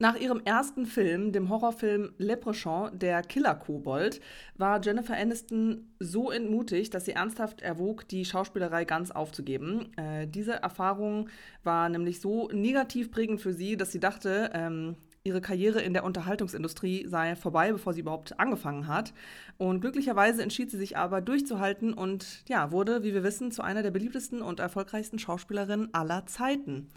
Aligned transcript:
Nach 0.00 0.14
ihrem 0.14 0.40
ersten 0.44 0.86
Film, 0.86 1.32
dem 1.32 1.48
Horrorfilm 1.48 2.12
Leprechaun, 2.18 2.96
der 2.96 3.20
Killer-Kobold, 3.22 4.20
war 4.54 4.80
Jennifer 4.80 5.16
Aniston 5.16 5.92
so 5.98 6.30
entmutigt, 6.30 6.94
dass 6.94 7.04
sie 7.04 7.12
ernsthaft 7.12 7.62
erwog, 7.62 8.06
die 8.06 8.24
Schauspielerei 8.24 8.84
ganz 8.84 9.10
aufzugeben. 9.10 9.90
Äh, 9.96 10.28
diese 10.28 10.52
Erfahrung 10.52 11.28
war 11.64 11.88
nämlich 11.88 12.20
so 12.20 12.48
negativ 12.52 13.10
prägend 13.10 13.40
für 13.40 13.52
sie, 13.52 13.76
dass 13.76 13.90
sie 13.90 13.98
dachte, 13.98 14.52
ähm, 14.54 14.94
ihre 15.24 15.40
Karriere 15.40 15.82
in 15.82 15.94
der 15.94 16.04
Unterhaltungsindustrie 16.04 17.08
sei 17.08 17.34
vorbei, 17.34 17.72
bevor 17.72 17.92
sie 17.92 18.02
überhaupt 18.02 18.38
angefangen 18.38 18.86
hat. 18.86 19.12
Und 19.56 19.80
glücklicherweise 19.80 20.44
entschied 20.44 20.70
sie 20.70 20.78
sich 20.78 20.96
aber 20.96 21.20
durchzuhalten 21.20 21.92
und 21.92 22.44
ja, 22.48 22.70
wurde, 22.70 23.02
wie 23.02 23.14
wir 23.14 23.24
wissen, 23.24 23.50
zu 23.50 23.62
einer 23.62 23.82
der 23.82 23.90
beliebtesten 23.90 24.42
und 24.42 24.60
erfolgreichsten 24.60 25.18
Schauspielerinnen 25.18 25.92
aller 25.92 26.24
Zeiten. 26.26 26.88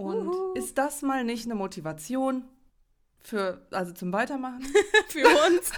Und 0.00 0.28
Uhu. 0.28 0.54
ist 0.54 0.78
das 0.78 1.02
mal 1.02 1.24
nicht 1.24 1.44
eine 1.44 1.54
Motivation 1.54 2.44
für, 3.18 3.66
also 3.70 3.92
zum 3.92 4.12
Weitermachen? 4.12 4.66
für 5.08 5.28
uns? 5.28 5.72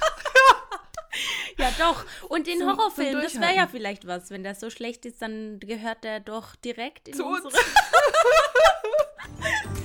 ja, 1.58 1.70
doch. 1.78 2.04
Und 2.28 2.46
den 2.46 2.58
zum, 2.58 2.68
Horrorfilm, 2.68 3.12
zum 3.12 3.22
das 3.22 3.40
wäre 3.40 3.54
ja 3.54 3.66
vielleicht 3.66 4.06
was. 4.06 4.30
Wenn 4.30 4.44
das 4.44 4.60
so 4.60 4.70
schlecht 4.70 5.04
ist, 5.06 5.20
dann 5.20 5.58
gehört 5.60 6.04
der 6.04 6.20
doch 6.20 6.56
direkt 6.56 7.08
in 7.08 7.14
Zu 7.14 7.26
unsere... 7.26 7.48
uns. 7.48 7.56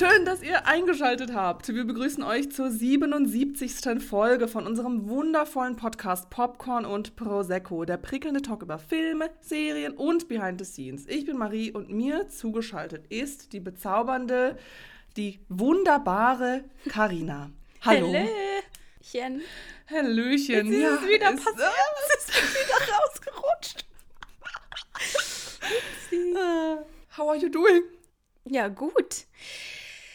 Schön, 0.00 0.24
dass 0.24 0.42
ihr 0.42 0.66
eingeschaltet 0.66 1.34
habt. 1.34 1.68
Wir 1.68 1.84
begrüßen 1.84 2.22
euch 2.22 2.50
zur 2.50 2.70
77. 2.70 4.02
Folge 4.02 4.48
von 4.48 4.66
unserem 4.66 5.10
wundervollen 5.10 5.76
Podcast 5.76 6.30
Popcorn 6.30 6.86
und 6.86 7.16
Prosecco, 7.16 7.84
der 7.84 7.98
prickelnde 7.98 8.40
Talk 8.40 8.62
über 8.62 8.78
Filme, 8.78 9.28
Serien 9.42 9.92
und 9.92 10.26
Behind 10.26 10.58
the 10.58 10.64
Scenes. 10.64 11.06
Ich 11.06 11.26
bin 11.26 11.36
Marie 11.36 11.70
und 11.70 11.90
mir 11.90 12.28
zugeschaltet 12.28 13.08
ist 13.08 13.52
die 13.52 13.60
bezaubernde, 13.60 14.56
die 15.18 15.38
wunderbare 15.50 16.64
Karina. 16.88 17.50
Hallo. 17.82 18.06
Hallöchen. 18.06 19.42
Hallöchen. 19.90 20.72
Jetzt 20.72 20.76
ist 20.76 20.80
ja, 20.80 20.94
es 20.94 21.08
wieder 21.08 21.34
ist, 21.34 21.44
passiert. 21.44 21.68
Es 22.16 22.24
ist 22.24 22.54
wieder 22.54 22.78
rausgerutscht. 22.96 23.84
How 27.18 27.28
are 27.28 27.36
you 27.36 27.50
doing? 27.50 27.82
Ja, 28.46 28.68
gut. 28.68 29.26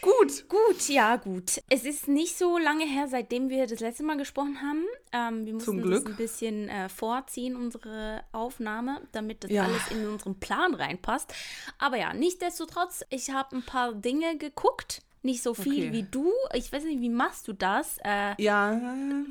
Gut. 0.05 0.47
Gut, 0.47 0.87
ja, 0.87 1.15
gut. 1.15 1.61
Es 1.69 1.83
ist 1.83 2.07
nicht 2.07 2.37
so 2.37 2.59
lange 2.59 2.85
her, 2.85 3.07
seitdem 3.07 3.49
wir 3.49 3.65
das 3.65 3.79
letzte 3.79 4.03
Mal 4.03 4.17
gesprochen 4.17 4.61
haben. 4.61 4.85
Ähm, 5.11 5.45
wir 5.45 5.53
mussten 5.53 5.89
das 5.89 6.05
ein 6.05 6.15
bisschen 6.15 6.69
äh, 6.69 6.89
vorziehen, 6.89 7.55
unsere 7.55 8.23
Aufnahme, 8.31 9.01
damit 9.11 9.43
das 9.43 9.51
ja. 9.51 9.63
alles 9.63 9.89
in 9.89 10.07
unseren 10.07 10.39
Plan 10.39 10.75
reinpasst. 10.75 11.33
Aber 11.79 11.97
ja, 11.97 12.13
nichtsdestotrotz, 12.13 13.03
ich 13.09 13.31
habe 13.31 13.55
ein 13.55 13.63
paar 13.63 13.93
Dinge 13.93 14.37
geguckt. 14.37 15.01
Nicht 15.23 15.41
so 15.41 15.55
viel 15.55 15.87
okay. 15.87 15.91
wie 15.91 16.03
du. 16.03 16.31
Ich 16.53 16.71
weiß 16.71 16.83
nicht, 16.83 17.01
wie 17.01 17.09
machst 17.09 17.47
du 17.47 17.53
das? 17.53 17.97
Äh, 18.03 18.39
ja. 18.39 18.79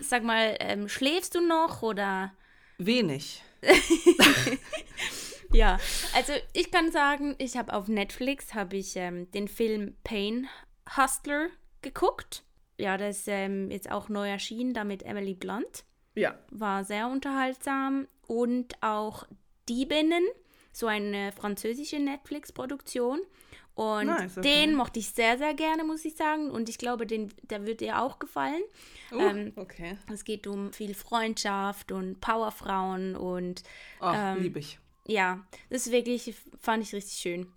Sag 0.00 0.24
mal, 0.24 0.56
ähm, 0.58 0.88
schläfst 0.88 1.36
du 1.36 1.40
noch 1.40 1.82
oder? 1.82 2.32
Wenig. 2.78 3.44
ja, 5.52 5.78
also 6.16 6.32
ich 6.52 6.72
kann 6.72 6.90
sagen, 6.90 7.36
ich 7.38 7.56
habe 7.56 7.72
auf 7.72 7.86
Netflix 7.86 8.54
habe 8.54 8.76
ich 8.76 8.96
ähm, 8.96 9.30
den 9.30 9.46
Film 9.46 9.94
Pain 10.02 10.48
Hustler 10.96 11.48
geguckt. 11.82 12.44
Ja, 12.76 12.96
das 12.96 13.18
ist 13.18 13.28
ähm, 13.28 13.70
jetzt 13.70 13.90
auch 13.90 14.08
neu 14.08 14.28
erschienen, 14.28 14.74
da 14.74 14.84
mit 14.84 15.02
Emily 15.04 15.34
Blunt. 15.34 15.84
Ja. 16.14 16.38
War 16.50 16.84
sehr 16.84 17.08
unterhaltsam. 17.08 18.08
Und 18.26 18.82
auch 18.82 19.26
Diebinnen, 19.68 20.24
so 20.72 20.86
eine 20.86 21.32
französische 21.32 21.98
Netflix-Produktion. 21.98 23.20
Und 23.74 24.06
nice, 24.06 24.38
okay. 24.38 24.64
den 24.64 24.74
mochte 24.74 25.00
ich 25.00 25.10
sehr, 25.10 25.36
sehr 25.36 25.52
gerne, 25.54 25.84
muss 25.84 26.04
ich 26.04 26.14
sagen. 26.14 26.50
Und 26.50 26.68
ich 26.68 26.78
glaube, 26.78 27.06
den, 27.06 27.32
der 27.42 27.66
wird 27.66 27.80
dir 27.80 28.00
auch 28.00 28.18
gefallen. 28.18 28.62
Uh, 29.12 29.18
ähm, 29.18 29.52
okay. 29.56 29.98
Es 30.12 30.24
geht 30.24 30.46
um 30.46 30.72
viel 30.72 30.94
Freundschaft 30.94 31.90
und 31.90 32.20
Powerfrauen 32.20 33.16
und. 33.16 33.62
Ach, 34.00 34.36
ähm, 34.36 34.42
liebe 34.42 34.60
ich. 34.60 34.78
Ja, 35.06 35.44
das 35.70 35.86
ist 35.86 35.92
wirklich, 35.92 36.34
fand 36.60 36.82
ich 36.82 36.94
richtig 36.94 37.18
schön. 37.18 37.52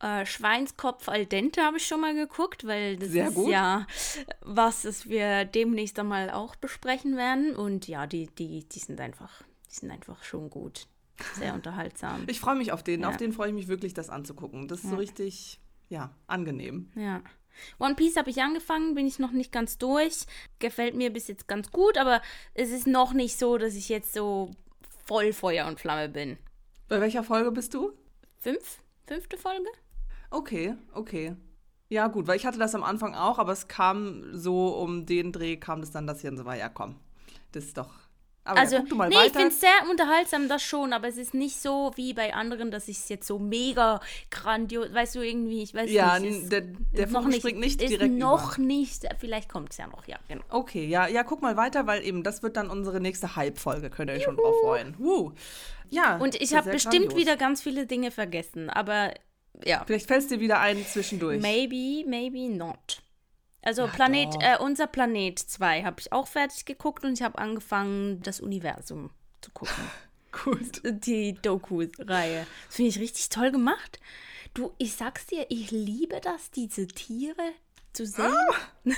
Äh, 0.00 0.26
Schweinskopf 0.26 1.08
al 1.08 1.26
dente 1.26 1.62
habe 1.62 1.76
ich 1.78 1.86
schon 1.86 2.00
mal 2.00 2.14
geguckt, 2.14 2.66
weil 2.66 2.96
das 2.96 3.10
Sehr 3.10 3.28
ist 3.28 3.34
gut. 3.34 3.50
ja 3.50 3.86
was, 4.40 4.82
das 4.82 5.08
wir 5.08 5.44
demnächst 5.44 5.98
einmal 5.98 6.30
auch 6.30 6.56
besprechen 6.56 7.16
werden. 7.16 7.54
Und 7.56 7.88
ja, 7.88 8.06
die, 8.06 8.26
die, 8.26 8.68
die 8.68 8.78
sind 8.78 9.00
einfach, 9.00 9.42
die 9.70 9.74
sind 9.74 9.90
einfach 9.90 10.22
schon 10.24 10.50
gut. 10.50 10.86
Sehr 11.34 11.54
unterhaltsam. 11.54 12.24
Ich 12.26 12.40
freue 12.40 12.56
mich 12.56 12.72
auf 12.72 12.82
den. 12.82 13.02
Ja. 13.02 13.08
Auf 13.08 13.16
den 13.16 13.32
freue 13.32 13.48
ich 13.48 13.54
mich 13.54 13.68
wirklich, 13.68 13.94
das 13.94 14.10
anzugucken. 14.10 14.68
Das 14.68 14.78
ist 14.78 14.84
ja. 14.84 14.90
so 14.90 14.96
richtig, 14.96 15.60
ja, 15.88 16.14
angenehm. 16.26 16.90
Ja. 16.96 17.22
One 17.78 17.94
Piece 17.94 18.16
habe 18.16 18.30
ich 18.30 18.42
angefangen, 18.42 18.96
bin 18.96 19.06
ich 19.06 19.20
noch 19.20 19.30
nicht 19.30 19.52
ganz 19.52 19.78
durch. 19.78 20.26
Gefällt 20.58 20.96
mir 20.96 21.12
bis 21.12 21.28
jetzt 21.28 21.46
ganz 21.46 21.70
gut, 21.70 21.96
aber 21.98 22.20
es 22.52 22.70
ist 22.70 22.88
noch 22.88 23.12
nicht 23.12 23.38
so, 23.38 23.58
dass 23.58 23.74
ich 23.74 23.88
jetzt 23.88 24.12
so 24.12 24.50
voll 25.06 25.32
Feuer 25.32 25.66
und 25.66 25.78
Flamme 25.78 26.08
bin. 26.08 26.36
Bei 26.88 27.00
welcher 27.00 27.22
Folge 27.22 27.52
bist 27.52 27.74
du? 27.74 27.92
Fünf? 28.40 28.78
Fünfte 29.06 29.38
Folge? 29.38 29.68
Okay, 30.34 30.74
okay. 30.92 31.36
Ja, 31.88 32.08
gut, 32.08 32.26
weil 32.26 32.36
ich 32.36 32.46
hatte 32.46 32.58
das 32.58 32.74
am 32.74 32.82
Anfang 32.82 33.14
auch, 33.14 33.38
aber 33.38 33.52
es 33.52 33.68
kam 33.68 34.36
so 34.36 34.68
um 34.68 35.06
den 35.06 35.32
Dreh, 35.32 35.56
kam 35.56 35.80
das 35.80 35.90
dann, 35.90 36.06
dass 36.06 36.18
ich 36.18 36.24
dann 36.24 36.36
so 36.36 36.44
war, 36.44 36.56
ja 36.56 36.68
komm, 36.68 36.96
das 37.52 37.64
ist 37.64 37.78
doch 37.78 37.90
aber 38.46 38.60
also, 38.60 38.76
ja, 38.76 38.82
nee, 38.82 38.98
weiter. 38.98 39.24
ich 39.24 39.32
finde 39.32 39.48
es 39.48 39.60
sehr 39.60 39.90
unterhaltsam, 39.90 40.48
das 40.48 40.62
schon, 40.62 40.92
aber 40.92 41.08
es 41.08 41.16
ist 41.16 41.32
nicht 41.32 41.56
so 41.62 41.92
wie 41.96 42.12
bei 42.12 42.34
anderen, 42.34 42.70
dass 42.70 42.88
ich 42.88 42.98
es 42.98 43.08
jetzt 43.08 43.26
so 43.26 43.38
mega 43.38 44.00
grandios, 44.30 44.92
weißt 44.92 45.14
du, 45.14 45.22
irgendwie, 45.22 45.62
ich 45.62 45.72
weiß 45.72 45.90
ja, 45.90 46.18
nicht. 46.18 46.42
Ja, 46.42 46.48
der, 46.48 46.60
der 46.60 47.08
Funken 47.08 47.30
nicht, 47.30 47.38
springt 47.38 47.60
nicht 47.60 47.80
direkt 47.80 48.02
ist 48.02 48.18
noch 48.18 48.58
über. 48.58 48.66
nicht, 48.66 49.06
vielleicht 49.18 49.48
kommt 49.48 49.70
es 49.70 49.78
ja 49.78 49.86
noch, 49.86 50.06
ja, 50.06 50.18
genau. 50.28 50.44
Okay, 50.50 50.86
ja, 50.86 51.06
ja, 51.06 51.22
guck 51.22 51.40
mal 51.40 51.56
weiter, 51.56 51.86
weil 51.86 52.04
eben 52.04 52.22
das 52.22 52.42
wird 52.42 52.58
dann 52.58 52.68
unsere 52.68 53.00
nächste 53.00 53.34
Hype-Folge, 53.34 53.88
könnt 53.88 54.10
ihr 54.10 54.16
euch 54.16 54.24
schon 54.24 54.36
drauf 54.36 54.54
freuen. 54.62 54.94
Uh. 54.98 55.32
Ja, 55.88 56.18
Und 56.18 56.34
ich 56.34 56.54
habe 56.54 56.70
bestimmt 56.70 57.06
grandios. 57.06 57.16
wieder 57.16 57.36
ganz 57.36 57.62
viele 57.62 57.86
Dinge 57.86 58.10
vergessen, 58.10 58.68
aber 58.68 59.14
ja. 59.64 59.84
Vielleicht 59.86 60.06
fällst 60.06 60.30
dir 60.30 60.40
wieder 60.40 60.60
ein 60.60 60.84
zwischendurch. 60.86 61.40
Maybe, 61.40 62.08
maybe 62.08 62.48
not. 62.48 63.02
Also 63.62 63.82
ja, 63.82 63.88
Planet, 63.88 64.34
äh, 64.40 64.58
unser 64.58 64.86
Planet 64.86 65.38
2 65.38 65.84
habe 65.84 66.00
ich 66.00 66.12
auch 66.12 66.26
fertig 66.26 66.64
geguckt 66.64 67.04
und 67.04 67.14
ich 67.14 67.22
habe 67.22 67.38
angefangen, 67.38 68.20
das 68.22 68.40
Universum 68.40 69.10
zu 69.40 69.50
gucken. 69.52 69.74
Gut. 70.44 70.82
Die 70.84 71.34
Doku-Reihe. 71.40 72.46
Das 72.66 72.76
finde 72.76 72.88
ich 72.90 72.98
richtig 72.98 73.28
toll 73.28 73.52
gemacht. 73.52 74.00
Du, 74.52 74.72
ich 74.78 74.94
sag's 74.94 75.26
dir, 75.26 75.46
ich 75.48 75.70
liebe 75.70 76.20
das, 76.20 76.50
diese 76.50 76.86
Tiere 76.86 77.52
zu 77.92 78.06
sehen. 78.06 78.34
Ah. 78.34 78.68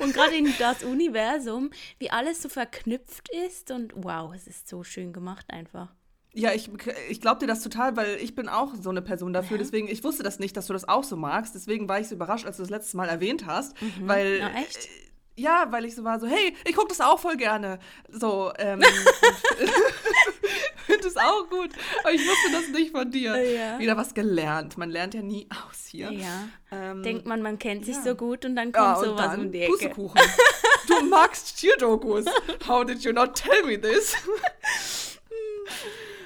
und 0.00 0.12
gerade 0.12 0.36
in 0.36 0.52
das 0.58 0.82
Universum, 0.82 1.70
wie 1.98 2.10
alles 2.10 2.42
so 2.42 2.48
verknüpft 2.48 3.28
ist 3.46 3.70
und 3.70 3.92
wow, 3.94 4.34
es 4.34 4.46
ist 4.46 4.68
so 4.68 4.82
schön 4.82 5.12
gemacht 5.12 5.46
einfach. 5.48 5.94
Ja, 6.36 6.52
ich, 6.52 6.68
ich 7.08 7.20
glaube 7.20 7.38
dir 7.40 7.46
das 7.46 7.62
total, 7.62 7.96
weil 7.96 8.16
ich 8.20 8.34
bin 8.34 8.48
auch 8.48 8.72
so 8.80 8.90
eine 8.90 9.02
Person 9.02 9.32
dafür. 9.32 9.56
Ja. 9.56 9.62
Deswegen, 9.62 9.88
ich 9.88 10.02
wusste 10.02 10.24
das 10.24 10.40
nicht, 10.40 10.56
dass 10.56 10.66
du 10.66 10.72
das 10.72 10.88
auch 10.88 11.04
so 11.04 11.16
magst. 11.16 11.54
Deswegen 11.54 11.88
war 11.88 12.00
ich 12.00 12.08
so 12.08 12.16
überrascht, 12.16 12.44
als 12.44 12.56
du 12.56 12.62
das 12.64 12.70
letzte 12.70 12.96
Mal 12.96 13.08
erwähnt 13.08 13.46
hast. 13.46 13.80
Mhm. 13.80 14.08
Weil. 14.08 14.38
Ja, 14.40 14.48
echt? 14.48 14.86
Äh, 14.86 15.04
ja, 15.36 15.66
weil 15.70 15.84
ich 15.84 15.96
so 15.96 16.04
war 16.04 16.20
so, 16.20 16.26
hey, 16.26 16.54
ich 16.64 16.76
gucke 16.76 16.88
das 16.88 17.00
auch 17.00 17.18
voll 17.18 17.36
gerne. 17.36 17.80
So, 18.08 18.52
ähm, 18.56 18.80
finde 20.86 21.02
das 21.02 21.16
auch 21.16 21.48
gut. 21.50 21.70
Aber 22.00 22.12
ich 22.12 22.20
wusste 22.20 22.52
das 22.52 22.68
nicht 22.68 22.92
von 22.92 23.10
dir. 23.10 23.36
Ja. 23.36 23.78
Wieder 23.78 23.96
was 23.96 24.14
gelernt. 24.14 24.78
Man 24.78 24.90
lernt 24.90 25.14
ja 25.14 25.22
nie 25.22 25.48
aus 25.50 25.86
hier. 25.86 26.12
Ja. 26.12 26.48
Ähm, 26.70 27.02
Denkt 27.02 27.26
man, 27.26 27.42
man 27.42 27.58
kennt 27.58 27.84
sich 27.84 27.96
ja. 27.96 28.02
so 28.02 28.14
gut 28.14 28.44
und 28.44 28.54
dann 28.54 28.70
kommt 28.70 28.76
ja, 28.84 28.94
und 28.94 29.04
sowas 29.04 29.30
dann 29.32 29.40
um 29.40 29.52
die 29.52 29.62
Ecke. 29.62 29.92
Du 30.86 31.04
magst 31.06 31.58
Tierdokus. 31.58 32.26
How 32.68 32.84
did 32.84 33.02
you 33.02 33.12
not 33.12 33.34
tell 33.34 33.64
me 33.64 33.80
this? 33.80 34.14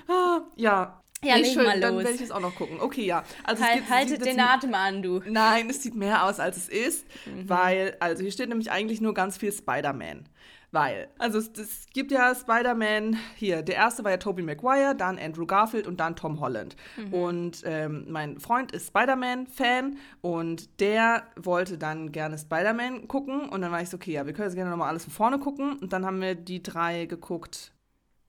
Ah, 0.08 0.40
ja. 0.56 1.02
Ja, 1.22 1.36
nee, 1.36 1.52
schön, 1.52 1.64
mal 1.64 1.80
dann 1.80 1.96
werde 1.98 2.12
ich 2.12 2.20
es 2.20 2.30
auch 2.30 2.40
noch 2.40 2.54
gucken. 2.54 2.80
Okay, 2.80 3.04
ja. 3.04 3.24
Also 3.42 3.64
halt, 3.64 3.80
geht, 3.80 3.90
haltet 3.90 4.24
den 4.24 4.38
Atem 4.38 4.72
an, 4.74 5.02
du. 5.02 5.20
Nein, 5.26 5.68
es 5.68 5.82
sieht 5.82 5.96
mehr 5.96 6.24
aus, 6.24 6.38
als 6.38 6.56
es 6.56 6.68
ist, 6.68 7.06
mhm. 7.26 7.48
weil, 7.48 7.96
also 7.98 8.22
hier 8.22 8.30
steht 8.30 8.48
nämlich 8.48 8.70
eigentlich 8.70 9.00
nur 9.00 9.14
ganz 9.14 9.36
viel 9.36 9.50
Spider-Man. 9.52 10.28
Weil, 10.70 11.08
also 11.18 11.38
es, 11.38 11.50
es 11.58 11.86
gibt 11.92 12.12
ja 12.12 12.34
Spider-Man, 12.34 13.16
hier, 13.34 13.62
der 13.62 13.76
erste 13.76 14.04
war 14.04 14.10
ja 14.10 14.18
Tobey 14.18 14.42
Maguire, 14.42 14.94
dann 14.94 15.18
Andrew 15.18 15.46
Garfield 15.46 15.86
und 15.86 15.98
dann 15.98 16.14
Tom 16.14 16.40
Holland. 16.40 16.76
Mhm. 16.96 17.14
Und 17.14 17.62
ähm, 17.64 18.04
mein 18.08 18.38
Freund 18.38 18.72
ist 18.72 18.88
Spider-Man-Fan 18.88 19.96
und 20.20 20.78
der 20.80 21.24
wollte 21.36 21.78
dann 21.78 22.12
gerne 22.12 22.36
Spider-Man 22.36 23.08
gucken. 23.08 23.48
Und 23.48 23.62
dann 23.62 23.72
war 23.72 23.80
ich 23.80 23.88
so, 23.88 23.96
okay, 23.96 24.12
ja, 24.12 24.26
wir 24.26 24.34
können 24.34 24.48
jetzt 24.48 24.56
gerne 24.56 24.70
nochmal 24.70 24.90
alles 24.90 25.04
von 25.04 25.12
vorne 25.12 25.38
gucken. 25.38 25.78
Und 25.78 25.92
dann 25.92 26.04
haben 26.04 26.20
wir 26.20 26.34
die 26.34 26.62
drei 26.62 27.06
geguckt, 27.06 27.72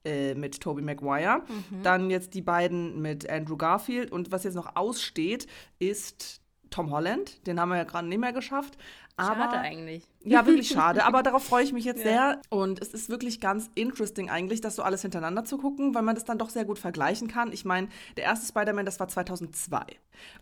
äh, 0.04 0.34
mit 0.34 0.60
Tobey 0.60 0.82
Maguire. 0.82 1.42
Mhm. 1.70 1.82
Dann 1.82 2.10
jetzt 2.10 2.34
die 2.34 2.42
beiden 2.42 3.00
mit 3.00 3.28
Andrew 3.28 3.56
Garfield. 3.56 4.12
Und 4.12 4.32
was 4.32 4.44
jetzt 4.44 4.54
noch 4.54 4.76
aussteht, 4.76 5.46
ist 5.78 6.40
Tom 6.70 6.90
Holland. 6.90 7.46
Den 7.46 7.60
haben 7.60 7.68
wir 7.68 7.76
ja 7.76 7.84
gerade 7.84 8.08
nicht 8.08 8.20
mehr 8.20 8.32
geschafft. 8.32 8.78
Aber, 9.16 9.34
schade 9.34 9.58
eigentlich. 9.58 10.06
Ja, 10.24 10.46
wirklich 10.46 10.68
schade. 10.72 11.04
Aber 11.04 11.22
darauf 11.22 11.44
freue 11.44 11.64
ich 11.64 11.72
mich 11.72 11.84
jetzt 11.84 12.04
ja. 12.04 12.10
sehr. 12.10 12.42
Und 12.48 12.80
es 12.80 12.94
ist 12.94 13.10
wirklich 13.10 13.40
ganz 13.40 13.70
interesting 13.74 14.30
eigentlich, 14.30 14.60
das 14.60 14.76
so 14.76 14.82
alles 14.82 15.02
hintereinander 15.02 15.44
zu 15.44 15.58
gucken, 15.58 15.94
weil 15.94 16.02
man 16.02 16.14
das 16.14 16.24
dann 16.24 16.38
doch 16.38 16.48
sehr 16.48 16.64
gut 16.64 16.78
vergleichen 16.78 17.28
kann. 17.28 17.52
Ich 17.52 17.64
meine, 17.64 17.88
der 18.16 18.24
erste 18.24 18.46
Spider-Man, 18.46 18.86
das 18.86 18.98
war 19.00 19.08
2002. 19.08 19.84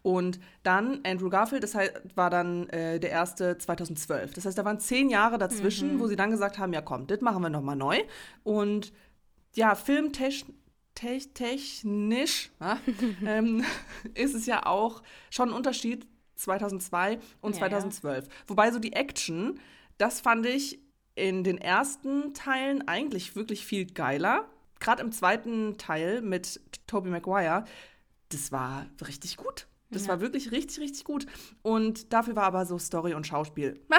Und 0.02 0.38
dann 0.62 1.00
Andrew 1.04 1.28
Garfield, 1.28 1.62
das 1.62 1.74
war 2.14 2.30
dann 2.30 2.68
äh, 2.68 3.00
der 3.00 3.10
erste 3.10 3.58
2012. 3.58 4.34
Das 4.34 4.44
heißt, 4.44 4.56
da 4.56 4.64
waren 4.64 4.78
zehn 4.78 5.10
Jahre 5.10 5.38
dazwischen, 5.38 5.94
mhm. 5.94 6.00
wo 6.00 6.06
sie 6.06 6.16
dann 6.16 6.30
gesagt 6.30 6.58
haben, 6.58 6.72
ja 6.72 6.80
komm, 6.80 7.06
das 7.06 7.20
machen 7.20 7.42
wir 7.42 7.50
nochmal 7.50 7.76
neu. 7.76 7.98
Und 8.44 8.92
ja, 9.54 9.74
filmtechnisch 9.74 10.54
technisch 10.94 12.50
ähm, 13.24 13.64
ist 14.14 14.34
es 14.34 14.46
ja 14.46 14.66
auch 14.66 15.02
schon 15.30 15.50
ein 15.50 15.54
Unterschied 15.54 16.06
2002 16.34 17.18
und 17.40 17.52
ja, 17.52 17.58
2012. 17.60 18.26
Ja. 18.26 18.32
Wobei 18.48 18.70
so 18.72 18.78
die 18.78 18.92
Action, 18.94 19.60
das 19.96 20.20
fand 20.20 20.46
ich 20.46 20.80
in 21.14 21.44
den 21.44 21.58
ersten 21.58 22.34
Teilen 22.34 22.86
eigentlich 22.86 23.36
wirklich 23.36 23.64
viel 23.64 23.86
geiler. 23.86 24.48
Gerade 24.80 25.02
im 25.02 25.12
zweiten 25.12 25.76
Teil 25.78 26.22
mit 26.22 26.60
Tobey 26.86 27.10
Maguire, 27.10 27.64
das 28.28 28.52
war 28.52 28.86
richtig 29.06 29.36
gut. 29.36 29.66
Das 29.90 30.06
war 30.06 30.20
wirklich 30.20 30.52
richtig, 30.52 30.80
richtig 30.80 31.04
gut. 31.04 31.26
Und 31.62 32.12
dafür 32.12 32.36
war 32.36 32.44
aber 32.44 32.66
so 32.66 32.78
Story 32.78 33.14
und 33.14 33.26
Schauspiel 33.26 33.80
na, 33.88 33.98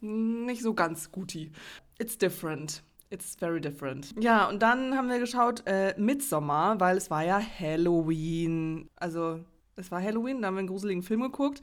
nicht 0.00 0.62
so 0.62 0.74
ganz 0.74 1.10
guti. 1.10 1.50
It's 1.98 2.16
different. 2.16 2.82
It's 3.10 3.36
very 3.36 3.60
different. 3.60 4.14
Ja, 4.20 4.48
und 4.48 4.62
dann 4.62 4.96
haben 4.96 5.08
wir 5.08 5.18
geschaut 5.18 5.62
äh, 5.66 5.94
Midsommar, 5.98 6.80
weil 6.80 6.96
es 6.96 7.10
war 7.10 7.24
ja 7.24 7.40
Halloween. 7.40 8.88
Also 8.96 9.40
es 9.76 9.90
war 9.90 10.02
Halloween, 10.02 10.40
da 10.40 10.48
haben 10.48 10.54
wir 10.54 10.60
einen 10.60 10.68
gruseligen 10.68 11.02
Film 11.02 11.22
geguckt. 11.22 11.60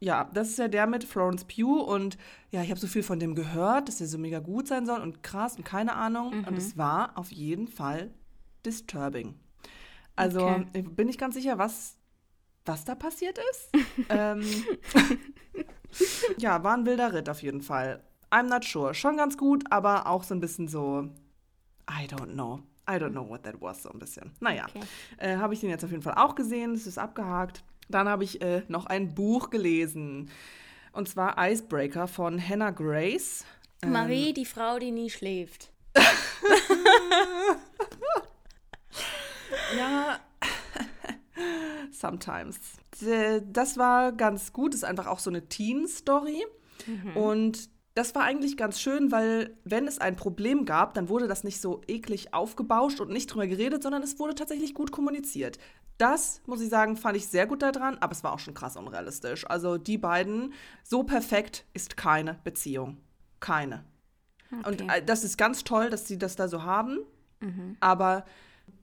Ja, 0.00 0.28
das 0.34 0.50
ist 0.50 0.58
ja 0.58 0.68
der 0.68 0.86
mit 0.86 1.04
Florence 1.04 1.44
Pugh 1.44 1.80
und 1.80 2.18
ja, 2.50 2.62
ich 2.62 2.70
habe 2.70 2.80
so 2.80 2.88
viel 2.88 3.04
von 3.04 3.20
dem 3.20 3.34
gehört, 3.34 3.88
dass 3.88 3.98
der 3.98 4.08
so 4.08 4.18
mega 4.18 4.40
gut 4.40 4.66
sein 4.66 4.84
soll 4.84 5.00
und 5.00 5.22
krass 5.22 5.56
und 5.56 5.64
keine 5.64 5.94
Ahnung. 5.94 6.40
Mhm. 6.40 6.44
Und 6.44 6.58
es 6.58 6.76
war 6.76 7.16
auf 7.16 7.30
jeden 7.30 7.68
Fall 7.68 8.10
disturbing. 8.66 9.38
Also 10.16 10.46
okay. 10.46 10.82
bin 10.82 11.08
ich 11.08 11.18
ganz 11.18 11.34
sicher, 11.34 11.58
was, 11.58 11.96
was 12.64 12.84
da 12.84 12.94
passiert 12.94 13.38
ist. 13.50 13.70
ähm, 14.08 14.42
ja, 16.38 16.62
war 16.64 16.76
ein 16.76 16.86
wilder 16.86 17.12
Ritt 17.12 17.28
auf 17.28 17.42
jeden 17.42 17.62
Fall. 17.62 18.02
I'm 18.32 18.48
not 18.48 18.64
sure. 18.64 18.94
Schon 18.94 19.18
ganz 19.18 19.36
gut, 19.36 19.64
aber 19.70 20.06
auch 20.06 20.22
so 20.24 20.34
ein 20.34 20.40
bisschen 20.40 20.66
so, 20.66 21.10
I 21.88 22.06
don't 22.06 22.32
know. 22.32 22.60
I 22.88 22.94
don't 22.94 23.10
know 23.10 23.28
what 23.28 23.42
that 23.44 23.60
was, 23.60 23.82
so 23.82 23.90
ein 23.90 23.98
bisschen. 23.98 24.32
Naja, 24.40 24.66
okay. 24.74 24.80
äh, 25.18 25.36
habe 25.36 25.52
ich 25.54 25.60
den 25.60 25.70
jetzt 25.70 25.84
auf 25.84 25.90
jeden 25.90 26.02
Fall 26.02 26.14
auch 26.14 26.34
gesehen, 26.34 26.72
es 26.74 26.86
ist 26.86 26.98
abgehakt. 26.98 27.62
Dann 27.88 28.08
habe 28.08 28.24
ich 28.24 28.40
äh, 28.42 28.62
noch 28.68 28.86
ein 28.86 29.14
Buch 29.14 29.50
gelesen. 29.50 30.30
Und 30.92 31.08
zwar 31.08 31.36
Icebreaker 31.38 32.08
von 32.08 32.40
Hannah 32.40 32.70
Grace. 32.70 33.44
Ähm, 33.82 33.92
Marie, 33.92 34.32
die 34.32 34.46
Frau, 34.46 34.78
die 34.78 34.90
nie 34.90 35.10
schläft. 35.10 35.70
ja, 39.76 40.18
sometimes. 41.92 42.58
Das 43.52 43.76
war 43.76 44.12
ganz 44.12 44.52
gut. 44.52 44.74
Ist 44.74 44.84
einfach 44.84 45.06
auch 45.06 45.18
so 45.18 45.28
eine 45.30 45.48
Teen-Story. 45.48 46.46
Mhm. 46.86 47.16
Und 47.16 47.68
das 47.94 48.14
war 48.14 48.22
eigentlich 48.22 48.56
ganz 48.56 48.80
schön, 48.80 49.12
weil 49.12 49.54
wenn 49.64 49.86
es 49.86 49.98
ein 49.98 50.16
Problem 50.16 50.64
gab, 50.64 50.94
dann 50.94 51.08
wurde 51.08 51.28
das 51.28 51.44
nicht 51.44 51.60
so 51.60 51.82
eklig 51.86 52.32
aufgebauscht 52.32 53.00
und 53.00 53.10
nicht 53.10 53.26
drüber 53.26 53.46
geredet, 53.46 53.82
sondern 53.82 54.02
es 54.02 54.18
wurde 54.18 54.34
tatsächlich 54.34 54.74
gut 54.74 54.92
kommuniziert. 54.92 55.58
Das, 55.98 56.40
muss 56.46 56.62
ich 56.62 56.70
sagen, 56.70 56.96
fand 56.96 57.16
ich 57.16 57.26
sehr 57.26 57.46
gut 57.46 57.62
daran, 57.62 57.98
aber 57.98 58.12
es 58.12 58.24
war 58.24 58.32
auch 58.32 58.38
schon 58.38 58.54
krass 58.54 58.76
unrealistisch. 58.76 59.48
Also 59.48 59.76
die 59.76 59.98
beiden, 59.98 60.54
so 60.82 61.02
perfekt 61.02 61.66
ist 61.74 61.96
keine 61.96 62.38
Beziehung. 62.44 62.96
Keine. 63.40 63.84
Okay. 64.50 64.68
Und 64.68 64.90
äh, 64.90 65.04
das 65.04 65.22
ist 65.22 65.36
ganz 65.36 65.64
toll, 65.64 65.90
dass 65.90 66.08
sie 66.08 66.18
das 66.18 66.34
da 66.36 66.48
so 66.48 66.62
haben, 66.62 66.98
mhm. 67.40 67.76
aber 67.80 68.24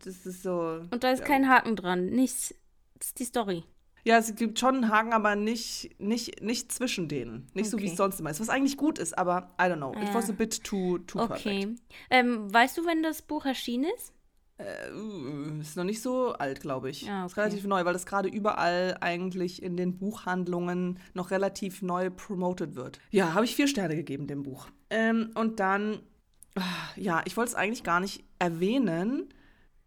das 0.04 0.26
ist 0.26 0.44
so. 0.44 0.82
Und 0.92 1.04
da 1.04 1.12
ist 1.12 1.20
ja. 1.20 1.26
kein 1.26 1.50
Haken 1.50 1.76
dran, 1.76 2.08
nichts. 2.08 2.54
Das 3.00 3.08
ist 3.08 3.20
die 3.20 3.26
Story. 3.26 3.64
Ja, 4.04 4.18
es 4.18 4.34
gibt 4.36 4.60
schon 4.60 4.76
einen 4.76 4.90
Haken, 4.90 5.14
aber 5.14 5.36
nicht, 5.36 6.00
nicht, 6.00 6.42
nicht 6.42 6.72
zwischen 6.72 7.08
denen. 7.08 7.48
Nicht 7.54 7.68
okay. 7.68 7.70
so, 7.70 7.80
wie 7.80 7.88
es 7.88 7.98
sonst 7.98 8.20
immer 8.20 8.30
ist. 8.30 8.40
Was 8.40 8.50
eigentlich 8.50 8.78
gut 8.78 9.00
ist, 9.00 9.18
aber 9.18 9.56
I 9.60 9.64
don't 9.64 9.78
know. 9.78 9.94
Ja. 9.94 10.04
It 10.04 10.14
was 10.14 10.30
a 10.30 10.34
bit 10.34 10.64
too, 10.64 11.00
too 11.00 11.20
okay. 11.20 11.28
perfect. 11.28 11.82
Ähm, 12.10 12.54
weißt 12.54 12.78
du, 12.78 12.86
wenn 12.86 13.04
das 13.04 13.22
Buch 13.22 13.46
erschienen 13.46 13.86
ist? 13.96 14.14
Äh, 14.60 15.60
ist 15.62 15.78
noch 15.78 15.86
nicht 15.86 16.02
so 16.02 16.34
alt, 16.34 16.60
glaube 16.60 16.90
ich. 16.90 17.10
Ah, 17.10 17.20
okay. 17.20 17.28
Ist 17.28 17.38
relativ 17.38 17.66
neu, 17.66 17.86
weil 17.86 17.94
das 17.94 18.06
gerade 18.06 18.28
überall 18.28 18.98
eigentlich 19.00 19.64
in 19.64 19.78
den 19.78 19.98
Buchhandlungen 19.98 21.00
noch 21.14 21.32
relativ 21.32 21.82
neu 21.82 22.10
promoted 22.10 22.76
wird. 22.76 23.00
Ja, 23.12 23.34
habe 23.34 23.46
ich 23.46 23.56
vier 23.56 23.68
Sterne 23.68 23.96
gegeben, 23.96 24.28
dem 24.28 24.44
Buch. 24.44 24.68
Ähm, 24.90 25.32
und 25.36 25.60
dann, 25.62 26.00
ah, 26.56 26.62
ja, 26.98 27.22
ich 27.26 27.38
wollte 27.38 27.50
es 27.50 27.56
eigentlich 27.56 27.84
gar 27.84 28.02
nicht 28.02 28.26
erwähnen, 28.38 29.34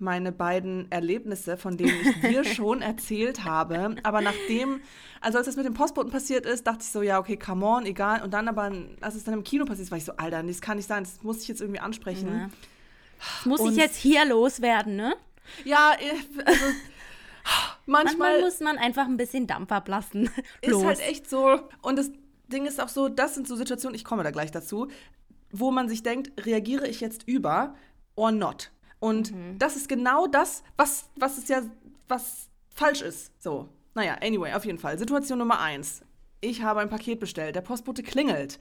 meine 0.03 0.33
beiden 0.33 0.91
Erlebnisse, 0.91 1.57
von 1.57 1.77
denen 1.77 1.95
ich 2.03 2.21
dir 2.21 2.45
schon 2.57 2.83
erzählt 2.83 3.45
habe. 3.45 3.97
Aber 4.03 4.21
nachdem, 4.21 4.81
also 5.21 5.39
als 5.39 5.47
das 5.47 5.57
mit 5.57 5.65
dem 5.65 5.75
Postboten 5.75 6.11
passiert 6.11 6.45
ist, 6.45 6.67
dachte 6.67 6.81
ich 6.83 6.91
so, 6.91 7.01
ja, 7.01 7.19
okay, 7.19 7.37
come 7.37 7.65
on, 7.65 7.87
egal. 7.87 8.23
Und 8.23 8.35
dann 8.35 8.49
aber, 8.49 8.71
als 9.01 9.15
es 9.15 9.25
dann 9.25 9.35
im 9.35 9.45
Kino 9.45 9.65
passiert 9.65 9.87
ist, 9.87 9.91
war 9.91 9.99
ich 9.99 10.05
so, 10.05 10.13
Alter, 10.17 10.43
das 10.43 10.61
kann 10.61 10.77
nicht 10.77 10.89
sein, 10.89 11.05
das 11.05 11.23
muss 11.23 11.41
ich 11.41 11.49
jetzt 11.49 11.61
irgendwie 11.61 11.81
ansprechen. 11.81 12.29
Ja. 12.29 12.51
Das 13.19 13.47
muss 13.47 13.61
Und, 13.61 13.73
ich 13.73 13.79
jetzt 13.79 13.97
hier 13.97 14.25
loswerden, 14.27 14.97
ne? 14.97 15.15
Ja, 15.65 15.93
äh, 15.99 16.45
also 16.45 16.65
manchmal, 17.87 18.05
manchmal 18.05 18.41
muss 18.43 18.61
man 18.61 18.79
einfach 18.79 19.07
ein 19.07 19.17
bisschen 19.17 19.47
Dampf 19.47 19.73
ablassen. 19.73 20.29
Ist 20.61 20.85
halt 20.85 21.01
echt 21.01 21.31
so. 21.31 21.61
Und 21.81 21.97
das 21.97 22.11
Ding 22.49 22.67
ist 22.67 22.81
auch 22.81 22.89
so, 22.89 23.09
das 23.09 23.35
sind 23.35 23.49
so 23.49 23.57
Situationen, 23.57 23.95
ich 23.95 24.05
komme 24.05 24.23
da 24.23 24.31
gleich 24.31 24.51
dazu, 24.51 24.89
wo 25.51 25.71
man 25.71 25.89
sich 25.89 26.03
denkt, 26.03 26.45
reagiere 26.45 26.87
ich 26.87 27.01
jetzt 27.01 27.27
über 27.27 27.75
or 28.15 28.31
not? 28.31 28.71
Und 29.03 29.33
mhm. 29.33 29.59
das 29.59 29.75
ist 29.75 29.89
genau 29.89 30.29
das, 30.29 30.63
was, 30.77 31.11
was 31.17 31.37
ist 31.37 31.49
ja, 31.49 31.63
was 32.07 32.49
falsch 32.69 33.03
ist. 33.03 33.33
So. 33.43 33.69
Naja, 33.95 34.15
anyway, 34.23 34.53
auf 34.53 34.65
jeden 34.65 34.79
Fall. 34.79 34.97
Situation 34.97 35.41
Nummer 35.41 35.59
eins. 35.59 36.03
Ich 36.41 36.63
habe 36.63 36.79
ein 36.79 36.89
Paket 36.89 37.19
bestellt. 37.19 37.57
Der 37.57 37.63
Postbote 37.63 38.05
klingelt. 38.05 38.61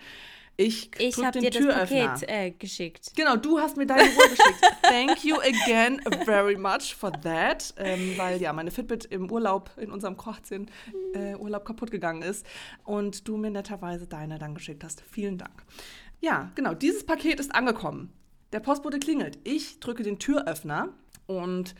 Ich, 0.57 0.89
ich 0.97 1.23
habe 1.23 1.39
dir 1.39 1.51
Türöffner. 1.51 2.07
das 2.07 2.21
Paket 2.21 2.29
äh, 2.29 2.51
geschickt. 2.51 3.11
Genau, 3.15 3.35
du 3.35 3.59
hast 3.59 3.77
mir 3.77 3.85
deine 3.85 4.01
Uhr 4.01 4.29
geschickt. 4.29 4.61
Thank 4.81 5.23
you 5.23 5.35
again 5.35 6.01
very 6.25 6.57
much 6.57 6.95
for 6.95 7.11
that. 7.21 7.75
Ähm, 7.77 8.15
weil 8.17 8.41
ja, 8.41 8.51
meine 8.51 8.71
Fitbit 8.71 9.05
im 9.05 9.29
Urlaub, 9.29 9.69
in 9.77 9.91
unserem 9.91 10.17
Kroatien 10.17 10.71
äh, 11.13 11.35
Urlaub 11.35 11.65
kaputt 11.65 11.91
gegangen 11.91 12.23
ist. 12.23 12.47
Und 12.83 13.27
du 13.27 13.37
mir 13.37 13.51
netterweise 13.51 14.07
deine 14.07 14.39
dann 14.39 14.55
geschickt 14.55 14.83
hast. 14.83 15.03
Vielen 15.11 15.37
Dank. 15.37 15.63
Ja, 16.19 16.51
genau, 16.55 16.73
dieses 16.73 17.05
Paket 17.05 17.39
ist 17.39 17.53
angekommen. 17.53 18.11
Der 18.51 18.59
Postbote 18.59 18.99
klingelt. 18.99 19.39
Ich 19.45 19.79
drücke 19.79 20.03
den 20.03 20.19
Türöffner 20.19 20.89
und 21.25 21.73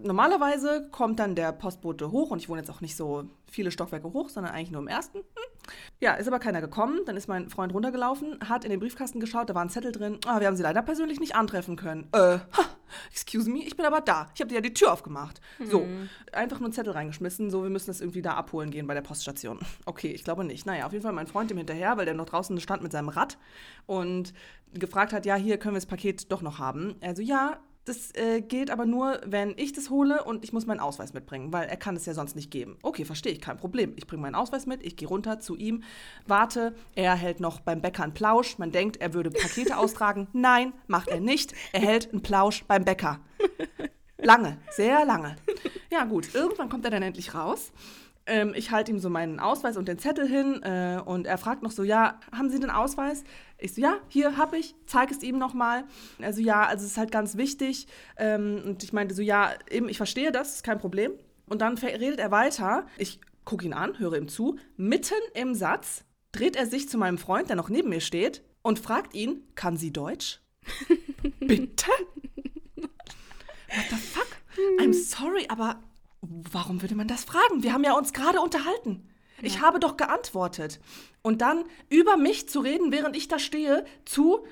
normalerweise 0.00 0.88
kommt 0.90 1.18
dann 1.18 1.34
der 1.34 1.52
Postbote 1.52 2.10
hoch 2.10 2.30
und 2.30 2.38
ich 2.38 2.48
wohne 2.48 2.60
jetzt 2.60 2.70
auch 2.70 2.80
nicht 2.80 2.96
so 2.96 3.24
viele 3.50 3.70
Stockwerke 3.70 4.12
hoch, 4.12 4.28
sondern 4.28 4.54
eigentlich 4.54 4.70
nur 4.70 4.80
im 4.80 4.88
ersten. 4.88 5.18
Hm. 5.18 5.24
Ja, 6.00 6.14
ist 6.14 6.26
aber 6.26 6.38
keiner 6.38 6.60
gekommen. 6.60 7.00
Dann 7.06 7.16
ist 7.16 7.28
mein 7.28 7.48
Freund 7.48 7.72
runtergelaufen, 7.72 8.38
hat 8.48 8.64
in 8.64 8.70
den 8.70 8.80
Briefkasten 8.80 9.20
geschaut, 9.20 9.48
da 9.48 9.54
war 9.54 9.62
ein 9.62 9.70
Zettel 9.70 9.92
drin. 9.92 10.18
Ah, 10.26 10.40
wir 10.40 10.46
haben 10.48 10.56
sie 10.56 10.62
leider 10.62 10.82
persönlich 10.82 11.20
nicht 11.20 11.36
antreffen 11.36 11.76
können. 11.76 12.08
Äh, 12.12 12.38
ha, 12.38 12.64
excuse 13.10 13.48
me, 13.48 13.62
ich 13.62 13.76
bin 13.76 13.86
aber 13.86 14.00
da. 14.00 14.28
Ich 14.34 14.40
habe 14.40 14.48
dir 14.48 14.56
ja 14.56 14.60
die 14.60 14.74
Tür 14.74 14.92
aufgemacht. 14.92 15.40
Mhm. 15.58 15.66
So, 15.66 15.86
einfach 16.32 16.58
nur 16.58 16.66
einen 16.66 16.72
Zettel 16.72 16.92
reingeschmissen, 16.92 17.50
so, 17.50 17.62
wir 17.62 17.70
müssen 17.70 17.88
das 17.88 18.00
irgendwie 18.00 18.22
da 18.22 18.34
abholen 18.34 18.70
gehen 18.70 18.86
bei 18.86 18.94
der 18.94 19.02
Poststation. 19.02 19.60
Okay, 19.84 20.12
ich 20.12 20.24
glaube 20.24 20.44
nicht. 20.44 20.64
Naja, 20.64 20.86
auf 20.86 20.92
jeden 20.92 21.02
Fall 21.02 21.12
mein 21.12 21.26
Freund 21.26 21.50
ihm 21.50 21.56
hinterher, 21.58 21.96
weil 21.96 22.04
der 22.04 22.14
noch 22.14 22.24
draußen 22.24 22.58
stand 22.60 22.82
mit 22.82 22.92
seinem 22.92 23.08
Rad 23.08 23.36
und 23.86 24.32
gefragt 24.72 25.12
hat, 25.12 25.26
ja, 25.26 25.34
hier 25.34 25.58
können 25.58 25.74
wir 25.74 25.80
das 25.80 25.86
Paket 25.86 26.30
doch 26.30 26.40
noch 26.40 26.58
haben. 26.58 26.94
Also 27.00 27.20
ja, 27.20 27.58
das 27.84 28.14
äh, 28.14 28.40
geht 28.40 28.70
aber 28.70 28.86
nur, 28.86 29.20
wenn 29.26 29.54
ich 29.56 29.72
das 29.72 29.90
hole 29.90 30.22
und 30.22 30.44
ich 30.44 30.52
muss 30.52 30.66
meinen 30.66 30.80
Ausweis 30.80 31.12
mitbringen, 31.12 31.52
weil 31.52 31.68
er 31.68 31.76
kann 31.76 31.96
es 31.96 32.06
ja 32.06 32.14
sonst 32.14 32.36
nicht 32.36 32.50
geben. 32.50 32.78
Okay, 32.82 33.04
verstehe 33.04 33.32
ich, 33.32 33.40
kein 33.40 33.56
Problem. 33.56 33.94
Ich 33.96 34.06
bringe 34.06 34.22
meinen 34.22 34.34
Ausweis 34.34 34.66
mit, 34.66 34.84
ich 34.84 34.96
gehe 34.96 35.08
runter 35.08 35.40
zu 35.40 35.56
ihm, 35.56 35.82
warte, 36.26 36.74
er 36.94 37.14
hält 37.14 37.40
noch 37.40 37.60
beim 37.60 37.80
Bäcker 37.80 38.04
einen 38.04 38.14
Plausch. 38.14 38.58
Man 38.58 38.70
denkt, 38.70 38.98
er 38.98 39.14
würde 39.14 39.30
Pakete 39.30 39.76
austragen. 39.78 40.28
Nein, 40.32 40.72
macht 40.86 41.08
er 41.08 41.20
nicht. 41.20 41.54
Er 41.72 41.80
hält 41.80 42.12
einen 42.12 42.22
Plausch 42.22 42.64
beim 42.64 42.84
Bäcker. 42.84 43.20
Lange, 44.18 44.58
sehr 44.70 45.04
lange. 45.04 45.34
Ja 45.90 46.04
gut, 46.04 46.34
irgendwann 46.34 46.68
kommt 46.68 46.84
er 46.84 46.92
dann 46.92 47.02
endlich 47.02 47.34
raus 47.34 47.72
ähm, 48.26 48.52
ich 48.54 48.70
halte 48.70 48.92
ihm 48.92 48.98
so 48.98 49.10
meinen 49.10 49.40
Ausweis 49.40 49.76
und 49.76 49.88
den 49.88 49.98
Zettel 49.98 50.26
hin 50.26 50.62
äh, 50.62 51.00
und 51.04 51.26
er 51.26 51.38
fragt 51.38 51.62
noch 51.62 51.70
so, 51.70 51.82
ja, 51.82 52.20
haben 52.30 52.50
Sie 52.50 52.60
den 52.60 52.70
Ausweis? 52.70 53.24
Ich 53.58 53.74
so, 53.74 53.80
ja, 53.80 53.96
hier 54.08 54.36
habe 54.36 54.58
ich, 54.58 54.74
zeig 54.86 55.10
es 55.10 55.22
ihm 55.22 55.38
nochmal. 55.38 55.84
Also 56.20 56.40
ja, 56.40 56.64
also 56.64 56.84
es 56.84 56.92
ist 56.92 56.98
halt 56.98 57.10
ganz 57.10 57.36
wichtig. 57.36 57.86
Ähm, 58.16 58.62
und 58.64 58.82
ich 58.82 58.92
meinte 58.92 59.14
so, 59.14 59.22
ja, 59.22 59.52
eben, 59.70 59.88
ich 59.88 59.96
verstehe 59.96 60.32
das, 60.32 60.56
ist 60.56 60.64
kein 60.64 60.78
Problem. 60.78 61.12
Und 61.46 61.60
dann 61.60 61.76
redet 61.76 62.20
er 62.20 62.30
weiter. 62.30 62.86
Ich 62.96 63.20
gucke 63.44 63.66
ihn 63.66 63.72
an, 63.72 63.98
höre 63.98 64.14
ihm 64.14 64.28
zu. 64.28 64.58
Mitten 64.76 65.14
im 65.34 65.54
Satz 65.54 66.04
dreht 66.30 66.56
er 66.56 66.66
sich 66.66 66.88
zu 66.88 66.98
meinem 66.98 67.18
Freund, 67.18 67.48
der 67.48 67.56
noch 67.56 67.68
neben 67.68 67.88
mir 67.88 68.00
steht, 68.00 68.42
und 68.62 68.78
fragt 68.78 69.14
ihn, 69.14 69.42
kann 69.54 69.76
sie 69.76 69.92
Deutsch? 69.92 70.40
Bitte? 71.40 71.90
What 72.76 73.84
the 73.90 73.96
fuck? 73.96 74.28
I'm 74.78 74.92
sorry, 74.92 75.46
aber 75.48 75.80
warum 76.22 76.82
würde 76.82 76.94
man 76.94 77.08
das 77.08 77.24
fragen? 77.24 77.62
Wir 77.62 77.72
haben 77.72 77.84
ja 77.84 77.92
uns 77.96 78.12
gerade 78.12 78.40
unterhalten. 78.40 79.08
Ich 79.44 79.60
habe 79.60 79.80
doch 79.80 79.96
geantwortet. 79.96 80.80
Und 81.20 81.40
dann 81.40 81.64
über 81.88 82.16
mich 82.16 82.48
zu 82.48 82.60
reden, 82.60 82.92
während 82.92 83.16
ich 83.16 83.26
da 83.26 83.40
stehe, 83.40 83.84
zu 84.04 84.44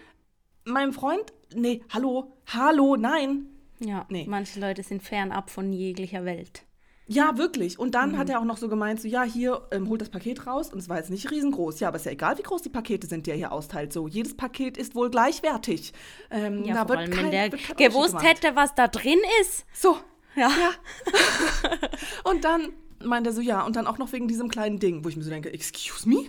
meinem 0.64 0.92
Freund, 0.92 1.32
nee, 1.54 1.82
hallo, 1.90 2.36
hallo, 2.46 2.96
nein. 2.96 3.46
Ja, 3.78 4.04
nee. 4.10 4.26
manche 4.28 4.60
Leute 4.60 4.82
sind 4.82 5.02
fernab 5.02 5.48
von 5.48 5.72
jeglicher 5.72 6.24
Welt. 6.24 6.64
Ja, 7.06 7.38
wirklich. 7.38 7.78
Und 7.78 7.96
dann 7.96 8.12
mhm. 8.12 8.18
hat 8.18 8.28
er 8.28 8.40
auch 8.40 8.44
noch 8.44 8.56
so 8.56 8.68
gemeint, 8.68 9.00
so, 9.00 9.08
ja, 9.08 9.24
hier, 9.24 9.62
ähm, 9.72 9.88
holt 9.88 10.00
das 10.00 10.10
Paket 10.10 10.46
raus. 10.46 10.72
Und 10.72 10.78
es 10.78 10.88
war 10.88 10.98
jetzt 10.98 11.10
nicht 11.10 11.28
riesengroß. 11.30 11.80
Ja, 11.80 11.88
aber 11.88 11.96
ist 11.96 12.06
ja 12.06 12.12
egal, 12.12 12.38
wie 12.38 12.42
groß 12.42 12.62
die 12.62 12.68
Pakete 12.68 13.08
sind, 13.08 13.26
die 13.26 13.30
er 13.30 13.36
hier 13.36 13.50
austeilt. 13.50 13.92
So, 13.92 14.06
jedes 14.06 14.36
Paket 14.36 14.76
ist 14.76 14.94
wohl 14.94 15.10
gleichwertig. 15.10 15.92
Ähm, 16.30 16.64
ja, 16.64 16.74
da 16.74 16.86
vor 16.86 16.98
allem, 16.98 17.10
kein, 17.10 17.24
wenn 17.24 17.30
der 17.32 17.48
gewusst 17.48 18.22
hätte, 18.22 18.54
was 18.54 18.76
da 18.76 18.86
drin 18.86 19.18
ist. 19.40 19.64
So. 19.72 19.96
Ja. 20.36 20.48
ja. 20.48 20.70
und 22.30 22.44
dann 22.44 22.72
meint 23.02 23.26
er 23.26 23.32
so, 23.32 23.40
ja, 23.40 23.64
und 23.64 23.76
dann 23.76 23.86
auch 23.86 23.98
noch 23.98 24.12
wegen 24.12 24.28
diesem 24.28 24.48
kleinen 24.48 24.78
Ding, 24.78 25.04
wo 25.04 25.08
ich 25.08 25.16
mir 25.16 25.22
so 25.22 25.30
denke, 25.30 25.52
excuse 25.52 26.08
me? 26.08 26.26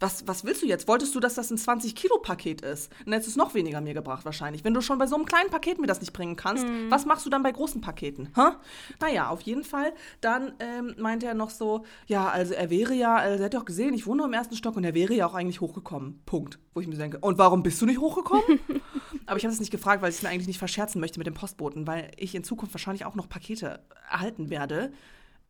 was, 0.00 0.26
was 0.26 0.44
willst 0.44 0.62
du 0.62 0.66
jetzt? 0.66 0.88
Wolltest 0.88 1.14
du, 1.14 1.20
dass 1.20 1.34
das 1.34 1.50
ein 1.50 1.56
20-Kilo-Paket 1.56 2.60
ist? 2.60 2.90
Dann 3.04 3.14
hättest 3.14 3.28
du 3.28 3.30
es 3.32 3.36
noch 3.36 3.54
weniger 3.54 3.80
mir 3.80 3.94
gebracht 3.94 4.24
wahrscheinlich. 4.24 4.64
Wenn 4.64 4.74
du 4.74 4.80
schon 4.80 4.98
bei 4.98 5.06
so 5.06 5.16
einem 5.16 5.24
kleinen 5.24 5.50
Paket 5.50 5.80
mir 5.80 5.86
das 5.86 6.00
nicht 6.00 6.12
bringen 6.12 6.36
kannst, 6.36 6.66
mhm. 6.66 6.90
was 6.90 7.06
machst 7.06 7.24
du 7.24 7.30
dann 7.30 7.42
bei 7.42 7.52
großen 7.52 7.80
Paketen? 7.80 8.28
Hä? 8.34 8.50
Naja, 9.00 9.28
auf 9.28 9.40
jeden 9.42 9.64
Fall. 9.64 9.92
Dann 10.20 10.52
ähm, 10.60 10.94
meinte 10.98 11.26
er 11.26 11.34
noch 11.34 11.50
so, 11.50 11.84
ja, 12.06 12.28
also 12.28 12.54
er 12.54 12.70
wäre 12.70 12.94
ja, 12.94 13.16
also 13.16 13.42
er 13.42 13.46
hat 13.46 13.54
ja 13.54 13.60
auch 13.60 13.64
gesehen, 13.64 13.94
ich 13.94 14.06
wohne 14.06 14.24
im 14.24 14.32
ersten 14.32 14.56
Stock 14.56 14.76
und 14.76 14.84
er 14.84 14.94
wäre 14.94 15.14
ja 15.14 15.26
auch 15.26 15.34
eigentlich 15.34 15.60
hochgekommen. 15.60 16.20
Punkt. 16.26 16.58
Wo 16.74 16.80
ich 16.80 16.86
mir 16.86 16.96
denke, 16.96 17.18
und 17.18 17.38
warum 17.38 17.62
bist 17.62 17.80
du 17.80 17.86
nicht 17.86 18.00
hochgekommen? 18.00 18.60
Aber 19.26 19.36
ich 19.36 19.44
habe 19.44 19.52
es 19.52 19.60
nicht 19.60 19.70
gefragt, 19.70 20.02
weil 20.02 20.10
ich 20.10 20.16
es 20.16 20.22
mir 20.22 20.28
eigentlich 20.28 20.46
nicht 20.46 20.58
verscherzen 20.58 21.00
möchte 21.00 21.18
mit 21.18 21.26
dem 21.26 21.34
Postboten, 21.34 21.86
weil 21.86 22.10
ich 22.16 22.34
in 22.34 22.44
Zukunft 22.44 22.74
wahrscheinlich 22.74 23.04
auch 23.04 23.14
noch 23.14 23.28
Pakete 23.28 23.80
erhalten 24.10 24.50
werde. 24.50 24.92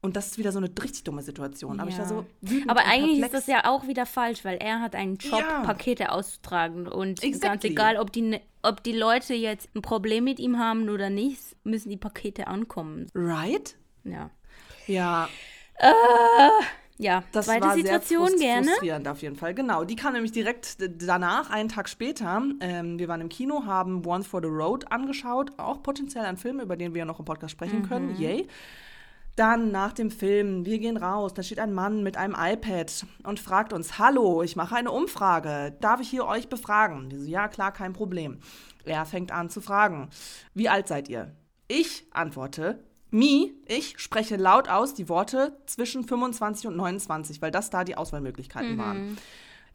Und 0.05 0.17
das 0.17 0.27
ist 0.27 0.39
wieder 0.39 0.53
so 0.53 0.59
eine 0.59 0.71
richtig 0.83 1.05
dumme 1.05 1.23
Situation. 1.23 1.81
Aber, 1.81 1.89
ich 1.89 1.97
war 1.97 2.07
so 2.07 2.27
Aber 2.69 2.85
eigentlich 2.85 3.21
perplex. 3.21 3.27
ist 3.27 3.33
das 3.33 3.47
ja 3.47 3.71
auch 3.71 3.87
wieder 3.87 4.05
falsch, 4.05 4.45
weil 4.45 4.59
er 4.59 4.81
hat 4.81 4.95
einen 4.95 5.17
Job, 5.17 5.41
ja. 5.41 5.63
Pakete 5.63 6.13
auszutragen. 6.13 6.87
Und 6.87 7.23
exactly. 7.23 7.49
ganz 7.49 7.65
egal, 7.65 7.97
ob 7.97 8.13
die, 8.13 8.21
ne, 8.21 8.43
ob 8.63 8.83
die 8.83 8.93
Leute 8.93 9.33
jetzt 9.33 9.75
ein 9.75 9.81
Problem 9.81 10.25
mit 10.25 10.39
ihm 10.39 10.59
haben 10.59 10.91
oder 10.91 11.09
nicht, 11.09 11.41
müssen 11.65 11.89
die 11.89 11.97
Pakete 11.97 12.49
ankommen. 12.49 13.07
Right? 13.15 13.77
Ja. 14.05 14.31
Ja. 14.87 15.31
Äh, 15.79 15.89
ja, 16.99 17.25
das 17.33 17.47
zweite 17.47 17.67
war 17.67 17.75
Situation 17.75 18.29
sehr 18.29 18.39
gerne. 18.39 18.67
frustrierend 18.69 19.09
auf 19.09 19.23
jeden 19.23 19.37
Fall. 19.37 19.55
Genau, 19.55 19.85
die 19.85 19.97
kam 19.97 20.13
nämlich 20.13 20.33
direkt 20.33 20.77
danach, 21.03 21.51
einen 21.51 21.69
Tag 21.69 21.89
später. 21.89 22.43
Ähm, 22.61 22.99
wir 22.99 23.09
waren 23.09 23.21
im 23.21 23.29
Kino, 23.29 23.65
haben 23.67 24.07
Once 24.07 24.27
for 24.27 24.41
the 24.41 24.49
Road 24.49 24.91
angeschaut, 24.93 25.51
auch 25.57 25.83
potenziell 25.83 26.25
ein 26.25 26.37
Film, 26.37 26.61
über 26.61 26.77
den 26.77 26.95
wir 26.95 27.01
ja 27.01 27.05
noch 27.05 27.19
im 27.19 27.25
Podcast 27.25 27.53
sprechen 27.53 27.81
mhm. 27.81 27.89
können. 27.89 28.17
Yay. 28.21 28.47
Dann 29.37 29.73
nach 29.73 29.93
dem 29.93 30.13
Film, 30.13 30.65
wir 30.65 30.79
gehen 30.79 30.97
raus, 30.97 31.35
da 31.35 31.43
steht 31.43 31.59
ein 31.59 31.73
Mann 31.73 32.05
mit 32.05 32.17
einem 32.17 32.37
iPad 32.39 33.05
und 33.25 33.41
fragt 33.41 33.73
uns, 33.73 33.99
hallo, 33.99 34.43
ich 34.43 34.55
mache 34.55 34.77
eine 34.77 34.93
Umfrage, 34.93 35.77
darf 35.81 36.01
ich 36.01 36.09
hier 36.09 36.25
euch 36.27 36.49
befragen? 36.49 37.11
Wir 37.11 37.19
so, 37.19 37.27
ja 37.27 37.49
klar, 37.49 37.73
kein 37.73 37.93
Problem. 37.93 38.39
Er 38.85 39.05
fängt 39.05 39.33
an 39.33 39.51
zu 39.51 39.61
fragen, 39.61 40.11
wie 40.55 40.69
alt 40.69 40.87
seid 40.87 41.09
ihr? 41.09 41.35
Ich 41.67 42.07
antworte, 42.13 42.85
me, 43.15 43.53
ich 43.67 43.99
spreche 43.99 44.37
laut 44.37 44.69
aus 44.69 44.93
die 44.93 45.09
Worte 45.09 45.57
zwischen 45.67 46.05
25 46.05 46.67
und 46.67 46.77
29, 46.77 47.41
weil 47.41 47.53
das 47.53 47.71
da 47.71 47.85
die 47.85 47.97
Auswahlmöglichkeiten 47.97 48.75
mhm. 48.75 48.79
waren. 48.79 49.19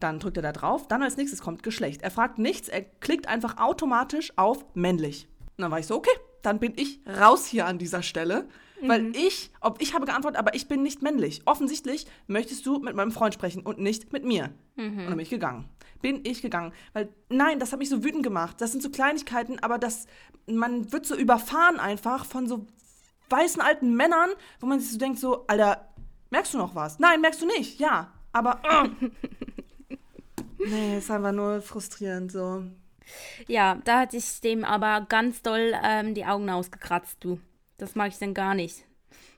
Dann 0.01 0.19
drückt 0.19 0.38
er 0.38 0.43
da 0.43 0.51
drauf, 0.51 0.88
dann 0.88 1.01
als 1.01 1.17
nächstes 1.17 1.41
kommt 1.41 1.63
Geschlecht. 1.63 2.01
Er 2.01 2.12
fragt 2.12 2.38
nichts, 2.38 2.67
er 2.67 2.81
klickt 2.81 3.27
einfach 3.27 3.58
automatisch 3.58 4.34
auf 4.36 4.65
männlich. 4.74 5.27
Und 5.58 5.63
dann 5.63 5.72
war 5.72 5.79
ich 5.79 5.88
so, 5.88 5.96
okay, 5.96 6.12
dann 6.41 6.60
bin 6.60 6.74
ich 6.75 7.00
raus 7.08 7.46
hier 7.46 7.65
an 7.65 7.77
dieser 7.77 8.03
Stelle. 8.03 8.48
Weil 8.81 9.03
mhm. 9.03 9.13
ich, 9.13 9.51
ob 9.60 9.81
ich 9.81 9.93
habe 9.93 10.05
geantwortet, 10.05 10.39
aber 10.39 10.55
ich 10.55 10.69
bin 10.69 10.84
nicht 10.84 11.01
männlich. 11.01 11.41
Offensichtlich 11.43 12.05
möchtest 12.27 12.65
du 12.65 12.79
mit 12.79 12.96
meinem 12.96 13.12
Freund 13.12 13.34
sprechen 13.34 13.62
und 13.62 13.79
nicht 13.79 14.13
mit 14.13 14.24
mir. 14.24 14.51
Mhm. 14.75 14.91
Und 14.91 14.98
dann 14.98 15.10
bin 15.10 15.19
ich 15.19 15.29
gegangen. 15.29 15.65
Bin 16.01 16.22
ich 16.24 16.41
gegangen. 16.41 16.72
Weil, 16.93 17.10
nein, 17.27 17.60
das 17.60 17.74
hat 17.74 17.79
mich 17.79 17.89
so 17.89 18.05
wütend 18.05 18.24
gemacht. 18.24 18.62
Das 18.62 18.72
sind 18.72 18.81
so 18.81 18.89
Kleinigkeiten, 18.89 19.60
aber 19.60 19.77
das, 19.79 20.08
man 20.46 20.93
wird 20.93 21.05
so 21.05 21.15
überfahren 21.15 21.77
einfach 21.77 22.24
von 22.24 22.48
so 22.48 22.67
weißen 23.29 23.62
alten 23.62 23.95
Männern, 23.95 24.29
wo 24.59 24.67
man 24.67 24.79
sich 24.79 24.91
so 24.91 24.98
denkt, 24.98 25.19
so, 25.19 25.45
Alter, 25.48 25.89
merkst 26.29 26.53
du 26.53 26.57
noch 26.57 26.75
was? 26.75 27.00
Nein, 27.00 27.21
merkst 27.21 27.41
du 27.41 27.45
nicht. 27.45 27.79
Ja, 27.79 28.12
aber. 28.31 28.62
Uh. 28.63 29.09
nee, 30.65 30.98
ist 30.98 31.12
einfach 31.12 31.31
nur 31.31 31.62
frustrierend 31.62 32.31
so. 32.31 32.63
Ja, 33.48 33.79
da 33.86 34.01
hat 34.01 34.12
sich 34.12 34.41
dem 34.41 34.63
aber 34.63 35.05
ganz 35.09 35.41
doll 35.41 35.74
ähm, 35.83 36.13
die 36.13 36.25
Augen 36.25 36.50
ausgekratzt, 36.50 37.17
du. 37.21 37.39
Das 37.77 37.95
mag 37.95 38.12
ich 38.12 38.17
dann 38.17 38.33
gar 38.33 38.53
nicht. 38.53 38.83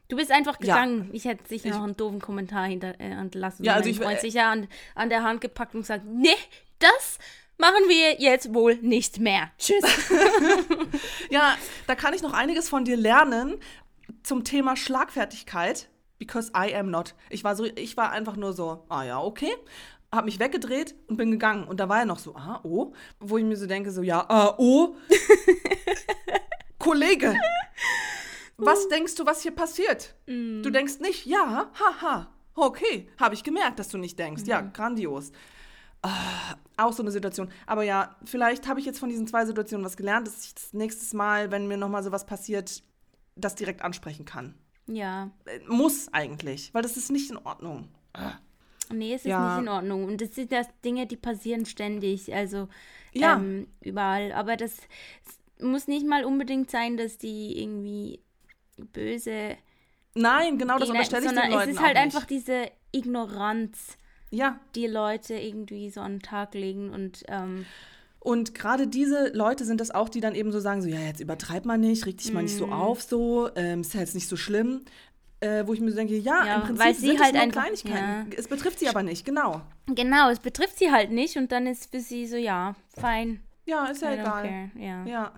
Du 0.10 0.17
bist 0.17 0.31
einfach 0.31 0.60
gegangen. 0.60 1.05
Ja. 1.07 1.13
Ich 1.13 1.25
hätte 1.25 1.48
sicher 1.48 1.69
ich, 1.69 1.74
noch 1.74 1.83
einen 1.83 1.95
doofen 1.95 2.19
Kommentar 2.19 2.65
hinterlassen. 2.65 3.63
Äh, 3.63 3.67
ja, 3.67 3.75
also 3.75 3.89
ich 3.89 3.98
Freund 3.98 4.19
sicher 4.19 4.45
an, 4.45 4.67
an 4.93 5.10
der 5.10 5.24
Hand 5.24 5.39
gepackt 5.39 5.74
und 5.74 5.81
gesagt, 5.81 6.03
nee, 6.05 6.36
das 6.79 7.17
machen 7.57 7.88
wir 7.88 8.19
jetzt 8.19 8.53
wohl 8.53 8.75
nicht 8.75 9.19
mehr. 9.19 9.51
Tschüss. 9.57 9.86
ja, 11.29 11.55
da 11.88 11.95
kann 11.95 12.13
ich 12.13 12.21
noch 12.21 12.33
einiges 12.33 12.67
von 12.67 12.83
dir 12.83 12.98
lernen 12.98 13.57
zum 14.23 14.43
Thema 14.43 14.75
Schlagfertigkeit. 14.75 15.89
Because 16.17 16.51
I 16.55 16.75
am 16.75 16.91
not. 16.91 17.15
Ich 17.29 17.43
war 17.43 17.55
so, 17.55 17.65
ich 17.65 17.97
war 17.97 18.11
einfach 18.11 18.35
nur 18.35 18.53
so, 18.53 18.85
ah 18.89 19.03
ja, 19.03 19.19
okay. 19.19 19.51
Hab 20.11 20.25
mich 20.25 20.39
weggedreht 20.39 20.93
und 21.07 21.17
bin 21.17 21.31
gegangen. 21.31 21.63
Und 21.63 21.79
da 21.79 21.89
war 21.89 21.99
er 21.99 22.05
noch 22.05 22.19
so, 22.19 22.35
ah, 22.35 22.59
oh. 22.63 22.93
Wo 23.19 23.37
ich 23.37 23.45
mir 23.45 23.57
so 23.57 23.65
denke, 23.65 23.91
so, 23.91 24.03
ja, 24.03 24.23
ah, 24.29 24.53
oh. 24.57 24.95
Kollege 26.77 27.35
was 28.61 28.87
denkst 28.87 29.15
du, 29.15 29.25
was 29.25 29.41
hier 29.41 29.51
passiert? 29.51 30.15
Mm. 30.27 30.61
Du 30.61 30.69
denkst 30.69 30.99
nicht, 30.99 31.25
ja, 31.25 31.71
haha, 31.73 32.29
okay, 32.55 33.09
habe 33.19 33.35
ich 33.35 33.43
gemerkt, 33.43 33.79
dass 33.79 33.89
du 33.89 33.97
nicht 33.97 34.17
denkst. 34.17 34.43
Mhm. 34.43 34.49
Ja, 34.49 34.61
grandios. 34.61 35.31
Ah, 36.03 36.55
auch 36.77 36.93
so 36.93 37.03
eine 37.03 37.11
Situation. 37.11 37.49
Aber 37.67 37.83
ja, 37.83 38.15
vielleicht 38.25 38.67
habe 38.67 38.79
ich 38.79 38.85
jetzt 38.85 38.99
von 38.99 39.09
diesen 39.09 39.27
zwei 39.27 39.45
Situationen 39.45 39.85
was 39.85 39.97
gelernt, 39.97 40.27
dass 40.27 40.45
ich 40.45 40.55
das 40.55 40.73
nächste 40.73 41.15
Mal, 41.15 41.51
wenn 41.51 41.67
mir 41.67 41.77
nochmal 41.77 42.03
sowas 42.03 42.25
passiert, 42.25 42.83
das 43.35 43.55
direkt 43.55 43.81
ansprechen 43.81 44.25
kann. 44.25 44.55
Ja. 44.88 45.31
Äh, 45.45 45.59
muss 45.67 46.09
eigentlich, 46.13 46.73
weil 46.73 46.81
das 46.81 46.97
ist 46.97 47.11
nicht 47.11 47.29
in 47.29 47.38
Ordnung. 47.38 47.88
Ah. 48.13 48.33
Nee, 48.89 49.13
es 49.13 49.21
ist 49.21 49.27
ja. 49.27 49.55
nicht 49.55 49.63
in 49.63 49.69
Ordnung. 49.69 50.05
Und 50.05 50.21
das 50.21 50.35
sind 50.35 50.51
das 50.51 50.67
Dinge, 50.83 51.07
die 51.07 51.15
passieren 51.15 51.65
ständig. 51.65 52.33
Also 52.33 52.67
ja. 53.13 53.38
Ähm, 53.38 53.67
überall. 53.81 54.31
Aber 54.31 54.57
das 54.57 54.75
muss 55.59 55.88
nicht 55.88 56.05
mal 56.05 56.25
unbedingt 56.25 56.71
sein, 56.71 56.97
dass 56.97 57.17
die 57.17 57.61
irgendwie 57.61 58.19
böse. 58.77 59.57
Nein, 60.13 60.57
genau 60.57 60.77
das 60.77 60.89
unterstelle 60.89 61.25
ich 61.25 61.31
den 61.31 61.51
Leuten 61.51 61.69
Es 61.69 61.75
ist 61.75 61.81
halt 61.81 61.97
einfach 61.97 62.25
diese 62.25 62.69
Ignoranz, 62.91 63.97
ja. 64.29 64.59
die 64.75 64.88
Leute 64.88 65.35
irgendwie 65.35 65.89
so 65.89 66.01
an 66.01 66.15
den 66.15 66.21
Tag 66.21 66.53
legen 66.53 66.89
und. 66.91 67.23
Ähm, 67.27 67.65
und 68.23 68.53
gerade 68.53 68.87
diese 68.87 69.31
Leute 69.33 69.65
sind 69.65 69.81
das 69.81 69.89
auch, 69.89 70.07
die 70.07 70.21
dann 70.21 70.35
eben 70.35 70.51
so 70.51 70.59
sagen: 70.59 70.81
so, 70.83 70.87
ja, 70.87 70.99
jetzt 70.99 71.19
übertreib 71.19 71.65
mal 71.65 71.79
nicht, 71.79 72.05
reg 72.05 72.17
dich 72.19 72.31
mal 72.31 72.43
nicht 72.43 72.55
so 72.55 72.67
mhm. 72.67 72.73
auf, 72.73 73.01
so, 73.01 73.49
ähm, 73.55 73.81
ist 73.81 73.95
ja 73.95 73.99
jetzt 73.99 74.13
nicht 74.13 74.29
so 74.29 74.37
schlimm. 74.37 74.81
Äh, 75.39 75.65
wo 75.65 75.73
ich 75.73 75.79
mir 75.79 75.89
so 75.89 75.95
denke, 75.95 76.15
ja, 76.15 76.45
ja 76.45 76.55
im 76.57 76.61
Prinzip 76.61 76.85
weil 76.85 76.93
sie 76.93 77.07
sind 77.07 77.19
halt 77.19 77.33
es 77.33 77.41
nur 77.41 77.51
Kleinigkeiten. 77.51 78.31
Ja. 78.31 78.37
Es 78.37 78.47
betrifft 78.47 78.77
sie 78.77 78.87
aber 78.87 79.01
nicht, 79.01 79.25
genau. 79.25 79.61
Genau, 79.87 80.29
es 80.29 80.37
betrifft 80.37 80.77
sie 80.77 80.91
halt 80.91 81.09
nicht 81.09 81.35
und 81.35 81.51
dann 81.51 81.65
ist 81.65 81.89
für 81.89 81.99
sie 81.99 82.27
so, 82.27 82.35
ja, 82.35 82.75
fein. 82.95 83.39
Ja, 83.65 83.87
ist 83.87 84.03
ja 84.03 84.13
egal. 84.13 84.69
Ja. 84.75 85.03
ja. 85.05 85.31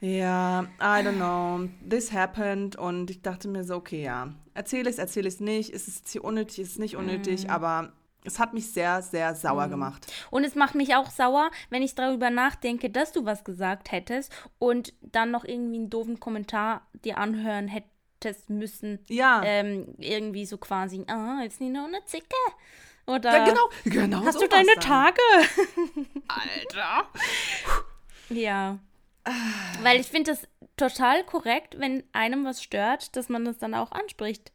Ja, 0.00 0.66
I 0.80 1.02
don't 1.02 1.16
know. 1.16 1.68
This 1.88 2.12
happened 2.12 2.76
und 2.76 3.10
ich 3.10 3.22
dachte 3.22 3.48
mir 3.48 3.64
so, 3.64 3.76
okay, 3.76 4.04
ja, 4.04 4.34
erzähle 4.52 4.90
es, 4.90 4.98
erzähle 4.98 5.28
es 5.28 5.40
nicht. 5.40 5.70
Ist 5.70 5.88
es 5.88 6.02
hier 6.12 6.24
unnötig, 6.24 6.58
ist 6.58 6.72
es 6.72 6.78
nicht 6.78 6.96
unnötig, 6.96 7.46
mm. 7.46 7.50
aber 7.50 7.92
es 8.24 8.38
hat 8.38 8.54
mich 8.54 8.72
sehr, 8.72 9.02
sehr 9.02 9.34
sauer 9.34 9.66
mm. 9.66 9.70
gemacht. 9.70 10.12
Und 10.30 10.44
es 10.44 10.54
macht 10.54 10.74
mich 10.74 10.94
auch 10.94 11.10
sauer, 11.10 11.50
wenn 11.70 11.82
ich 11.82 11.94
darüber 11.94 12.30
nachdenke, 12.30 12.90
dass 12.90 13.12
du 13.12 13.24
was 13.24 13.44
gesagt 13.44 13.92
hättest 13.92 14.32
und 14.58 14.92
dann 15.00 15.30
noch 15.30 15.44
irgendwie 15.44 15.76
einen 15.76 15.90
doofen 15.90 16.20
Kommentar 16.20 16.86
dir 17.04 17.18
anhören 17.18 17.68
hättest 17.68 18.50
müssen. 18.50 18.98
Ja. 19.08 19.42
Ähm, 19.44 19.94
irgendwie 19.98 20.46
so 20.46 20.58
quasi, 20.58 21.04
ah, 21.08 21.40
jetzt 21.42 21.60
nicht 21.60 21.72
nur 21.72 21.86
eine 21.86 22.04
Zicke. 22.04 22.36
Oder 23.06 23.38
ja, 23.38 23.44
genau, 23.44 23.70
genau. 23.84 24.24
Hast 24.24 24.40
du 24.40 24.46
deine. 24.46 24.74
Tage? 24.74 25.20
Alter. 26.28 27.08
ja. 28.28 28.78
Weil 29.82 30.00
ich 30.00 30.08
finde 30.08 30.32
das 30.32 30.46
total 30.76 31.24
korrekt, 31.24 31.78
wenn 31.78 32.04
einem 32.12 32.44
was 32.44 32.62
stört, 32.62 33.16
dass 33.16 33.28
man 33.28 33.44
das 33.46 33.58
dann 33.58 33.74
auch 33.74 33.92
anspricht. 33.92 34.52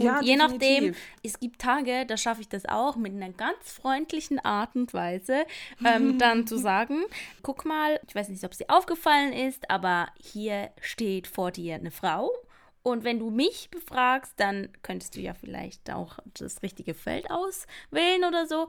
Und 0.00 0.06
ja, 0.06 0.20
je 0.22 0.36
nachdem, 0.36 0.94
es 1.22 1.38
gibt 1.38 1.60
Tage, 1.60 2.06
da 2.06 2.16
schaffe 2.16 2.40
ich 2.40 2.48
das 2.48 2.64
auch 2.66 2.96
mit 2.96 3.12
einer 3.12 3.30
ganz 3.30 3.72
freundlichen 3.72 4.38
Art 4.38 4.74
und 4.74 4.94
Weise, 4.94 5.44
ähm, 5.84 6.18
dann 6.18 6.46
zu 6.46 6.56
sagen, 6.56 7.02
guck 7.42 7.66
mal, 7.66 8.00
ich 8.08 8.14
weiß 8.14 8.30
nicht, 8.30 8.42
ob 8.44 8.54
sie 8.54 8.68
aufgefallen 8.70 9.34
ist, 9.34 9.70
aber 9.70 10.08
hier 10.18 10.70
steht 10.80 11.26
vor 11.26 11.50
dir 11.50 11.74
eine 11.74 11.90
Frau. 11.90 12.30
Und 12.82 13.04
wenn 13.04 13.18
du 13.18 13.30
mich 13.30 13.68
befragst, 13.70 14.32
dann 14.38 14.70
könntest 14.82 15.14
du 15.14 15.20
ja 15.20 15.34
vielleicht 15.34 15.90
auch 15.90 16.18
das 16.32 16.62
richtige 16.62 16.94
Feld 16.94 17.30
auswählen 17.30 18.24
oder 18.26 18.46
so. 18.46 18.68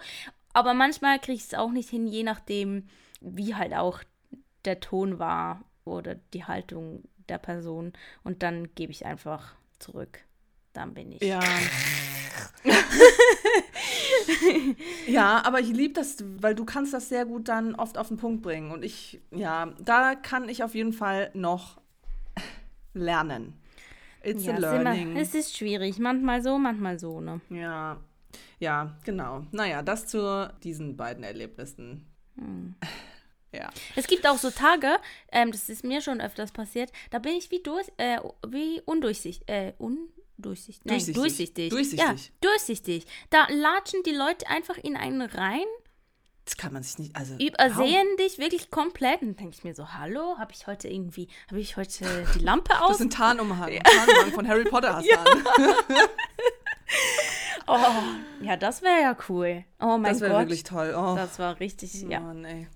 Aber 0.52 0.74
manchmal 0.74 1.18
kriege 1.20 1.38
ich 1.38 1.46
es 1.46 1.54
auch 1.54 1.72
nicht 1.72 1.90
hin, 1.90 2.08
je 2.08 2.24
nachdem, 2.24 2.90
wie 3.22 3.56
halt 3.56 3.74
auch 3.74 4.04
der 4.66 4.82
Ton 4.82 5.18
war 5.18 5.64
oder 5.86 6.16
die 6.16 6.44
Haltung 6.44 7.04
der 7.30 7.38
Person 7.38 7.94
und 8.24 8.44
dann 8.44 8.76
gebe 8.76 8.92
ich 8.92 9.06
einfach 9.06 9.56
zurück. 9.80 10.26
Dann 10.74 10.94
bin 10.94 11.12
ich. 11.12 11.22
Ja. 11.22 11.40
ja, 15.08 15.42
aber 15.44 15.60
ich 15.60 15.70
liebe 15.70 15.94
das, 15.94 16.24
weil 16.40 16.56
du 16.56 16.66
kannst 16.66 16.94
das 16.94 17.10
sehr 17.10 17.26
gut 17.26 17.48
dann 17.48 17.76
oft 17.76 17.98
auf 17.98 18.08
den 18.08 18.18
Punkt 18.18 18.42
bringen. 18.42 18.72
Und 18.72 18.84
ich, 18.84 19.20
ja, 19.32 19.74
da 19.80 20.16
kann 20.16 20.48
ich 20.50 20.64
auf 20.64 20.76
jeden 20.76 20.94
Fall 20.94 21.32
noch 21.34 21.82
lernen. 22.94 23.54
It's 24.24 24.46
ja, 24.46 24.54
a 24.54 24.58
learning. 24.58 25.12
Immer, 25.12 25.20
es 25.20 25.34
ist 25.34 25.58
schwierig. 25.58 26.00
Manchmal 26.00 26.42
so, 26.42 26.58
manchmal 26.58 27.00
so, 27.00 27.22
ne? 27.22 27.42
Ja. 27.50 27.98
Ja, 28.60 28.96
genau. 29.04 29.46
Naja, 29.52 29.82
das 29.82 30.08
zu 30.08 30.50
diesen 30.64 30.96
beiden 30.96 31.24
Erlebnissen. 31.24 32.06
Hm. 32.36 32.76
Ja. 33.54 33.70
Es 33.98 34.08
gibt 34.08 34.26
auch 34.26 34.38
so 34.38 34.50
Tage, 34.50 34.88
ähm, 35.30 35.52
das 35.52 35.68
ist 35.68 35.84
mir 35.84 36.00
schon 36.00 36.22
öfters 36.22 36.54
passiert, 36.54 36.90
da 37.10 37.20
bin 37.20 37.34
ich 37.34 37.52
wie 37.52 37.62
durch, 37.62 37.86
äh, 37.98 38.18
wie 38.48 38.82
undurchsichtig, 38.86 39.46
äh, 39.50 39.74
undurchsichtig, 40.42 40.86
nein, 40.86 41.14
durchsichtig. 41.14 41.70
durchsichtig. 41.70 41.70
Durchsichtig. 41.70 42.00
Ja, 42.00 42.50
durchsichtig. 42.50 43.06
Da 43.30 43.48
latschen 43.50 44.02
die 44.04 44.16
Leute 44.16 44.48
einfach 44.48 44.78
in 44.78 44.96
einen 44.96 45.22
rein 45.22 45.66
das 46.46 46.58
kann 46.58 46.74
man 46.74 46.82
sich 46.82 46.98
nicht, 46.98 47.16
also. 47.16 47.36
Übersehen 47.36 47.78
warum? 47.78 48.18
dich 48.18 48.40
wirklich 48.40 48.72
komplett. 48.72 49.22
Und 49.22 49.30
dann 49.30 49.38
denke 49.38 49.56
ich 49.58 49.64
mir 49.64 49.76
so, 49.76 49.94
hallo, 49.94 50.38
habe 50.40 50.52
ich 50.54 50.66
heute 50.66 50.88
irgendwie, 50.88 51.28
habe 51.48 51.60
ich 51.60 51.78
heute 51.78 52.26
die 52.36 52.40
Lampe 52.40 52.82
aus? 52.82 52.90
Das 52.90 53.00
ist 53.00 53.06
ein 53.06 53.10
Tarnumhang. 53.12 53.72
Ja. 53.72 53.82
Tarnumhang 53.82 54.32
von 54.32 54.48
Harry 54.48 54.64
Potter 54.64 54.96
hast 54.96 55.06
ja. 55.06 55.24
oh, 57.68 57.78
ja, 58.42 58.58
das 58.58 58.82
wäre 58.82 59.02
ja 59.02 59.18
cool. 59.30 59.64
Oh 59.80 59.98
mein 59.98 60.04
Gott. 60.04 60.12
Das 60.12 60.22
wäre 60.22 60.40
wirklich 60.40 60.64
toll. 60.64 60.96
Oh. 60.98 61.16
Das 61.16 61.38
war 61.38 61.60
richtig, 61.60 61.94
ja. 62.02 62.20
Mann, 62.20 62.44
ey. 62.44 62.68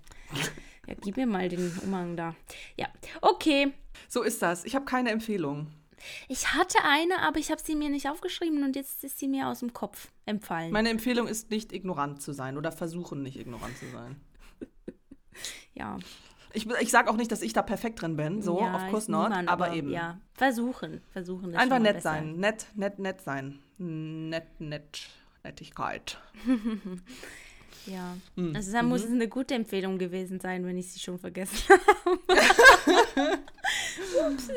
Ja, 0.86 0.94
gib 1.02 1.16
mir 1.16 1.26
mal 1.26 1.48
den 1.48 1.76
Umhang 1.82 2.16
da. 2.16 2.36
Ja, 2.76 2.86
okay. 3.20 3.72
So 4.08 4.22
ist 4.22 4.42
das. 4.42 4.64
Ich 4.64 4.76
habe 4.76 4.84
keine 4.84 5.10
Empfehlung. 5.10 5.72
Ich 6.28 6.54
hatte 6.54 6.78
eine, 6.84 7.20
aber 7.22 7.38
ich 7.38 7.50
habe 7.50 7.60
sie 7.62 7.74
mir 7.74 7.88
nicht 7.88 8.08
aufgeschrieben 8.08 8.64
und 8.64 8.76
jetzt 8.76 9.04
ist 9.04 9.18
sie 9.18 9.28
mir 9.28 9.48
aus 9.48 9.60
dem 9.60 9.72
Kopf 9.72 10.08
empfallen. 10.24 10.72
Meine 10.72 10.90
Empfehlung 10.90 11.26
ist, 11.28 11.50
nicht 11.50 11.72
ignorant 11.72 12.22
zu 12.22 12.32
sein 12.32 12.56
oder 12.56 12.72
versuchen, 12.72 13.22
nicht 13.22 13.38
ignorant 13.38 13.76
zu 13.78 13.86
sein. 13.90 14.20
ja. 15.74 15.98
Ich, 16.52 16.66
ich 16.66 16.90
sage 16.90 17.10
auch 17.10 17.16
nicht, 17.16 17.30
dass 17.30 17.42
ich 17.42 17.52
da 17.52 17.60
perfekt 17.62 18.00
drin 18.00 18.16
bin, 18.16 18.40
so, 18.40 18.60
ja, 18.60 18.74
of 18.76 18.90
course 18.90 19.10
not, 19.10 19.28
niemand, 19.28 19.48
aber, 19.48 19.66
aber, 19.66 19.76
eben. 19.76 19.90
Ja, 19.90 20.18
versuchen, 20.32 21.02
versuchen. 21.12 21.54
Einfach 21.54 21.78
nett 21.78 22.02
sein, 22.02 22.36
nett, 22.36 22.66
nett, 22.74 22.98
nett 22.98 23.20
sein. 23.20 23.58
Nett, 23.78 24.58
nett, 24.58 25.10
Nettigkeit. 25.44 26.18
ja, 27.86 28.16
mhm. 28.36 28.56
also 28.56 28.72
dann 28.72 28.86
muss 28.86 29.02
mhm. 29.02 29.06
es 29.08 29.12
eine 29.12 29.28
gute 29.28 29.54
Empfehlung 29.54 29.98
gewesen 29.98 30.40
sein, 30.40 30.64
wenn 30.64 30.78
ich 30.78 30.92
sie 30.92 31.00
schon 31.00 31.18
vergessen 31.18 31.58
habe. 31.68 33.38
Upsi. 34.26 34.52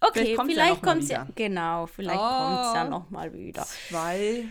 Okay, 0.00 0.36
vielleicht 0.44 0.82
kommt 0.82 1.02
es 1.02 1.08
ja, 1.08 1.26
genau, 1.34 1.86
vielleicht 1.86 2.20
oh, 2.20 2.28
kommt 2.28 2.60
es 2.66 2.74
ja 2.74 2.88
noch 2.88 3.10
mal 3.10 3.32
wieder. 3.32 3.64
Zwei, 3.64 4.46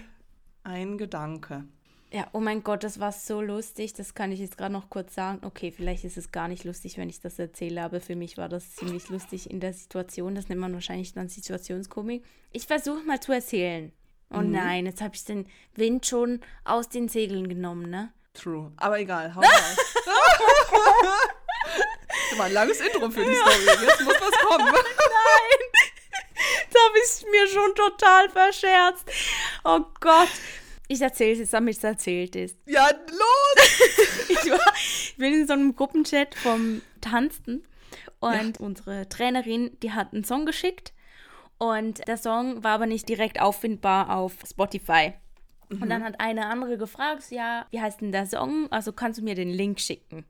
ein 0.63 0.97
Gedanke. 0.97 1.65
Ja, 2.13 2.27
oh 2.31 2.39
mein 2.39 2.63
Gott, 2.63 2.83
das 2.83 3.00
war 3.00 3.12
so 3.12 3.41
lustig. 3.41 3.93
Das 3.93 4.13
kann 4.13 4.31
ich 4.31 4.39
jetzt 4.39 4.55
gerade 4.55 4.71
noch 4.71 4.91
kurz 4.91 5.15
sagen. 5.15 5.39
Okay, 5.43 5.71
vielleicht 5.71 6.03
ist 6.03 6.15
es 6.15 6.31
gar 6.31 6.47
nicht 6.47 6.63
lustig, 6.63 7.00
wenn 7.00 7.09
ich 7.09 7.19
das 7.19 7.39
erzähle, 7.39 7.81
aber 7.81 8.01
für 8.01 8.15
mich 8.15 8.38
war 8.38 8.50
das 8.50 8.75
ziemlich 8.75 9.09
lustig 9.09 9.50
in 9.50 9.59
der 9.59 9.73
Situation. 9.73 10.35
Das 10.35 10.47
nennt 10.47 10.62
man 10.62 10.73
wahrscheinlich 10.73 11.13
dann 11.13 11.27
Situationskomik. 11.27 12.23
Ich 12.51 12.67
versuche 12.67 13.03
mal 13.03 13.19
zu 13.19 13.31
erzählen. 13.31 13.91
Oh 14.29 14.41
mhm. 14.41 14.51
nein, 14.51 14.85
jetzt 14.85 15.01
habe 15.01 15.15
ich 15.15 15.25
den 15.25 15.47
Wind 15.73 16.05
schon 16.05 16.41
aus 16.65 16.88
den 16.88 17.09
Segeln 17.09 17.50
genommen, 17.50 17.89
ne? 17.89 18.13
True. 18.35 18.71
Aber 18.77 19.00
egal, 19.00 19.33
hau 19.33 19.41
raus. 19.41 19.77
Das 22.29 22.39
war 22.39 22.45
ein 22.47 22.53
langes 22.53 22.79
Intro 22.79 23.09
für 23.12 23.25
die. 23.25 23.35
Story. 23.35 23.85
Jetzt 23.85 24.03
muss 24.03 24.15
was 24.19 24.31
kommen. 24.39 24.73
Nein. 25.10 25.83
Da 26.72 26.79
habe 26.79 26.98
ich 26.98 27.25
mir 27.31 27.48
schon 27.48 27.75
total 27.75 28.29
verscherzt. 28.29 29.05
Oh 29.63 29.81
Gott. 30.00 30.29
Ich 30.88 31.01
erzähle 31.01 31.33
es 31.33 31.39
jetzt, 31.39 31.53
damit 31.53 31.77
es 31.77 31.83
erzählt 31.83 32.36
ist. 32.36 32.57
Ja, 32.65 32.89
los! 32.89 33.79
ich, 34.29 34.51
war, 34.51 34.74
ich 34.75 35.15
bin 35.17 35.33
in 35.33 35.48
so 35.48 35.53
einem 35.53 35.75
Gruppenchat 35.75 36.36
vom 36.36 36.81
Tanzen 37.01 37.65
und 38.19 38.60
ja. 38.60 38.65
unsere 38.65 39.07
Trainerin, 39.07 39.77
die 39.81 39.91
hat 39.91 40.13
einen 40.13 40.24
Song 40.24 40.45
geschickt 40.45 40.93
und 41.57 42.05
der 42.07 42.17
Song 42.17 42.63
war 42.63 42.71
aber 42.71 42.86
nicht 42.86 43.08
direkt 43.08 43.39
auffindbar 43.39 44.15
auf 44.15 44.34
Spotify. 44.47 45.13
Mhm. 45.69 45.82
Und 45.82 45.89
dann 45.89 46.04
hat 46.04 46.19
eine 46.19 46.47
andere 46.47 46.78
gefragt, 46.78 47.32
ja, 47.32 47.65
wie 47.71 47.82
heißt 47.82 48.01
denn 48.01 48.12
der 48.12 48.25
Song? 48.25 48.71
Also 48.71 48.91
kannst 48.91 49.19
du 49.19 49.23
mir 49.23 49.36
den 49.36 49.49
Link 49.49 49.80
schicken? 49.80 50.25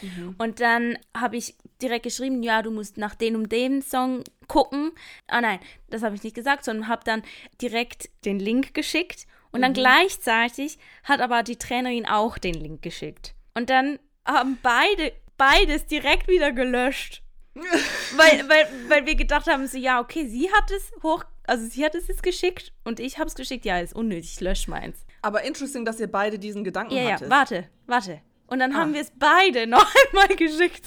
Mhm. 0.00 0.34
Und 0.38 0.60
dann 0.60 0.98
habe 1.16 1.36
ich 1.36 1.54
direkt 1.80 2.04
geschrieben, 2.04 2.42
ja, 2.42 2.62
du 2.62 2.70
musst 2.70 2.96
nach 2.96 3.14
dem 3.14 3.34
und 3.34 3.52
dem 3.52 3.82
Song 3.82 4.24
gucken. 4.48 4.92
Ah 5.26 5.40
nein, 5.40 5.58
das 5.90 6.02
habe 6.02 6.14
ich 6.14 6.22
nicht 6.22 6.36
gesagt, 6.36 6.64
sondern 6.64 6.88
habe 6.88 7.02
dann 7.04 7.22
direkt 7.60 8.08
den 8.24 8.38
Link 8.38 8.74
geschickt. 8.74 9.26
Und 9.50 9.60
mhm. 9.60 9.62
dann 9.62 9.72
gleichzeitig 9.74 10.78
hat 11.04 11.20
aber 11.20 11.42
die 11.42 11.56
Trainerin 11.56 12.06
auch 12.06 12.38
den 12.38 12.54
Link 12.54 12.82
geschickt. 12.82 13.34
Und 13.54 13.70
dann 13.70 13.98
haben 14.24 14.58
beide 14.62 15.12
beides 15.36 15.86
direkt 15.86 16.28
wieder 16.28 16.52
gelöscht. 16.52 17.22
weil, 17.54 18.48
weil, 18.48 18.66
weil 18.88 19.06
wir 19.06 19.14
gedacht 19.14 19.46
haben, 19.46 19.66
so, 19.66 19.76
ja, 19.76 20.00
okay, 20.00 20.26
sie 20.26 20.50
hat 20.50 20.70
es 20.70 20.90
hoch, 21.02 21.24
also 21.46 21.66
sie 21.66 21.84
hat 21.84 21.94
es 21.94 22.08
jetzt 22.08 22.22
geschickt 22.22 22.72
und 22.84 22.98
ich 22.98 23.18
habe 23.18 23.28
es 23.28 23.34
geschickt. 23.34 23.66
Ja, 23.66 23.78
ist 23.78 23.94
unnötig, 23.94 24.40
lösch 24.40 24.68
meins. 24.68 25.04
Aber 25.20 25.42
interesting, 25.42 25.84
dass 25.84 26.00
ihr 26.00 26.10
beide 26.10 26.38
diesen 26.38 26.64
Gedanken 26.64 26.94
ja, 26.94 27.12
hattet. 27.12 27.28
Ja, 27.28 27.30
warte, 27.30 27.68
warte. 27.86 28.22
Und 28.52 28.58
dann 28.58 28.72
ah. 28.74 28.80
haben 28.80 28.92
wir 28.92 29.00
es 29.00 29.10
beide 29.18 29.66
noch 29.66 29.86
einmal 30.08 30.28
geschickt. 30.36 30.86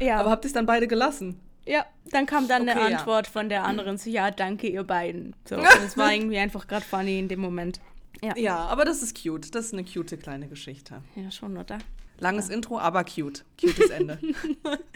ja. 0.00 0.18
Aber 0.18 0.30
habt 0.30 0.44
ihr 0.44 0.48
es 0.48 0.52
dann 0.52 0.66
beide 0.66 0.88
gelassen? 0.88 1.40
Ja, 1.64 1.86
dann 2.06 2.26
kam 2.26 2.48
dann 2.48 2.62
okay, 2.62 2.72
eine 2.72 2.96
Antwort 2.96 3.28
ja. 3.28 3.32
von 3.32 3.48
der 3.48 3.62
anderen 3.62 3.96
so, 3.96 4.10
ja, 4.10 4.32
danke 4.32 4.66
ihr 4.66 4.82
beiden. 4.82 5.36
So, 5.48 5.54
es 5.86 5.96
war 5.96 6.12
irgendwie 6.12 6.38
einfach 6.38 6.66
gerade 6.66 6.84
funny 6.84 7.20
in 7.20 7.28
dem 7.28 7.38
Moment. 7.38 7.80
Ja. 8.22 8.36
ja, 8.36 8.56
aber 8.56 8.84
das 8.84 9.02
ist 9.02 9.22
cute. 9.22 9.54
Das 9.54 9.66
ist 9.66 9.72
eine 9.72 9.84
cute 9.84 10.20
kleine 10.20 10.48
Geschichte. 10.48 11.00
Ja, 11.14 11.30
schon, 11.30 11.56
oder? 11.56 11.78
Langes 12.20 12.48
ja. 12.48 12.54
Intro, 12.54 12.78
aber 12.78 13.04
cute. 13.04 13.44
Cutes 13.60 13.90
Ende. 13.90 14.18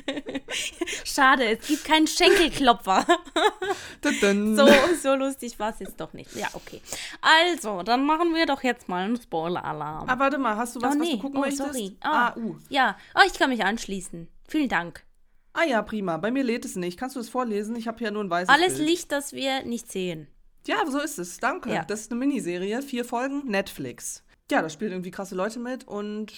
Schade, 1.05 1.57
es 1.57 1.67
gibt 1.67 1.85
keinen 1.85 2.07
Schenkelklopfer. 2.07 3.07
so, 4.03 4.69
so 5.03 5.15
lustig 5.15 5.59
war 5.59 5.71
es 5.71 5.81
jetzt 5.81 6.01
doch 6.01 6.13
nicht. 6.13 6.35
Ja, 6.37 6.49
okay. 6.53 6.81
Also, 7.21 7.83
dann 7.83 8.05
machen 8.05 8.35
wir 8.35 8.47
doch 8.47 8.63
jetzt 8.63 8.89
mal 8.89 9.05
einen 9.05 9.17
Spoiler-Alarm. 9.17 10.09
Ah, 10.09 10.19
warte 10.19 10.39
mal, 10.39 10.57
hast 10.57 10.77
du 10.77 10.83
was, 10.83 10.95
oh, 10.95 10.99
nee. 10.99 11.01
was 11.01 11.11
du 11.11 11.19
gucken 11.19 11.39
oh, 11.39 11.41
möchtest? 11.41 11.73
Sorry. 11.73 11.97
Ah, 12.01 12.29
ah 12.29 12.37
uh. 12.37 12.57
Ja, 12.69 12.97
oh, 13.15 13.23
ich 13.27 13.39
kann 13.39 13.51
mich 13.51 13.65
anschließen. 13.65 14.29
Vielen 14.47 14.69
Dank. 14.69 15.05
Ah 15.55 15.65
ja, 15.65 15.81
prima. 15.83 16.17
Bei 16.17 16.31
mir 16.31 16.43
lädt 16.43 16.65
es 16.65 16.77
nicht. 16.77 16.99
Kannst 16.99 17.17
du 17.17 17.21
es 17.21 17.29
vorlesen? 17.29 17.77
Ich 17.77 17.87
habe 17.87 17.99
hier 17.99 18.11
nur 18.11 18.25
ein 18.25 18.31
weißes 18.31 18.49
Alles 18.49 18.77
Bild. 18.77 18.89
Licht, 18.89 19.13
das 19.13 19.33
wir 19.33 19.63
nicht 19.65 19.91
sehen. 19.91 20.27
Ja, 20.67 20.85
so 20.87 20.99
ist 20.99 21.19
es. 21.19 21.39
Danke. 21.39 21.73
Ja. 21.73 21.85
Das 21.85 22.01
ist 22.01 22.11
eine 22.11 22.19
Miniserie, 22.19 22.83
vier 22.83 23.05
Folgen, 23.05 23.47
Netflix. 23.47 24.25
Ja, 24.51 24.63
da 24.63 24.69
spielen 24.69 24.93
irgendwie 24.93 25.11
krasse 25.11 25.35
Leute 25.35 25.59
mit 25.59 25.85
und 25.85 26.33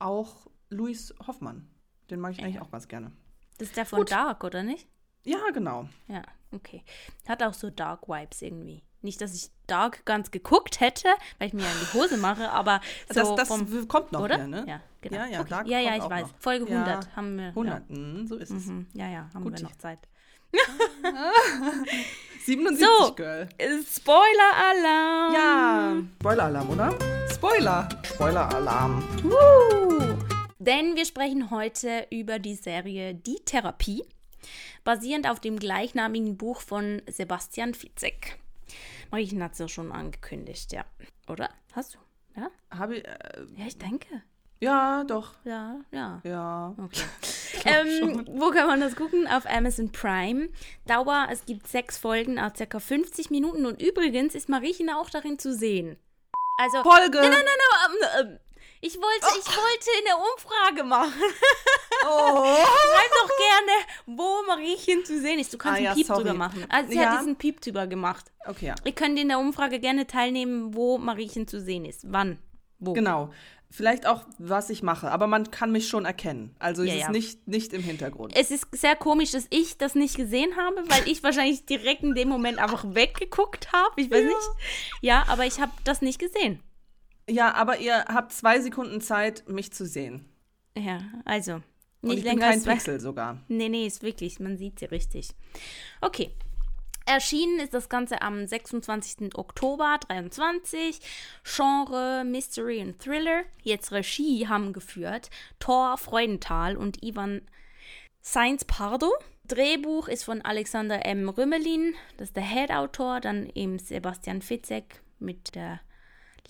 auch 0.00 0.48
Luis 0.68 1.14
Hoffmann. 1.26 1.68
Den 2.10 2.20
mag 2.20 2.32
ich 2.32 2.38
ja. 2.38 2.44
eigentlich 2.44 2.60
auch 2.60 2.70
ganz 2.70 2.88
gerne. 2.88 3.12
Das 3.58 3.68
ist 3.68 3.76
der 3.76 3.86
von 3.86 4.00
Gut. 4.00 4.10
Dark, 4.10 4.42
oder 4.44 4.62
nicht? 4.62 4.88
Ja, 5.24 5.38
genau. 5.52 5.88
Ja, 6.08 6.22
okay. 6.50 6.82
Hat 7.28 7.42
auch 7.42 7.54
so 7.54 7.70
Dark 7.70 8.08
Vibes 8.08 8.42
irgendwie. 8.42 8.82
Nicht, 9.02 9.20
dass 9.20 9.34
ich 9.34 9.50
Dark 9.66 10.04
ganz 10.04 10.30
geguckt 10.30 10.80
hätte, 10.80 11.08
weil 11.38 11.48
ich 11.48 11.54
mir 11.54 11.62
ja 11.62 11.70
in 11.70 11.78
die 11.80 11.98
Hose 11.98 12.16
mache, 12.16 12.50
aber 12.50 12.80
so 13.08 13.36
das, 13.36 13.48
das 13.48 13.48
vom, 13.48 13.88
kommt 13.88 14.12
noch 14.12 14.22
oder? 14.22 14.36
hier, 14.36 14.46
ne? 14.46 14.64
Ja, 14.66 14.80
genau. 15.00 15.16
Ja, 15.16 15.26
ja, 15.26 15.40
okay. 15.40 15.70
ja, 15.70 15.78
ja 15.78 15.96
ich 15.96 16.10
weiß. 16.10 16.22
Noch. 16.22 16.38
Folge 16.38 16.66
100 16.66 17.04
ja, 17.04 17.16
haben 17.16 17.36
wir. 17.36 17.48
100, 17.48 17.90
ja. 17.90 18.26
So 18.26 18.36
ist 18.36 18.50
es. 18.50 18.66
Mhm. 18.66 18.86
Ja, 18.92 19.08
ja, 19.08 19.30
haben 19.32 19.44
Gut. 19.44 19.56
wir 19.56 19.62
noch 19.62 19.76
Zeit. 19.76 20.00
77 22.44 22.78
so, 22.78 23.14
Girl. 23.14 23.48
Spoiler-Alarm. 23.86 25.34
Ja, 25.34 26.02
Spoiler-Alarm, 26.20 26.70
oder? 26.70 26.98
Spoiler. 27.32 27.88
Spoiler-Alarm. 28.04 29.04
Uh. 29.24 30.16
Denn 30.58 30.96
wir 30.96 31.04
sprechen 31.04 31.50
heute 31.50 32.06
über 32.10 32.38
die 32.38 32.54
Serie 32.54 33.14
Die 33.14 33.40
Therapie, 33.44 34.04
basierend 34.84 35.28
auf 35.28 35.40
dem 35.40 35.58
gleichnamigen 35.58 36.36
Buch 36.36 36.60
von 36.60 37.02
Sebastian 37.08 37.74
Fitzek. 37.74 38.38
Marien 39.10 39.42
hat 39.42 39.52
es 39.52 39.58
ja 39.58 39.68
schon 39.68 39.92
angekündigt, 39.92 40.72
ja. 40.72 40.84
Oder? 41.28 41.50
Hast 41.72 41.94
du? 41.94 41.98
Ja? 42.40 42.50
Habe 42.70 42.98
ich. 42.98 43.04
Äh, 43.06 43.46
ja, 43.56 43.66
ich 43.66 43.78
denke. 43.78 44.22
Ja, 44.60 45.04
doch. 45.04 45.32
Ja, 45.44 45.80
ja. 45.90 46.20
Ja. 46.22 46.74
Okay. 46.76 47.04
ähm, 47.64 48.26
wo 48.30 48.50
kann 48.50 48.66
man 48.66 48.80
das 48.80 48.94
gucken? 48.94 49.26
Auf 49.26 49.46
Amazon 49.46 49.90
Prime. 49.90 50.50
Dauer, 50.86 51.28
es 51.30 51.46
gibt 51.46 51.66
sechs 51.66 51.96
Folgen, 51.96 52.38
auch 52.38 52.54
circa 52.54 52.78
50 52.78 53.30
Minuten. 53.30 53.64
Und 53.64 53.80
übrigens 53.80 54.34
ist 54.34 54.50
Mariechen 54.50 54.90
auch 54.90 55.08
darin 55.08 55.38
zu 55.38 55.54
sehen. 55.54 55.96
Also. 56.58 56.82
Folge! 56.82 57.18
Nein, 57.18 57.30
nein, 57.30 57.44
nein, 57.44 57.98
nein. 58.00 58.26
Ähm, 58.26 58.38
ich 58.82 58.96
wollte, 58.96 59.26
oh. 59.26 59.38
ich 59.38 59.46
wollte 59.46 59.90
eine 59.98 60.16
Umfrage 60.16 60.84
machen. 60.84 61.22
Oh. 62.06 62.44
Schreib 62.54 63.10
doch 63.22 63.36
gerne, 63.36 64.18
wo 64.18 64.42
Mariechen 64.46 65.04
zu 65.04 65.20
sehen 65.20 65.38
ist. 65.38 65.52
Du 65.52 65.58
kannst 65.58 65.74
ah, 65.74 65.76
einen 65.76 65.84
ja, 65.86 65.94
Piep 65.94 66.06
sorry. 66.06 66.22
drüber 66.22 66.34
machen. 66.34 66.66
Also 66.68 66.90
sie 66.90 66.96
ja. 66.96 67.10
hat 67.10 67.20
diesen 67.20 67.36
Piep 67.36 67.60
drüber 67.60 67.86
gemacht. 67.86 68.30
Okay, 68.46 68.68
ja. 68.68 68.74
Ihr 68.84 68.92
könnt 68.92 69.18
in 69.18 69.28
der 69.28 69.38
Umfrage 69.38 69.80
gerne 69.80 70.06
teilnehmen, 70.06 70.74
wo 70.74 70.96
Mariechen 70.96 71.46
zu 71.46 71.60
sehen 71.60 71.84
ist. 71.84 72.10
Wann? 72.10 72.38
Wo? 72.78 72.94
Genau. 72.94 73.30
Vielleicht 73.72 74.04
auch, 74.04 74.24
was 74.38 74.68
ich 74.68 74.82
mache, 74.82 75.12
aber 75.12 75.28
man 75.28 75.52
kann 75.52 75.70
mich 75.70 75.86
schon 75.86 76.04
erkennen. 76.04 76.56
Also 76.58 76.82
ja, 76.82 76.88
es 76.88 76.94
ist 76.96 77.02
ja. 77.02 77.10
nicht, 77.10 77.48
nicht 77.48 77.72
im 77.72 77.82
Hintergrund. 77.82 78.34
Es 78.36 78.50
ist 78.50 78.66
sehr 78.72 78.96
komisch, 78.96 79.30
dass 79.30 79.46
ich 79.50 79.78
das 79.78 79.94
nicht 79.94 80.16
gesehen 80.16 80.56
habe, 80.56 80.82
weil 80.88 81.06
ich 81.06 81.22
wahrscheinlich 81.22 81.66
direkt 81.66 82.02
in 82.02 82.14
dem 82.16 82.28
Moment 82.28 82.58
einfach 82.58 82.84
weggeguckt 82.94 83.72
habe. 83.72 84.00
Ich 84.00 84.10
weiß 84.10 84.22
ja. 84.22 84.26
nicht. 84.26 84.50
Ja, 85.02 85.24
aber 85.28 85.46
ich 85.46 85.60
habe 85.60 85.70
das 85.84 86.02
nicht 86.02 86.18
gesehen. 86.18 86.60
Ja, 87.28 87.54
aber 87.54 87.78
ihr 87.78 88.06
habt 88.06 88.32
zwei 88.32 88.60
Sekunden 88.60 89.00
Zeit, 89.00 89.48
mich 89.48 89.72
zu 89.72 89.86
sehen. 89.86 90.24
Ja, 90.76 91.00
also. 91.24 91.62
Nicht 92.02 92.12
Und 92.12 92.18
ich 92.18 92.24
länger 92.24 92.50
bin 92.50 92.62
kein 92.62 92.74
Pixel 92.74 92.98
sogar. 92.98 93.38
Nee, 93.46 93.68
nee, 93.68 93.86
ist 93.86 94.02
wirklich, 94.02 94.40
man 94.40 94.56
sieht 94.56 94.80
sie 94.80 94.86
richtig. 94.86 95.28
Okay, 96.00 96.32
Erschienen 97.10 97.58
ist 97.58 97.74
das 97.74 97.88
Ganze 97.88 98.22
am 98.22 98.46
26. 98.46 99.34
Oktober 99.34 99.98
23. 100.06 101.00
Genre 101.42 102.22
Mystery 102.24 102.80
und 102.82 103.00
Thriller. 103.00 103.42
Jetzt 103.64 103.90
Regie 103.90 104.46
haben 104.46 104.72
geführt 104.72 105.28
Thor 105.58 105.98
Freudenthal 105.98 106.76
und 106.76 107.02
Ivan 107.02 107.42
Sainz 108.20 108.64
Pardo. 108.64 109.12
Drehbuch 109.42 110.06
ist 110.06 110.22
von 110.22 110.42
Alexander 110.42 111.04
M. 111.04 111.28
Rümmelin, 111.28 111.96
das 112.16 112.28
ist 112.28 112.36
der 112.36 112.44
Head-Autor, 112.44 113.18
dann 113.18 113.50
eben 113.56 113.80
Sebastian 113.80 114.40
Fitzek 114.40 115.02
mit 115.18 115.56
der 115.56 115.80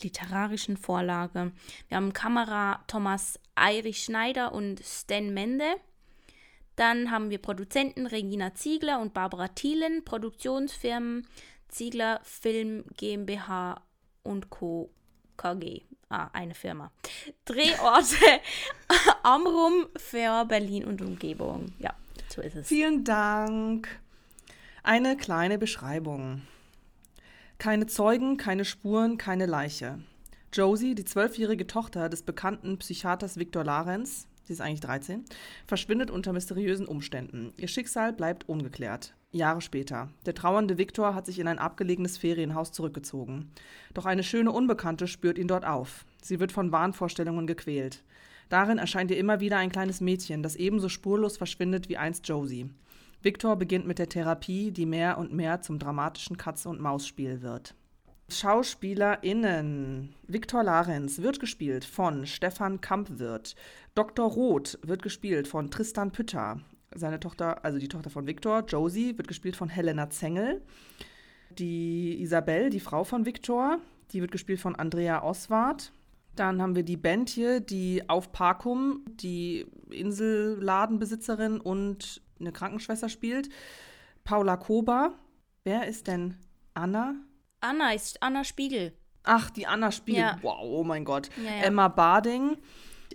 literarischen 0.03 0.77
Vorlage. 0.77 1.53
Wir 1.89 1.97
haben 1.97 2.13
Kamera 2.13 2.85
Thomas 2.87 3.41
Eirich 3.55 4.03
Schneider 4.03 4.53
und 4.53 4.83
Stan 4.85 5.33
Mende. 5.33 5.77
Dann 6.81 7.11
haben 7.11 7.29
wir 7.29 7.37
Produzenten 7.37 8.07
Regina 8.07 8.55
Ziegler 8.55 9.03
und 9.03 9.13
Barbara 9.13 9.49
Thielen, 9.49 10.03
Produktionsfirmen 10.03 11.27
Ziegler 11.69 12.21
Film 12.23 12.87
GmbH 12.97 13.83
und 14.23 14.49
Co. 14.49 14.89
KG. 15.37 15.83
Ah, 16.09 16.31
eine 16.33 16.55
Firma. 16.55 16.91
Drehorte 17.45 18.17
Amrum, 19.23 19.89
für 19.95 20.47
Berlin 20.47 20.87
und 20.87 21.03
Umgebung. 21.03 21.75
Ja, 21.81 21.95
so 22.31 22.41
ist 22.41 22.57
es. 22.57 22.69
Vielen 22.69 23.05
Dank. 23.05 24.01
Eine 24.83 25.19
kleine 25.19 25.59
Beschreibung. 25.59 26.41
Keine 27.59 27.89
Zeugen, 27.89 28.39
keine 28.39 28.65
Spuren, 28.65 29.19
keine 29.19 29.45
Leiche. 29.45 29.99
Josie, 30.51 30.95
die 30.95 31.05
zwölfjährige 31.05 31.67
Tochter 31.67 32.09
des 32.09 32.23
bekannten 32.23 32.79
Psychiaters 32.79 33.37
Viktor 33.37 33.65
Larenz, 33.65 34.30
sie 34.45 34.53
ist 34.53 34.61
eigentlich 34.61 34.81
13, 34.81 35.25
verschwindet 35.67 36.11
unter 36.11 36.33
mysteriösen 36.33 36.87
Umständen. 36.87 37.53
Ihr 37.57 37.69
Schicksal 37.69 38.13
bleibt 38.13 38.49
ungeklärt. 38.49 39.15
Jahre 39.33 39.61
später. 39.61 40.09
Der 40.27 40.35
trauernde 40.35 40.77
Viktor 40.77 41.15
hat 41.15 41.27
sich 41.27 41.39
in 41.39 41.47
ein 41.47 41.59
abgelegenes 41.59 42.19
Ferienhaus 42.19 42.73
zurückgezogen. 42.73 43.53
Doch 43.95 44.07
eine 44.07 44.25
schöne 44.25 44.51
Unbekannte 44.51 45.07
spürt 45.07 45.39
ihn 45.39 45.47
dort 45.49 45.65
auf. 45.65 46.05
Sie 46.23 46.41
wird 46.41 46.51
von 46.51 46.73
Wahnvorstellungen 46.73 47.47
gequält. 47.47 48.03
Darin 48.49 48.79
erscheint 48.79 49.13
ihr 49.13 49.19
immer 49.19 49.39
wieder 49.39 49.59
ein 49.59 49.71
kleines 49.71 50.01
Mädchen, 50.01 50.43
das 50.43 50.57
ebenso 50.57 50.89
spurlos 50.89 51.37
verschwindet 51.37 51.89
wie 51.89 51.97
einst 51.97 52.27
Josie. 52.27 52.69
Viktor 53.23 53.55
beginnt 53.57 53.87
mit 53.87 53.99
der 53.99 54.09
Therapie, 54.09 54.73
die 54.73 54.87
mehr 54.87 55.19
und 55.19 55.33
mehr 55.33 55.61
zum 55.61 55.79
dramatischen 55.79 56.37
Katze-und-Maus-Spiel 56.37 57.43
wird. 57.43 57.75
SchauspielerInnen. 58.31 60.15
Viktor 60.27 60.63
Larenz 60.63 61.19
wird 61.19 61.41
gespielt 61.41 61.85
von 61.85 62.27
Stefan 62.27 62.81
Kampwirth. 62.81 63.55
Dr. 63.95 64.31
Roth 64.31 64.79
wird 64.83 65.03
gespielt 65.03 65.49
von 65.49 65.71
Tristan 65.71 66.13
Pütter. 66.13 66.61
Seine 66.95 67.21
Tochter, 67.21 67.65
also 67.65 67.79
die 67.79 67.89
Tochter 67.89 68.11
von 68.11 68.27
Viktor, 68.27 68.65
Josie, 68.67 69.17
wird 69.19 69.29
gespielt 69.29 69.57
von 69.57 69.69
Helena 69.69 70.11
Zengel. 70.11 70.63
Die 71.59 72.21
Isabel, 72.21 72.71
die 72.71 72.81
Frau 72.81 73.05
von 73.05 73.27
Viktor, 73.27 73.79
die 74.13 74.21
wird 74.21 74.33
gespielt 74.33 74.61
von 74.61 74.75
Andrea 74.77 75.23
Oswart. 75.23 75.93
Dann 76.37 76.63
haben 76.63 76.77
wir 76.77 76.85
die 76.85 76.99
hier, 77.29 77.61
die 77.61 78.09
auf 78.09 78.33
Parkum, 78.33 79.05
die 79.09 79.67
Inselladenbesitzerin 79.91 81.61
und 81.61 82.23
eine 82.39 82.53
Krankenschwester 82.53 83.09
spielt. 83.09 83.49
Paula 84.25 84.57
Koba. 84.57 85.15
Wer 85.65 85.87
ist 85.87 86.07
denn 86.07 86.37
Anna? 86.75 87.15
Anna 87.61 87.93
ist 87.93 88.23
Anna 88.23 88.45
Spiegel. 88.45 88.93
Ach, 89.23 89.51
die 89.51 89.67
Anna 89.67 89.93
Spiegel. 89.93 90.23
Ja. 90.23 90.39
Wow, 90.43 90.61
oh 90.63 90.85
mein 90.85 91.05
Gott. 91.05 91.29
Ja, 91.37 91.51
ja. 91.51 91.63
Emma 91.65 91.89
Barding. 91.89 92.57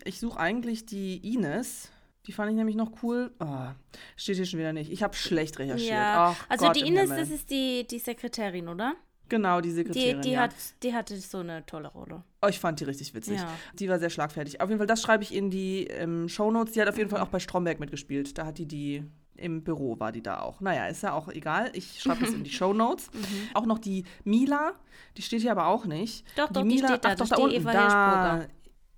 Ich 0.04 0.20
suche 0.20 0.40
eigentlich 0.40 0.86
die 0.86 1.18
Ines. 1.34 1.92
Die 2.28 2.32
fand 2.32 2.50
ich 2.52 2.58
nämlich 2.58 2.76
noch 2.76 3.04
cool. 3.04 3.32
Oh, 3.40 3.68
steht 4.16 4.36
hier 4.36 4.46
schon 4.46 4.60
wieder 4.60 4.74
nicht. 4.74 4.92
Ich 4.92 5.04
habe 5.04 5.16
schlecht 5.16 5.60
recherchiert. 5.60 5.92
Ja. 5.92 6.36
Ach, 6.36 6.46
also 6.50 6.68
Gott 6.68 6.76
die 6.76 6.88
Ines, 6.88 7.10
das 7.10 7.30
ist 7.30 7.50
die, 7.50 7.86
die 7.88 8.00
Sekretärin, 8.00 8.68
oder? 8.68 8.96
Genau, 9.30 9.62
die 9.62 9.72
Sekretärin. 9.72 10.22
Die, 10.22 10.30
die, 10.30 10.34
ja. 10.34 10.42
hat, 10.42 10.54
die 10.84 10.94
hatte 10.94 11.18
so 11.18 11.40
eine 11.40 11.66
tolle 11.66 11.88
Rolle. 11.88 12.24
Oh, 12.42 12.48
ich 12.48 12.60
fand 12.60 12.80
die 12.80 12.84
richtig 12.84 13.14
witzig. 13.14 13.40
Ja. 13.40 13.50
Die 13.74 13.90
war 13.90 14.00
sehr 14.00 14.10
schlagfertig. 14.10 14.62
Auf 14.62 14.70
jeden 14.70 14.80
Fall, 14.80 14.88
das 14.88 15.02
schreibe 15.02 15.24
ich 15.24 15.34
in 15.34 15.50
die 15.50 15.86
ähm, 15.88 16.30
Shownotes. 16.30 16.74
Die 16.74 16.82
hat 16.82 16.88
auf 16.88 16.98
jeden 16.98 17.10
Fall 17.10 17.22
auch 17.22 17.30
bei 17.30 17.40
Stromberg 17.40 17.80
mitgespielt. 17.80 18.38
Da 18.38 18.46
hat 18.46 18.58
die 18.58 18.68
die 18.68 19.04
im 19.38 19.64
Büro 19.64 20.00
war 20.00 20.12
die 20.12 20.22
da 20.22 20.40
auch. 20.40 20.62
Naja, 20.62 20.88
ist 20.88 21.04
ja 21.04 21.14
auch 21.14 21.28
egal. 21.30 21.72
Ich 21.74 22.02
schreibe 22.02 22.22
das 22.22 22.34
in 22.34 22.44
die 22.44 22.50
Show 22.52 22.74
Notes. 22.74 23.10
Mhm. 23.14 23.50
Auch 23.54 23.66
noch 23.66 23.80
die 23.80 24.06
Mila, 24.24 24.74
die 25.18 25.22
steht 25.22 25.42
hier 25.42 25.52
aber 25.52 25.68
auch 25.68 25.86
nicht. 25.86 26.26
Doch, 26.38 26.48
die 26.48 26.54
doch, 26.54 26.64
Mila, 26.64 26.88
die 26.88 26.94
steht 26.94 27.06
da. 27.06 27.10
Ach, 27.10 27.16
doch, 27.16 27.30
da 27.30 27.36
unten. 27.38 27.56
Eva 27.56 27.74
da. 27.74 28.46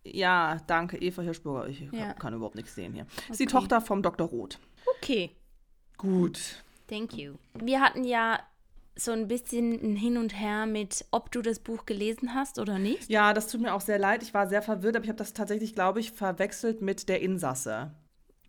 Ja, 0.04 0.58
danke, 0.68 0.98
Eva 0.98 1.22
Hirschburger. 1.22 1.68
Ich 1.68 1.82
ja. 1.92 2.14
kann 2.14 2.34
überhaupt 2.34 2.56
nichts 2.56 2.76
sehen 2.76 2.94
hier. 2.94 3.04
Okay. 3.04 3.32
Ist 3.32 3.40
die 3.40 3.46
Tochter 3.46 3.82
vom 3.82 4.02
Dr. 4.02 4.28
Roth. 4.28 4.60
Okay. 4.98 5.32
Gut. 5.98 6.64
Thank 6.88 7.14
you. 7.18 7.34
Wir 7.56 7.82
hatten 7.82 8.04
ja 8.04 8.40
so 8.96 9.12
ein 9.12 9.28
bisschen 9.28 9.74
ein 9.74 9.96
Hin 9.96 10.18
und 10.18 10.40
Her 10.40 10.66
mit, 10.66 11.06
ob 11.12 11.32
du 11.32 11.42
das 11.42 11.60
Buch 11.60 11.86
gelesen 11.86 12.34
hast 12.34 12.58
oder 12.58 12.80
nicht. 12.80 13.10
Ja, 13.10 13.34
das 13.34 13.48
tut 13.48 13.62
mir 13.62 13.74
auch 13.74 13.82
sehr 13.82 14.00
leid. 14.00 14.24
Ich 14.24 14.34
war 14.34 14.48
sehr 14.48 14.62
verwirrt, 14.62 14.96
aber 14.96 15.04
ich 15.04 15.10
habe 15.10 15.18
das 15.18 15.34
tatsächlich, 15.34 15.74
glaube 15.74 16.00
ich, 16.00 16.12
verwechselt 16.12 16.82
mit 16.82 17.10
der 17.10 17.22
Insasse. 17.22 17.92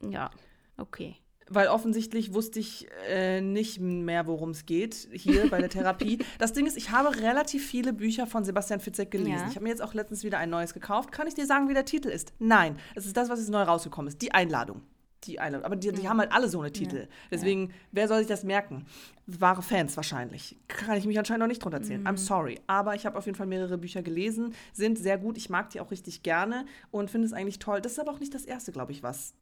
Ja, 0.00 0.30
okay 0.76 1.16
weil 1.50 1.68
offensichtlich 1.68 2.34
wusste 2.34 2.60
ich 2.60 2.88
äh, 3.08 3.40
nicht 3.40 3.80
mehr, 3.80 4.26
worum 4.26 4.50
es 4.50 4.66
geht 4.66 5.08
hier 5.12 5.48
bei 5.50 5.58
der 5.58 5.70
Therapie. 5.70 6.18
das 6.38 6.52
Ding 6.52 6.66
ist, 6.66 6.76
ich 6.76 6.90
habe 6.90 7.16
relativ 7.20 7.66
viele 7.66 7.92
Bücher 7.92 8.26
von 8.26 8.44
Sebastian 8.44 8.80
Fitzek 8.80 9.10
gelesen. 9.10 9.38
Ja. 9.38 9.48
Ich 9.48 9.54
habe 9.54 9.64
mir 9.64 9.70
jetzt 9.70 9.82
auch 9.82 9.94
letztens 9.94 10.24
wieder 10.24 10.38
ein 10.38 10.50
neues 10.50 10.74
gekauft. 10.74 11.12
Kann 11.12 11.26
ich 11.26 11.34
dir 11.34 11.46
sagen, 11.46 11.68
wie 11.68 11.74
der 11.74 11.84
Titel 11.84 12.08
ist? 12.08 12.32
Nein, 12.38 12.78
es 12.94 13.06
ist 13.06 13.16
das, 13.16 13.28
was 13.28 13.38
jetzt 13.38 13.50
neu 13.50 13.62
rausgekommen 13.62 14.08
ist. 14.08 14.20
Die 14.22 14.32
Einladung. 14.32 14.82
Die 15.24 15.40
Einladung. 15.40 15.64
Aber 15.64 15.76
die, 15.76 15.90
die 15.90 16.02
ja. 16.02 16.10
haben 16.10 16.20
halt 16.20 16.32
alle 16.32 16.48
so 16.48 16.60
eine 16.60 16.72
Titel. 16.72 17.00
Ja. 17.00 17.06
Deswegen, 17.32 17.72
wer 17.90 18.06
soll 18.06 18.18
sich 18.18 18.28
das 18.28 18.44
merken? 18.44 18.86
Wahre 19.26 19.62
Fans 19.62 19.96
wahrscheinlich. 19.96 20.56
Kann 20.68 20.96
ich 20.96 21.06
mich 21.06 21.18
anscheinend 21.18 21.40
noch 21.40 21.48
nicht 21.48 21.62
drunter 21.62 21.82
zählen. 21.82 22.02
Mhm. 22.02 22.06
I'm 22.06 22.16
sorry. 22.16 22.60
Aber 22.66 22.94
ich 22.94 23.04
habe 23.04 23.18
auf 23.18 23.26
jeden 23.26 23.36
Fall 23.36 23.46
mehrere 23.46 23.78
Bücher 23.78 24.02
gelesen, 24.02 24.54
sind 24.72 24.96
sehr 24.96 25.18
gut. 25.18 25.36
Ich 25.36 25.50
mag 25.50 25.70
die 25.70 25.80
auch 25.80 25.90
richtig 25.90 26.22
gerne 26.22 26.66
und 26.90 27.10
finde 27.10 27.26
es 27.26 27.32
eigentlich 27.32 27.58
toll. 27.58 27.80
Das 27.80 27.92
ist 27.92 27.98
aber 27.98 28.12
auch 28.12 28.20
nicht 28.20 28.34
das 28.34 28.44
erste, 28.44 28.70
glaube 28.70 28.92
ich, 28.92 29.02
was 29.02 29.34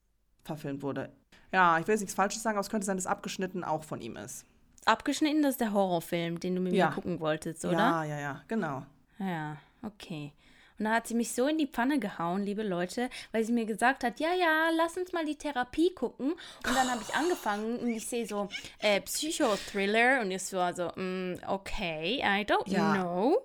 verfilmt 0.43 0.83
wurde. 0.83 1.11
Ja, 1.53 1.79
ich 1.79 1.87
will 1.87 1.95
jetzt 1.95 2.01
nichts 2.01 2.15
Falsches 2.15 2.43
sagen, 2.43 2.57
aber 2.57 2.65
es 2.65 2.71
könnte 2.71 2.87
sein, 2.87 2.97
dass 2.97 3.07
abgeschnitten 3.07 3.65
auch 3.65 3.85
von 3.85 4.01
ihm 4.01 4.17
ist. 4.17 4.45
Abgeschnitten, 4.85 5.43
das 5.43 5.53
ist 5.53 5.61
der 5.61 5.73
Horrorfilm, 5.73 6.39
den 6.39 6.55
du 6.55 6.61
mit 6.61 6.73
ja. 6.73 6.89
mir 6.89 6.95
gucken 6.95 7.21
wolltest, 7.21 7.65
oder? 7.65 7.77
Ja, 7.77 8.05
ja, 8.05 8.19
ja, 8.21 8.43
genau. 8.47 8.87
Ja, 9.19 9.57
okay. 9.83 10.33
Und 10.79 10.85
da 10.85 10.93
hat 10.93 11.07
sie 11.07 11.15
mich 11.15 11.33
so 11.33 11.47
in 11.49 11.59
die 11.59 11.67
Pfanne 11.67 11.99
gehauen, 11.99 12.43
liebe 12.43 12.63
Leute, 12.63 13.09
weil 13.33 13.45
sie 13.45 13.53
mir 13.53 13.65
gesagt 13.65 14.05
hat, 14.05 14.21
ja, 14.21 14.35
ja, 14.35 14.69
lass 14.77 14.97
uns 14.97 15.13
mal 15.13 15.25
die 15.25 15.37
Therapie 15.37 15.95
gucken. 15.95 16.33
Und 16.33 16.77
dann 16.77 16.91
habe 16.91 17.01
ich 17.03 17.15
angefangen 17.15 17.79
und 17.79 17.89
ich 17.89 18.07
sehe 18.07 18.27
so 18.27 18.49
äh, 18.81 19.01
Psychothriller 19.01 20.21
und 20.21 20.31
ich 20.31 20.53
war 20.53 20.75
so, 20.75 20.89
mm, 20.95 21.37
okay, 21.47 22.19
I 22.19 22.45
don't 22.45 22.69
ja. 22.69 22.95
know. 22.95 23.39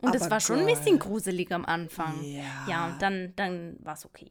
Und 0.00 0.14
es 0.14 0.30
war 0.30 0.40
schon 0.40 0.60
ein 0.60 0.66
bisschen 0.66 0.98
gruselig 0.98 1.50
am 1.52 1.64
Anfang. 1.64 2.22
Ja. 2.22 2.66
Ja, 2.68 2.86
und 2.86 3.02
dann, 3.02 3.32
dann 3.34 3.76
war 3.80 3.94
es 3.94 4.06
okay. 4.06 4.30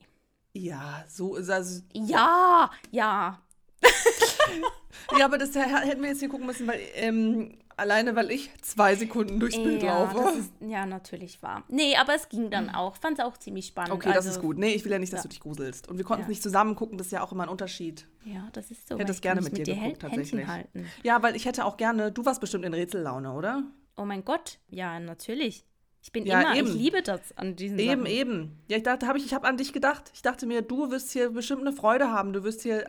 Ja, 0.57 1.05
so 1.07 1.35
ist 1.35 1.49
also. 1.49 1.81
Ja, 1.93 2.71
ja. 2.91 3.41
ja, 5.17 5.25
aber 5.25 5.37
das 5.37 5.53
hätten 5.55 6.01
wir 6.01 6.09
jetzt 6.09 6.19
hier 6.19 6.29
gucken 6.29 6.47
müssen, 6.47 6.67
weil 6.67 6.79
ähm, 6.95 7.57
alleine, 7.77 8.15
weil 8.15 8.31
ich 8.31 8.49
zwei 8.61 8.95
Sekunden 8.95 9.39
durchs 9.39 9.55
Bild 9.55 9.83
ja, 9.83 9.99
laufe. 9.99 10.39
Ist, 10.39 10.51
ja, 10.59 10.85
natürlich 10.85 11.41
war. 11.43 11.63
Nee, 11.67 11.95
aber 11.95 12.15
es 12.15 12.27
ging 12.27 12.49
dann 12.49 12.71
auch. 12.71 12.97
Fand 12.97 13.19
es 13.19 13.23
auch 13.23 13.37
ziemlich 13.37 13.67
spannend. 13.67 13.91
Okay, 13.91 14.09
also, 14.09 14.19
das 14.29 14.37
ist 14.37 14.41
gut. 14.41 14.57
Nee, 14.57 14.73
ich 14.73 14.83
will 14.83 14.91
ja 14.91 14.99
nicht, 14.99 15.13
dass 15.13 15.19
ja. 15.19 15.23
du 15.23 15.29
dich 15.29 15.39
gruselst. 15.39 15.87
Und 15.87 15.97
wir 15.97 16.05
konnten 16.05 16.23
es 16.23 16.29
nicht 16.29 16.41
zusammen 16.41 16.75
gucken, 16.75 16.97
das 16.97 17.07
ist 17.07 17.11
ja 17.11 17.23
auch 17.23 17.31
immer 17.31 17.43
ein 17.43 17.49
Unterschied. 17.49 18.07
Ja, 18.25 18.49
das 18.53 18.71
ist 18.71 18.87
so. 18.87 18.95
Ich 18.95 19.01
hätte 19.01 19.11
es 19.11 19.21
gerne 19.21 19.41
mit, 19.41 19.53
mit 19.53 19.67
dir 19.67 19.75
geguckt, 19.75 20.01
tatsächlich. 20.01 20.47
Halten. 20.47 20.87
Ja, 21.03 21.21
weil 21.21 21.35
ich 21.35 21.45
hätte 21.45 21.65
auch 21.65 21.77
gerne, 21.77 22.11
du 22.11 22.25
warst 22.25 22.41
bestimmt 22.41 22.65
in 22.65 22.73
Rätsellaune, 22.73 23.31
oder? 23.31 23.63
Oh 23.95 24.05
mein 24.05 24.25
Gott, 24.25 24.59
ja, 24.69 24.99
natürlich. 24.99 25.66
Ich 26.07 26.13
bin 26.13 26.25
ja, 26.25 26.39
immer, 26.39 26.55
eben. 26.55 26.67
ich 26.69 26.73
liebe 26.73 27.01
das 27.01 27.19
an 27.35 27.57
diesen 27.57 27.77
Eben, 27.77 28.03
Sachen. 28.03 28.05
eben. 28.05 28.57
Ja, 28.69 28.77
ich 28.77 28.83
dachte, 28.83 29.07
habe 29.07 29.17
ich, 29.17 29.25
ich 29.25 29.33
habe 29.33 29.45
an 29.45 29.57
dich 29.57 29.73
gedacht. 29.73 30.09
Ich 30.13 30.21
dachte 30.21 30.45
mir, 30.45 30.61
du 30.61 30.89
wirst 30.89 31.11
hier 31.11 31.31
bestimmt 31.31 31.67
eine 31.67 31.73
Freude 31.73 32.13
haben. 32.13 32.31
Du 32.31 32.45
wirst 32.45 32.61
hier. 32.61 32.85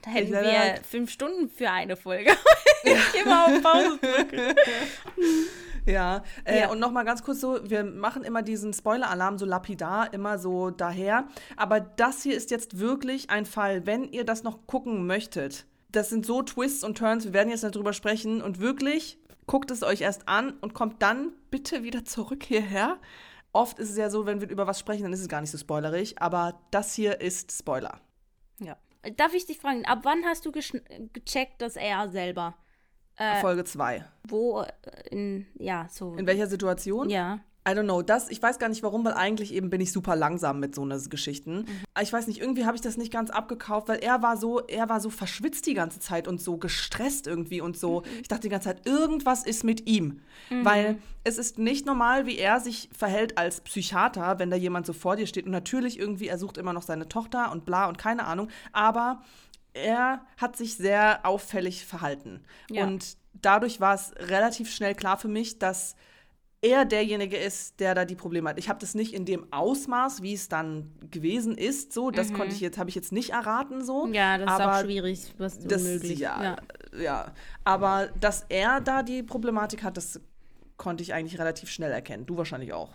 Da 0.00 0.10
hätten 0.12 0.30
wir 0.30 0.60
halt 0.60 0.86
fünf 0.86 1.10
Stunden 1.10 1.48
für 1.48 1.68
eine 1.68 1.96
Folge. 1.96 2.30
ich 2.84 3.20
immer 3.20 3.46
auf 3.46 3.62
Pause 3.62 3.98
drücken. 4.00 4.40
Ja, 5.84 6.22
äh, 6.44 6.60
ja. 6.60 6.70
und 6.70 6.78
nochmal 6.78 7.04
ganz 7.04 7.24
kurz 7.24 7.40
so, 7.40 7.58
wir 7.68 7.82
machen 7.82 8.22
immer 8.22 8.42
diesen 8.42 8.72
Spoiler-Alarm 8.72 9.36
so 9.36 9.44
lapidar, 9.44 10.14
immer 10.14 10.38
so 10.38 10.70
daher. 10.70 11.26
Aber 11.56 11.80
das 11.80 12.22
hier 12.22 12.36
ist 12.36 12.52
jetzt 12.52 12.78
wirklich 12.78 13.30
ein 13.30 13.46
Fall, 13.46 13.84
wenn 13.84 14.04
ihr 14.04 14.22
das 14.22 14.44
noch 14.44 14.68
gucken 14.68 15.08
möchtet. 15.08 15.66
Das 15.90 16.08
sind 16.08 16.24
so 16.24 16.40
Twists 16.40 16.84
und 16.84 16.98
Turns, 16.98 17.24
wir 17.24 17.32
werden 17.32 17.50
jetzt 17.50 17.64
darüber 17.64 17.92
sprechen 17.92 18.40
und 18.42 18.60
wirklich 18.60 19.18
guckt 19.46 19.70
es 19.70 19.82
euch 19.82 20.00
erst 20.00 20.28
an 20.28 20.58
und 20.60 20.74
kommt 20.74 21.02
dann 21.02 21.32
bitte 21.50 21.82
wieder 21.82 22.04
zurück 22.04 22.44
hierher. 22.44 22.98
oft 23.52 23.78
ist 23.78 23.90
es 23.90 23.96
ja 23.96 24.08
so, 24.10 24.24
wenn 24.26 24.40
wir 24.40 24.48
über 24.48 24.66
was 24.66 24.78
sprechen, 24.78 25.02
dann 25.02 25.12
ist 25.12 25.20
es 25.20 25.28
gar 25.28 25.40
nicht 25.40 25.50
so 25.50 25.58
spoilerig, 25.58 26.20
aber 26.20 26.60
das 26.70 26.94
hier 26.94 27.20
ist 27.20 27.52
Spoiler. 27.52 28.00
Ja. 28.58 28.76
Darf 29.16 29.34
ich 29.34 29.46
dich 29.46 29.58
fragen, 29.58 29.84
ab 29.84 30.00
wann 30.04 30.24
hast 30.24 30.46
du 30.46 30.52
gecheckt, 30.52 31.60
dass 31.60 31.76
er 31.76 32.08
selber 32.08 32.56
äh, 33.16 33.40
Folge 33.40 33.64
2. 33.64 34.04
Wo, 34.28 34.62
äh, 34.62 34.68
in, 35.10 35.46
ja, 35.54 35.86
so. 35.90 36.14
In 36.14 36.26
welcher 36.26 36.46
Situation? 36.46 37.10
Ja. 37.10 37.40
I 37.66 37.70
don't 37.70 37.84
know, 37.84 38.02
das, 38.02 38.28
ich 38.28 38.42
weiß 38.42 38.58
gar 38.58 38.68
nicht 38.68 38.82
warum, 38.82 39.04
weil 39.04 39.14
eigentlich 39.14 39.54
eben 39.54 39.70
bin 39.70 39.80
ich 39.80 39.92
super 39.92 40.16
langsam 40.16 40.58
mit 40.58 40.74
so 40.74 40.82
einer 40.82 40.98
Geschichten. 40.98 41.58
Mhm. 41.58 41.66
Ich 42.00 42.12
weiß 42.12 42.26
nicht, 42.26 42.40
irgendwie 42.40 42.64
habe 42.64 42.74
ich 42.74 42.80
das 42.80 42.96
nicht 42.96 43.12
ganz 43.12 43.30
abgekauft, 43.30 43.88
weil 43.88 44.00
er 44.00 44.20
war 44.20 44.36
so, 44.36 44.60
er 44.66 44.88
war 44.88 45.00
so 45.00 45.10
verschwitzt 45.10 45.66
die 45.66 45.74
ganze 45.74 46.00
Zeit 46.00 46.26
und 46.26 46.40
so 46.40 46.56
gestresst 46.56 47.28
irgendwie 47.28 47.60
und 47.60 47.78
so. 47.78 48.00
Mhm. 48.00 48.06
Ich 48.22 48.28
dachte 48.28 48.42
die 48.42 48.48
ganze 48.48 48.68
Zeit, 48.68 48.84
irgendwas 48.84 49.44
ist 49.44 49.62
mit 49.62 49.88
ihm. 49.88 50.22
Mhm. 50.50 50.64
Weil 50.64 50.98
es 51.22 51.38
ist 51.38 51.58
nicht 51.58 51.86
normal, 51.86 52.26
wie 52.26 52.36
er 52.36 52.58
sich 52.58 52.88
verhält 52.96 53.38
als 53.38 53.60
Psychiater, 53.60 54.40
wenn 54.40 54.50
da 54.50 54.56
jemand 54.56 54.84
so 54.84 54.92
vor 54.92 55.14
dir 55.14 55.28
steht. 55.28 55.46
Und 55.46 55.52
natürlich 55.52 56.00
irgendwie, 56.00 56.26
er 56.26 56.38
sucht 56.38 56.58
immer 56.58 56.72
noch 56.72 56.82
seine 56.82 57.08
Tochter 57.08 57.52
und 57.52 57.64
bla 57.64 57.86
und 57.86 57.96
keine 57.96 58.24
Ahnung. 58.24 58.48
Aber 58.72 59.22
er 59.72 60.26
hat 60.36 60.56
sich 60.56 60.76
sehr 60.76 61.20
auffällig 61.24 61.86
verhalten. 61.86 62.40
Ja. 62.70 62.84
Und 62.84 63.16
dadurch 63.34 63.80
war 63.80 63.94
es 63.94 64.12
relativ 64.18 64.70
schnell 64.70 64.96
klar 64.96 65.16
für 65.16 65.28
mich, 65.28 65.60
dass 65.60 65.94
er 66.62 66.84
derjenige 66.84 67.36
ist, 67.36 67.80
der 67.80 67.94
da 67.94 68.04
die 68.04 68.14
Probleme 68.14 68.48
hat. 68.48 68.58
Ich 68.58 68.68
habe 68.68 68.78
das 68.78 68.94
nicht 68.94 69.12
in 69.12 69.24
dem 69.24 69.52
Ausmaß, 69.52 70.22
wie 70.22 70.32
es 70.32 70.48
dann 70.48 70.92
gewesen 71.10 71.58
ist, 71.58 71.92
so. 71.92 72.10
Das 72.10 72.30
mhm. 72.30 72.34
konnte 72.34 72.54
ich 72.54 72.60
jetzt, 72.60 72.78
habe 72.78 72.88
ich 72.88 72.94
jetzt 72.94 73.12
nicht 73.12 73.30
erraten, 73.30 73.84
so. 73.84 74.06
Ja, 74.12 74.38
das 74.38 74.48
aber 74.48 74.72
ist 74.72 74.78
auch 74.78 74.84
schwierig, 74.84 75.34
was 75.38 75.58
das, 75.58 75.82
unmöglich. 75.82 76.20
Ja, 76.20 76.42
ja, 76.42 76.56
ja. 77.02 77.34
Aber 77.64 78.08
dass 78.20 78.46
er 78.48 78.80
da 78.80 79.02
die 79.02 79.24
Problematik 79.24 79.82
hat, 79.82 79.96
das 79.96 80.20
konnte 80.76 81.02
ich 81.02 81.12
eigentlich 81.12 81.38
relativ 81.38 81.68
schnell 81.68 81.90
erkennen. 81.90 82.26
Du 82.26 82.36
wahrscheinlich 82.36 82.72
auch. 82.72 82.92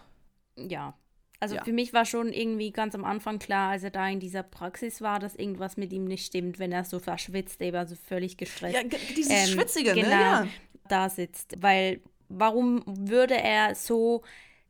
Ja, 0.56 0.96
also 1.40 1.56
ja. 1.56 1.64
für 1.64 1.74
mich 1.74 1.94
war 1.94 2.06
schon 2.06 2.34
irgendwie 2.34 2.72
ganz 2.72 2.96
am 2.96 3.04
Anfang 3.04 3.38
klar, 3.38 3.72
als 3.72 3.84
er 3.84 3.92
da 3.92 4.08
in 4.08 4.20
dieser 4.20 4.44
Praxis 4.44 5.02
war, 5.02 5.20
dass 5.20 5.36
irgendwas 5.36 5.78
mit 5.78 5.94
ihm 5.94 6.06
nicht 6.06 6.26
stimmt, 6.26 6.58
wenn 6.58 6.72
er 6.72 6.84
so 6.84 7.00
verschwitzt, 7.00 7.62
eben 7.62 7.86
so 7.86 7.96
völlig 7.96 8.38
gestresst. 8.38 8.76
Ja, 8.76 8.84
dieses 9.16 9.32
ähm, 9.32 9.54
Schwitzige, 9.54 9.90
ne? 9.90 10.02
genau, 10.02 10.10
ne? 10.10 10.22
Ja. 10.22 10.48
Da 10.90 11.10
sitzt. 11.10 11.62
Weil 11.62 12.02
warum 12.30 12.84
würde 12.86 13.36
er 13.36 13.76
so 13.76 14.24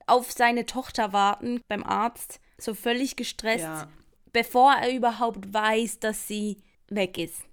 auf 0.06 0.32
seine 0.32 0.66
Tochter 0.66 1.14
warten 1.14 1.62
beim 1.68 1.84
Arzt, 1.84 2.40
so 2.58 2.74
völlig 2.74 3.16
gestresst, 3.16 3.66
ja. 3.66 3.88
bevor 4.32 4.74
er 4.74 4.96
überhaupt 4.96 5.54
weiß, 5.54 6.00
dass 6.00 6.28
sie 6.28 6.58
weg 6.90 7.18
ist? 7.18 7.44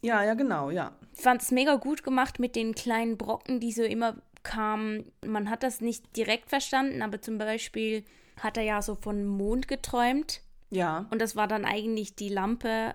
Ja, 0.00 0.24
ja, 0.24 0.34
genau, 0.34 0.70
ja. 0.70 0.92
Ich 1.14 1.22
fand 1.22 1.42
es 1.42 1.50
mega 1.50 1.74
gut 1.74 2.02
gemacht 2.02 2.38
mit 2.38 2.56
den 2.56 2.74
kleinen 2.74 3.18
Brocken, 3.18 3.60
die 3.60 3.72
so 3.72 3.82
immer 3.82 4.16
kamen. 4.42 5.10
Man 5.24 5.50
hat 5.50 5.62
das 5.62 5.80
nicht 5.80 6.16
direkt 6.16 6.48
verstanden, 6.48 7.02
aber 7.02 7.20
zum 7.20 7.38
Beispiel 7.38 8.04
hat 8.40 8.56
er 8.56 8.62
ja 8.62 8.82
so 8.82 8.94
von 8.94 9.26
Mond 9.26 9.68
geträumt. 9.68 10.42
Ja. 10.70 11.06
Und 11.10 11.20
das 11.20 11.34
war 11.34 11.48
dann 11.48 11.64
eigentlich 11.64 12.14
die 12.14 12.28
Lampe 12.28 12.94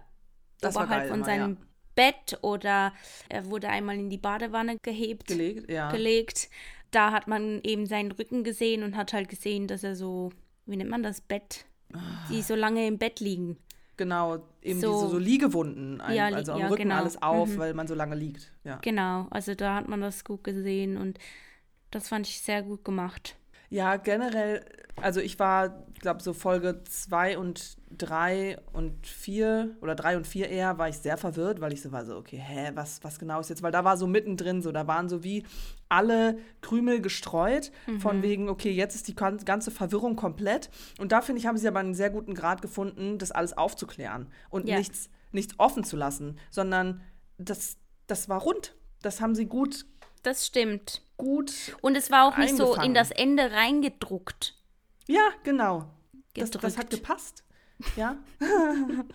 das 0.62 0.76
oberhalb 0.76 1.10
von 1.10 1.24
seinem 1.24 1.58
ja. 1.60 1.68
Bett 1.96 2.38
oder 2.42 2.94
er 3.30 3.46
wurde 3.48 3.70
einmal 3.70 3.98
in 3.98 4.10
die 4.10 4.18
Badewanne 4.18 4.78
gehebt. 4.82 5.28
Gelegt, 5.28 5.70
ja. 5.70 5.92
Gelegt. 5.92 6.50
Da 6.92 7.12
hat 7.12 7.28
man 7.28 7.62
eben 7.64 7.86
seinen 7.86 8.12
Rücken 8.12 8.44
gesehen 8.44 8.84
und 8.84 8.96
hat 8.96 9.14
halt 9.14 9.30
gesehen, 9.30 9.68
dass 9.68 9.84
er 9.84 9.96
so, 9.96 10.32
wie 10.66 10.78
nennt 10.78 10.90
man 10.90 11.04
das, 11.04 11.22
Bett, 11.22 11.66
die 12.30 12.42
so 12.42 12.56
lange 12.56 12.86
im 12.88 12.98
Bett 12.98 13.20
liegen. 13.20 13.58
Genau, 13.98 14.40
eben 14.62 14.80
so, 14.80 14.94
diese 14.94 15.12
so 15.12 15.18
Liegewunden, 15.20 16.02
ja, 16.12 16.26
also 16.26 16.54
am 16.54 16.60
ja, 16.60 16.68
Rücken 16.68 16.84
genau. 16.84 16.96
alles 16.96 17.22
auf, 17.22 17.50
mhm. 17.50 17.58
weil 17.58 17.74
man 17.74 17.88
so 17.88 17.94
lange 17.94 18.16
liegt. 18.16 18.52
Ja. 18.64 18.78
Genau, 18.82 19.28
also 19.30 19.54
da 19.54 19.76
hat 19.76 19.88
man 19.88 20.02
das 20.02 20.24
gut 20.24 20.44
gesehen 20.44 20.98
und 20.98 21.20
das 21.92 22.08
fand 22.08 22.28
ich 22.28 22.42
sehr 22.42 22.64
gut 22.64 22.84
gemacht. 22.84 23.36
Ja, 23.74 23.96
generell, 23.96 24.64
also 24.98 25.20
ich 25.20 25.40
war, 25.40 25.84
ich 25.96 26.00
glaube, 26.00 26.22
so 26.22 26.34
Folge 26.34 26.84
2 26.84 27.40
und 27.40 27.78
3 27.98 28.60
und 28.72 29.08
4 29.08 29.78
oder 29.82 29.96
3 29.96 30.18
und 30.18 30.28
4 30.28 30.48
eher, 30.50 30.78
war 30.78 30.90
ich 30.90 31.00
sehr 31.00 31.18
verwirrt, 31.18 31.60
weil 31.60 31.74
ich 31.74 31.82
so 31.82 31.92
war 31.92 32.06
so, 32.06 32.16
okay, 32.16 32.38
hä, 32.38 32.70
was, 32.76 33.04
was 33.04 33.18
genau 33.18 33.40
ist 33.40 33.50
jetzt? 33.50 33.64
Weil 33.64 33.72
da 33.72 33.84
war 33.84 33.98
so 33.98 34.06
mittendrin 34.06 34.62
so, 34.62 34.72
da 34.72 34.86
waren 34.86 35.10
so 35.10 35.24
wie 35.24 35.44
alle 35.90 36.38
Krümel 36.62 37.02
gestreut, 37.02 37.72
mhm. 37.88 38.00
von 38.00 38.22
wegen, 38.22 38.48
okay, 38.48 38.70
jetzt 38.70 38.94
ist 38.94 39.08
die 39.08 39.16
ganze 39.16 39.72
Verwirrung 39.72 40.16
komplett. 40.16 40.70
Und 41.00 41.12
da 41.12 41.22
finde 41.22 41.40
ich, 41.40 41.48
haben 41.48 41.58
sie 41.58 41.68
aber 41.68 41.80
einen 41.80 41.96
sehr 41.96 42.12
guten 42.12 42.36
Grad 42.36 42.62
gefunden, 42.62 43.18
das 43.18 43.32
alles 43.32 43.58
aufzuklären 43.58 44.28
und 44.52 44.70
ja. 44.70 44.78
nichts, 44.78 45.10
nichts 45.32 45.56
offen 45.58 45.84
zu 45.84 45.98
lassen, 45.98 46.38
sondern 46.52 47.02
das, 47.40 47.78
das 48.06 48.30
war 48.30 48.42
rund. 48.42 48.76
Das 49.02 49.20
haben 49.20 49.34
sie 49.34 49.48
gut 49.48 49.88
das 50.24 50.48
stimmt. 50.48 51.02
Gut. 51.24 51.78
Und 51.80 51.96
es 51.96 52.12
war 52.12 52.28
auch 52.28 52.38
nicht 52.38 52.58
so 52.58 52.76
in 52.76 52.94
das 52.94 53.10
Ende 53.10 53.52
reingedruckt. 53.52 54.56
Ja, 55.08 55.30
genau. 55.44 55.86
Das, 56.34 56.52
das, 56.52 56.78
hat 56.78 56.90
gepasst. 56.90 57.46
Ja. 57.96 58.18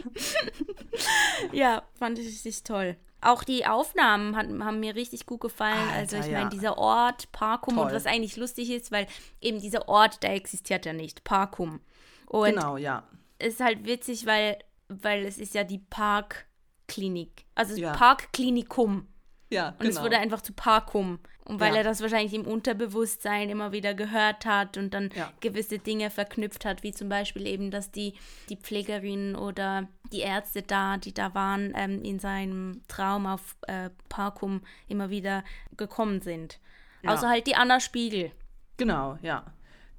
ja, 1.52 1.82
fand 1.98 2.18
ich 2.18 2.26
richtig 2.26 2.64
toll. 2.64 2.96
Auch 3.20 3.44
die 3.44 3.66
Aufnahmen 3.66 4.36
hat, 4.36 4.46
haben 4.46 4.80
mir 4.80 4.94
richtig 4.94 5.26
gut 5.26 5.40
gefallen. 5.40 5.76
Alter, 5.90 5.98
also 5.98 6.16
ich 6.16 6.32
meine, 6.32 6.44
ja. 6.44 6.48
dieser 6.48 6.78
Ort, 6.78 7.30
Parkum, 7.30 7.74
Toll. 7.74 7.86
und 7.86 7.92
was 7.92 8.06
eigentlich 8.06 8.38
lustig 8.38 8.70
ist, 8.70 8.90
weil 8.90 9.06
eben 9.42 9.60
dieser 9.60 9.86
Ort, 9.86 10.22
der 10.22 10.34
existiert 10.34 10.86
ja 10.86 10.94
nicht, 10.94 11.24
Parkum. 11.24 11.80
Und 12.26 12.54
genau, 12.54 12.78
ja. 12.78 13.02
Ist 13.38 13.60
halt 13.60 13.84
witzig, 13.84 14.24
weil, 14.24 14.58
weil 14.88 15.26
es 15.26 15.36
ist 15.36 15.54
ja 15.54 15.62
die 15.62 15.78
Parkklinik. 15.78 17.44
Also 17.54 17.74
ja. 17.74 17.92
Parkklinikum. 17.92 19.08
Ja, 19.50 19.70
und 19.70 19.80
genau. 19.80 19.90
es 19.90 20.02
wurde 20.02 20.18
einfach 20.18 20.40
zu 20.40 20.52
Parkum. 20.52 21.18
Und 21.44 21.60
weil 21.60 21.72
ja. 21.72 21.78
er 21.78 21.84
das 21.84 22.02
wahrscheinlich 22.02 22.34
im 22.34 22.46
Unterbewusstsein 22.46 23.48
immer 23.48 23.72
wieder 23.72 23.94
gehört 23.94 24.44
hat 24.44 24.76
und 24.76 24.92
dann 24.92 25.08
ja. 25.14 25.32
gewisse 25.40 25.78
Dinge 25.78 26.10
verknüpft 26.10 26.66
hat, 26.66 26.82
wie 26.82 26.92
zum 26.92 27.08
Beispiel 27.08 27.46
eben, 27.46 27.70
dass 27.70 27.90
die, 27.90 28.12
die 28.50 28.56
Pflegerinnen 28.56 29.34
oder 29.34 29.88
die 30.12 30.20
Ärzte 30.20 30.60
da, 30.60 30.98
die 30.98 31.14
da 31.14 31.34
waren, 31.34 31.72
ähm, 31.74 32.02
in 32.02 32.18
seinem 32.18 32.82
Traum 32.86 33.26
auf 33.26 33.56
äh, 33.66 33.88
Parkum 34.10 34.60
immer 34.88 35.08
wieder 35.08 35.42
gekommen 35.78 36.20
sind. 36.20 36.60
Ja. 37.02 37.14
Außer 37.14 37.30
halt 37.30 37.46
die 37.46 37.54
Anna 37.54 37.80
Spiegel. 37.80 38.30
Genau, 38.76 39.16
ja 39.22 39.46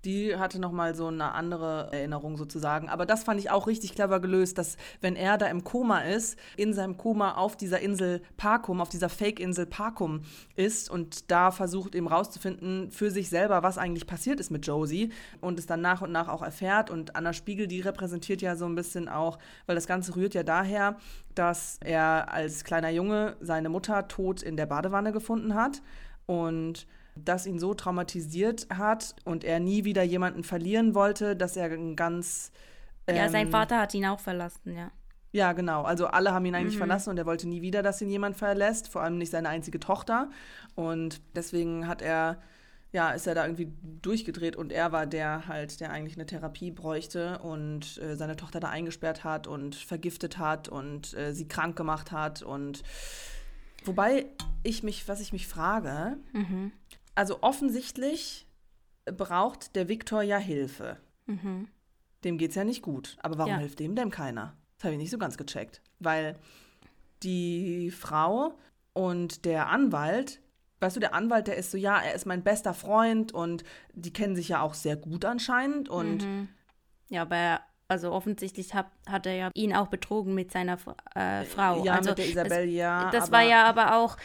die 0.05 0.35
hatte 0.37 0.59
nochmal 0.59 0.95
so 0.95 1.07
eine 1.07 1.33
andere 1.33 1.89
Erinnerung 1.91 2.37
sozusagen. 2.37 2.89
Aber 2.89 3.05
das 3.05 3.23
fand 3.23 3.39
ich 3.39 3.51
auch 3.51 3.67
richtig 3.67 3.93
clever 3.95 4.19
gelöst, 4.19 4.57
dass 4.57 4.77
wenn 5.01 5.15
er 5.15 5.37
da 5.37 5.47
im 5.47 5.63
Koma 5.63 6.01
ist, 6.01 6.37
in 6.57 6.73
seinem 6.73 6.97
Koma 6.97 7.33
auf 7.35 7.57
dieser 7.57 7.79
Insel 7.79 8.21
Parkum, 8.37 8.81
auf 8.81 8.89
dieser 8.89 9.09
Fake-Insel 9.09 9.65
Parkum 9.65 10.21
ist 10.55 10.89
und 10.89 11.31
da 11.31 11.51
versucht 11.51 11.95
eben 11.95 12.07
rauszufinden 12.07 12.91
für 12.91 13.11
sich 13.11 13.29
selber, 13.29 13.63
was 13.63 13.77
eigentlich 13.77 14.07
passiert 14.07 14.39
ist 14.39 14.51
mit 14.51 14.65
Josie 14.65 15.11
und 15.41 15.59
es 15.59 15.65
dann 15.65 15.81
nach 15.81 16.01
und 16.01 16.11
nach 16.11 16.27
auch 16.27 16.41
erfährt. 16.41 16.89
Und 16.89 17.15
Anna 17.15 17.33
Spiegel, 17.33 17.67
die 17.67 17.81
repräsentiert 17.81 18.41
ja 18.41 18.55
so 18.55 18.65
ein 18.65 18.75
bisschen 18.75 19.09
auch, 19.09 19.37
weil 19.65 19.75
das 19.75 19.87
Ganze 19.87 20.15
rührt 20.15 20.33
ja 20.33 20.43
daher, 20.43 20.97
dass 21.35 21.77
er 21.83 22.31
als 22.31 22.63
kleiner 22.63 22.89
Junge 22.89 23.35
seine 23.39 23.69
Mutter 23.69 24.07
tot 24.07 24.41
in 24.41 24.57
der 24.57 24.65
Badewanne 24.65 25.11
gefunden 25.11 25.55
hat 25.55 25.81
und 26.25 26.85
das 27.25 27.45
ihn 27.45 27.59
so 27.59 27.73
traumatisiert 27.73 28.67
hat 28.69 29.15
und 29.25 29.43
er 29.43 29.59
nie 29.59 29.83
wieder 29.85 30.03
jemanden 30.03 30.43
verlieren 30.43 30.95
wollte, 30.95 31.35
dass 31.35 31.57
er 31.57 31.71
ein 31.71 31.95
ganz. 31.95 32.51
Ähm, 33.07 33.15
ja, 33.15 33.29
sein 33.29 33.47
ähm, 33.47 33.51
Vater 33.51 33.79
hat 33.79 33.93
ihn 33.93 34.05
auch 34.05 34.19
verlassen, 34.19 34.75
ja. 34.75 34.91
Ja, 35.31 35.53
genau. 35.53 35.83
Also 35.83 36.07
alle 36.07 36.33
haben 36.33 36.45
ihn 36.45 36.55
eigentlich 36.55 36.75
mhm. 36.75 36.79
verlassen 36.79 37.11
und 37.11 37.17
er 37.17 37.25
wollte 37.25 37.47
nie 37.47 37.61
wieder, 37.61 37.83
dass 37.83 38.01
ihn 38.01 38.09
jemand 38.09 38.37
verlässt, 38.37 38.87
vor 38.87 39.03
allem 39.03 39.17
nicht 39.17 39.31
seine 39.31 39.49
einzige 39.49 39.79
Tochter. 39.79 40.29
Und 40.75 41.21
deswegen 41.35 41.87
hat 41.87 42.01
er, 42.01 42.41
ja, 42.91 43.11
ist 43.11 43.27
er 43.27 43.35
da 43.35 43.45
irgendwie 43.45 43.71
durchgedreht 44.01 44.55
und 44.55 44.71
er 44.71 44.91
war 44.91 45.05
der 45.05 45.47
halt, 45.47 45.81
der 45.81 45.91
eigentlich 45.91 46.17
eine 46.17 46.25
Therapie 46.25 46.71
bräuchte 46.71 47.37
und 47.39 47.99
äh, 47.99 48.15
seine 48.15 48.37
Tochter 48.37 48.59
da 48.59 48.69
eingesperrt 48.69 49.23
hat 49.23 49.45
und 49.45 49.75
vergiftet 49.75 50.39
hat 50.39 50.67
und 50.67 51.13
äh, 51.13 51.33
sie 51.33 51.47
krank 51.47 51.75
gemacht 51.75 52.11
hat 52.11 52.41
und 52.41 52.81
wobei 53.85 54.25
ich 54.63 54.81
mich, 54.81 55.07
was 55.07 55.21
ich 55.21 55.31
mich 55.31 55.47
frage, 55.47 56.17
mhm 56.33 56.71
also 57.19 57.39
offensichtlich 57.41 58.47
braucht 59.05 59.75
der 59.75 59.89
Viktor 59.89 60.21
ja 60.21 60.37
Hilfe. 60.37 60.97
Mhm. 61.25 61.67
Dem 62.23 62.37
geht's 62.37 62.55
ja 62.55 62.63
nicht 62.63 62.81
gut. 62.81 63.17
Aber 63.21 63.37
warum 63.37 63.51
ja. 63.51 63.57
hilft 63.57 63.79
dem 63.79 63.93
denn 63.93 64.09
keiner? 64.09 64.55
Das 64.77 64.85
habe 64.85 64.93
ich 64.93 64.99
nicht 64.99 65.11
so 65.11 65.17
ganz 65.17 65.37
gecheckt. 65.37 65.81
Weil 65.99 66.37
die 67.21 67.91
Frau 67.91 68.53
und 68.93 69.43
der 69.43 69.67
Anwalt, 69.67 70.39
weißt 70.79 70.95
du, 70.95 71.01
der 71.01 71.13
Anwalt, 71.13 71.47
der 71.47 71.57
ist 71.57 71.71
so, 71.71 71.77
ja, 71.77 71.99
er 71.99 72.13
ist 72.13 72.25
mein 72.25 72.41
bester 72.41 72.73
Freund 72.73 73.33
und 73.33 73.65
die 73.93 74.13
kennen 74.13 74.37
sich 74.37 74.47
ja 74.47 74.61
auch 74.61 74.73
sehr 74.73 74.95
gut 74.95 75.25
anscheinend 75.25 75.89
und 75.89 76.23
mhm. 76.23 76.47
Ja, 77.09 77.23
aber 77.23 77.59
also 77.87 78.11
offensichtlich 78.11 78.73
hat, 78.75 78.85
hat 79.07 79.25
er 79.25 79.33
ja 79.33 79.51
ihn 79.55 79.75
auch 79.75 79.87
betrogen 79.87 80.35
mit 80.35 80.51
seiner 80.51 80.77
äh, 81.15 81.43
Frau. 81.43 81.83
Ja, 81.83 81.95
also 81.95 82.11
mit 82.11 82.19
der 82.19 82.27
Isabel, 82.27 82.65
das, 82.67 82.75
ja. 82.75 83.11
Das 83.11 83.31
war 83.31 83.41
ja 83.41 83.65
aber 83.65 83.97
auch, 83.97 84.15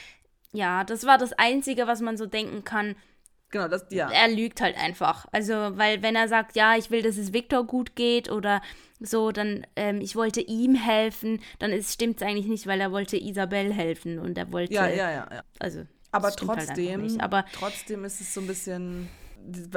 ja, 0.55 0.85
das 0.85 1.05
war 1.05 1.19
das 1.19 1.33
Einzige, 1.35 1.87
was 1.87 2.01
man 2.01 2.17
so 2.17 2.27
denken 2.27 2.65
kann. 2.65 2.95
Genau, 3.51 3.69
das, 3.69 3.87
ja. 3.91 4.11
Er 4.11 4.29
lügt 4.29 4.61
halt 4.61 4.77
einfach. 4.77 5.27
Also, 5.31 5.53
weil 5.53 6.03
wenn 6.03 6.17
er 6.17 6.29
sagt, 6.29 6.57
ja, 6.57 6.77
ich 6.77 6.91
will, 6.91 7.03
dass 7.03 7.17
es 7.17 7.33
Victor 7.33 7.65
gut 7.67 7.95
geht 7.95 8.31
oder 8.31 8.63
so, 8.99 9.31
dann, 9.31 9.67
ähm, 9.77 10.01
ich 10.01 10.17
wollte 10.17 10.41
ihm 10.41 10.75
helfen, 10.75 11.41
dann 11.59 11.71
stimmt 11.83 12.17
es 12.17 12.27
eigentlich 12.27 12.47
nicht, 12.47 12.67
weil 12.67 12.81
er 12.81 12.91
wollte 12.91 13.17
Isabel 13.17 13.73
helfen 13.73 14.19
und 14.19 14.39
er 14.39 14.51
wollte. 14.51 14.75
Ja, 14.75 14.87
ja, 14.89 15.11
ja. 15.11 15.29
ja. 15.31 15.43
Also. 15.59 15.87
Aber 16.11 16.29
halt 16.29 16.39
trotzdem, 16.39 17.03
halt 17.03 17.21
aber 17.21 17.45
trotzdem 17.53 18.05
ist 18.05 18.21
es 18.21 18.33
so 18.33 18.41
ein 18.41 18.47
bisschen 18.47 19.09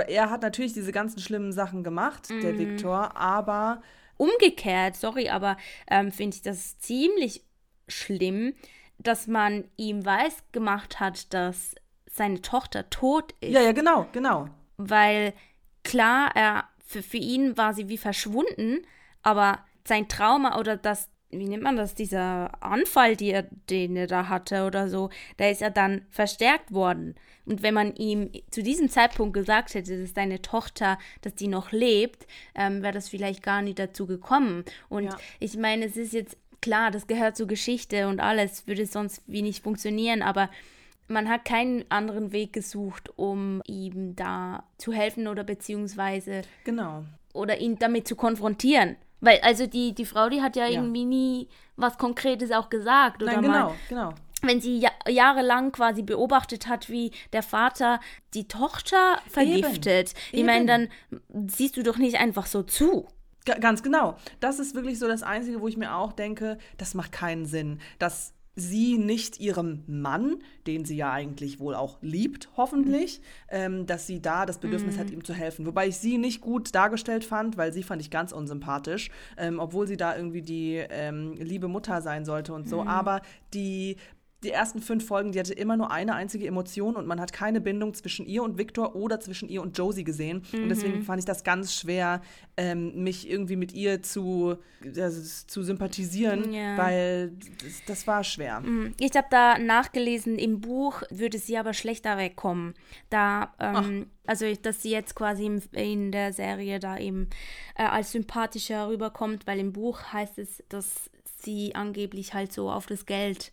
er 0.07 0.29
hat 0.29 0.41
natürlich 0.41 0.73
diese 0.73 0.91
ganzen 0.91 1.19
schlimmen 1.19 1.51
Sachen 1.51 1.83
gemacht, 1.83 2.29
mhm. 2.29 2.41
der 2.41 2.57
Viktor, 2.57 3.15
aber. 3.17 3.81
Umgekehrt, 4.17 4.95
sorry, 4.95 5.29
aber 5.29 5.57
ähm, 5.89 6.11
finde 6.11 6.37
ich 6.37 6.41
das 6.41 6.79
ziemlich 6.79 7.43
schlimm, 7.87 8.55
dass 8.99 9.27
man 9.27 9.65
ihm 9.77 10.05
weiß 10.05 10.43
gemacht 10.51 10.99
hat, 10.99 11.33
dass 11.33 11.75
seine 12.09 12.41
Tochter 12.41 12.89
tot 12.89 13.33
ist. 13.41 13.51
Ja, 13.51 13.61
ja, 13.61 13.71
genau, 13.71 14.07
genau. 14.11 14.49
Weil 14.77 15.33
klar, 15.83 16.31
er, 16.35 16.65
für, 16.85 17.03
für 17.03 17.17
ihn 17.17 17.57
war 17.57 17.73
sie 17.73 17.89
wie 17.89 17.97
verschwunden, 17.97 18.85
aber 19.21 19.59
sein 19.85 20.07
Trauma 20.07 20.59
oder 20.59 20.77
das, 20.77 21.09
wie 21.29 21.47
nennt 21.47 21.63
man 21.63 21.77
das, 21.77 21.95
dieser 21.95 22.51
Anfall, 22.63 23.15
die 23.15 23.31
er, 23.31 23.43
den 23.69 23.95
er 23.95 24.07
da 24.07 24.29
hatte 24.29 24.65
oder 24.65 24.89
so, 24.89 25.09
da 25.37 25.47
ist 25.47 25.61
er 25.61 25.71
dann 25.71 26.05
verstärkt 26.09 26.73
worden. 26.73 27.15
Und 27.45 27.63
wenn 27.63 27.73
man 27.73 27.95
ihm 27.95 28.31
zu 28.51 28.61
diesem 28.61 28.89
Zeitpunkt 28.89 29.33
gesagt 29.33 29.73
hätte, 29.73 29.91
das 29.91 30.01
ist 30.01 30.17
deine 30.17 30.41
Tochter, 30.41 30.97
dass 31.21 31.35
die 31.35 31.47
noch 31.47 31.71
lebt, 31.71 32.27
ähm, 32.55 32.83
wäre 32.83 32.93
das 32.93 33.07
vielleicht 33.07 33.43
gar 33.43 33.61
nicht 33.61 33.79
dazu 33.79 34.05
gekommen. 34.05 34.65
Und 34.89 35.05
ja. 35.05 35.17
ich 35.39 35.55
meine, 35.55 35.85
es 35.85 35.95
ist 35.95 36.13
jetzt 36.13 36.37
klar, 36.61 36.91
das 36.91 37.07
gehört 37.07 37.37
zur 37.37 37.47
Geschichte 37.47 38.07
und 38.07 38.19
alles 38.19 38.67
würde 38.67 38.85
sonst 38.85 39.21
wie 39.27 39.41
nicht 39.41 39.63
funktionieren, 39.63 40.21
aber 40.21 40.49
man 41.07 41.29
hat 41.29 41.45
keinen 41.45 41.85
anderen 41.89 42.31
Weg 42.31 42.53
gesucht, 42.53 43.09
um 43.15 43.61
ihm 43.65 44.15
da 44.15 44.63
zu 44.77 44.91
helfen 44.91 45.27
oder 45.27 45.43
beziehungsweise 45.43 46.41
genau 46.63 47.05
oder 47.33 47.59
ihn 47.59 47.77
damit 47.77 48.07
zu 48.07 48.15
konfrontieren. 48.15 48.97
Weil 49.19 49.39
also 49.41 49.65
die 49.65 49.93
die 49.95 50.05
Frau, 50.05 50.29
die 50.29 50.41
hat 50.41 50.55
ja, 50.55 50.65
ja. 50.65 50.79
irgendwie 50.79 51.05
nie 51.05 51.47
was 51.75 51.97
Konkretes 51.97 52.51
auch 52.51 52.69
gesagt 52.69 53.23
oder 53.23 53.33
Nein, 53.33 53.41
genau, 53.43 53.69
mal, 53.69 53.75
genau. 53.89 54.13
Wenn 54.43 54.61
sie 54.61 54.77
ja, 54.77 54.91
jahrelang 55.07 55.71
quasi 55.71 56.03
beobachtet 56.03 56.67
hat, 56.67 56.89
wie 56.89 57.11
der 57.33 57.41
Vater 57.41 57.99
die 58.35 58.47
Tochter 58.47 59.19
vergiftet, 59.27 60.13
Eben. 60.31 60.39
ich 60.39 60.43
meine, 60.43 60.65
dann 60.65 60.89
siehst 61.47 61.75
du 61.77 61.81
doch 61.81 61.97
nicht 61.97 62.19
einfach 62.19 62.45
so 62.45 62.61
zu. 62.61 63.07
Ganz 63.59 63.83
genau. 63.83 64.17
Das 64.39 64.59
ist 64.59 64.75
wirklich 64.75 64.99
so 64.99 65.07
das 65.07 65.23
Einzige, 65.23 65.61
wo 65.61 65.67
ich 65.67 65.77
mir 65.77 65.95
auch 65.95 66.13
denke, 66.13 66.57
das 66.77 66.93
macht 66.93 67.11
keinen 67.11 67.45
Sinn, 67.45 67.79
dass 67.99 68.33
sie 68.57 68.97
nicht 68.97 69.39
ihrem 69.39 69.83
Mann, 69.85 70.39
den 70.65 70.83
sie 70.83 70.97
ja 70.97 71.11
eigentlich 71.11 71.59
wohl 71.59 71.75
auch 71.75 71.99
liebt, 72.01 72.49
hoffentlich, 72.57 73.21
ähm, 73.49 73.85
dass 73.85 74.07
sie 74.07 74.19
da 74.19 74.47
das 74.47 74.57
Bedürfnis 74.57 74.95
mhm. 74.95 74.99
hat, 74.99 75.11
ihm 75.11 75.23
zu 75.23 75.33
helfen. 75.33 75.67
Wobei 75.67 75.87
ich 75.87 75.97
sie 75.97 76.17
nicht 76.17 76.41
gut 76.41 76.73
dargestellt 76.73 77.23
fand, 77.23 77.55
weil 77.55 77.71
sie 77.71 77.83
fand 77.83 78.01
ich 78.01 78.09
ganz 78.09 78.31
unsympathisch, 78.31 79.11
ähm, 79.37 79.59
obwohl 79.59 79.85
sie 79.85 79.95
da 79.95 80.17
irgendwie 80.17 80.41
die 80.41 80.83
ähm, 80.89 81.35
liebe 81.35 81.67
Mutter 81.67 82.01
sein 82.01 82.25
sollte 82.25 82.51
und 82.53 82.67
so. 82.67 82.81
Mhm. 82.81 82.87
Aber 82.87 83.21
die 83.53 83.97
die 84.43 84.51
ersten 84.51 84.81
fünf 84.81 85.07
Folgen, 85.07 85.31
die 85.31 85.39
hatte 85.39 85.53
immer 85.53 85.77
nur 85.77 85.89
eine 85.89 86.13
einzige 86.13 86.45
Emotion 86.45 86.95
und 86.95 87.07
man 87.07 87.19
hat 87.19 87.33
keine 87.33 87.59
Bindung 87.59 87.95
zwischen 87.95 88.27
ihr 88.27 88.43
und 88.43 88.59
Victor 88.59 88.95
oder 88.95 89.19
zwischen 89.19 89.49
ihr 89.49 89.63
und 89.63 89.75
Josie 89.75 90.03
gesehen. 90.03 90.43
Mhm. 90.51 90.63
Und 90.63 90.69
deswegen 90.69 91.01
fand 91.01 91.19
ich 91.19 91.25
das 91.25 91.43
ganz 91.43 91.73
schwer, 91.73 92.21
ähm, 92.55 93.03
mich 93.03 93.27
irgendwie 93.27 93.55
mit 93.55 93.73
ihr 93.73 94.03
zu, 94.03 94.57
also, 94.95 95.45
zu 95.47 95.63
sympathisieren, 95.63 96.53
ja. 96.53 96.77
weil 96.77 97.31
das, 97.63 97.85
das, 97.87 98.07
war 98.07 98.23
schwer. 98.23 98.59
Mhm. 98.59 98.93
Ich 98.99 99.15
habe 99.15 99.27
da 99.31 99.57
nachgelesen, 99.57 100.37
im 100.37 100.61
Buch 100.61 101.01
würde 101.09 101.39
sie 101.39 101.57
aber 101.57 101.73
schlechter 101.73 102.17
wegkommen. 102.17 102.75
Da, 103.09 103.55
ähm, 103.59 104.05
also 104.27 104.45
dass 104.61 104.83
sie 104.83 104.91
jetzt 104.91 105.15
quasi 105.15 105.47
in, 105.47 105.63
in 105.71 106.11
der 106.11 106.31
Serie 106.31 106.79
da 106.79 106.99
eben 106.99 107.27
äh, 107.75 107.83
als 107.83 108.11
sympathischer 108.11 108.87
rüberkommt, 108.87 109.47
weil 109.47 109.59
im 109.59 109.73
Buch 109.73 109.99
heißt 110.13 110.37
es, 110.37 110.63
dass 110.69 111.09
sie 111.41 111.73
angeblich 111.73 112.35
halt 112.35 112.51
so 112.51 112.69
auf 112.69 112.85
das 112.85 113.07
Geld 113.07 113.51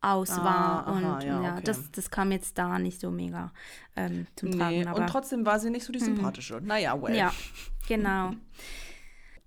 aus 0.00 0.30
ah, 0.30 0.44
war. 0.44 0.86
Aha, 0.86 1.16
und 1.16 1.24
ja, 1.24 1.42
ja 1.42 1.52
okay. 1.54 1.62
das, 1.64 1.90
das 1.90 2.10
kam 2.10 2.32
jetzt 2.32 2.56
da 2.56 2.78
nicht 2.78 3.00
so 3.00 3.10
mega 3.10 3.52
ähm, 3.96 4.26
zum 4.36 4.52
Tragen. 4.52 4.80
Nee, 4.80 4.86
und 4.88 5.06
trotzdem 5.08 5.44
war 5.44 5.58
sie 5.58 5.70
nicht 5.70 5.84
so 5.84 5.92
die 5.92 5.98
mhm. 5.98 6.16
sympathische. 6.16 6.60
Naja, 6.62 7.00
well. 7.00 7.16
Ja, 7.16 7.32
genau. 7.88 8.32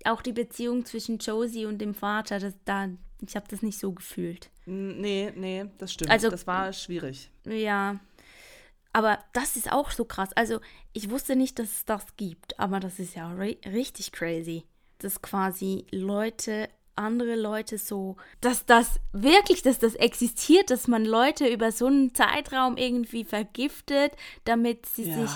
Auch 0.04 0.22
die 0.22 0.32
Beziehung 0.32 0.84
zwischen 0.84 1.18
Josie 1.18 1.66
und 1.66 1.78
dem 1.78 1.94
Vater, 1.94 2.38
das, 2.40 2.54
da, 2.64 2.88
ich 3.26 3.36
habe 3.36 3.46
das 3.48 3.62
nicht 3.62 3.78
so 3.78 3.92
gefühlt. 3.92 4.50
Nee, 4.66 5.32
nee, 5.36 5.66
das 5.78 5.92
stimmt. 5.92 6.10
Also, 6.10 6.28
das 6.28 6.46
war 6.46 6.72
schwierig. 6.72 7.30
Ja. 7.44 8.00
Aber 8.92 9.18
das 9.32 9.56
ist 9.56 9.72
auch 9.72 9.90
so 9.90 10.04
krass. 10.04 10.30
Also, 10.34 10.60
ich 10.92 11.08
wusste 11.08 11.36
nicht, 11.36 11.58
dass 11.58 11.70
es 11.70 11.84
das 11.84 12.16
gibt, 12.16 12.58
aber 12.58 12.78
das 12.78 12.98
ist 12.98 13.14
ja 13.14 13.32
richtig 13.32 14.12
crazy. 14.12 14.64
Dass 14.98 15.22
quasi 15.22 15.86
Leute 15.90 16.68
andere 16.96 17.36
Leute 17.36 17.78
so, 17.78 18.16
dass 18.40 18.66
das 18.66 19.00
wirklich, 19.12 19.62
dass 19.62 19.78
das 19.78 19.94
existiert, 19.94 20.70
dass 20.70 20.88
man 20.88 21.04
Leute 21.04 21.46
über 21.46 21.72
so 21.72 21.86
einen 21.86 22.14
Zeitraum 22.14 22.76
irgendwie 22.76 23.24
vergiftet, 23.24 24.12
damit 24.44 24.86
sie 24.86 25.08
ja. 25.08 25.14
sich 25.20 25.30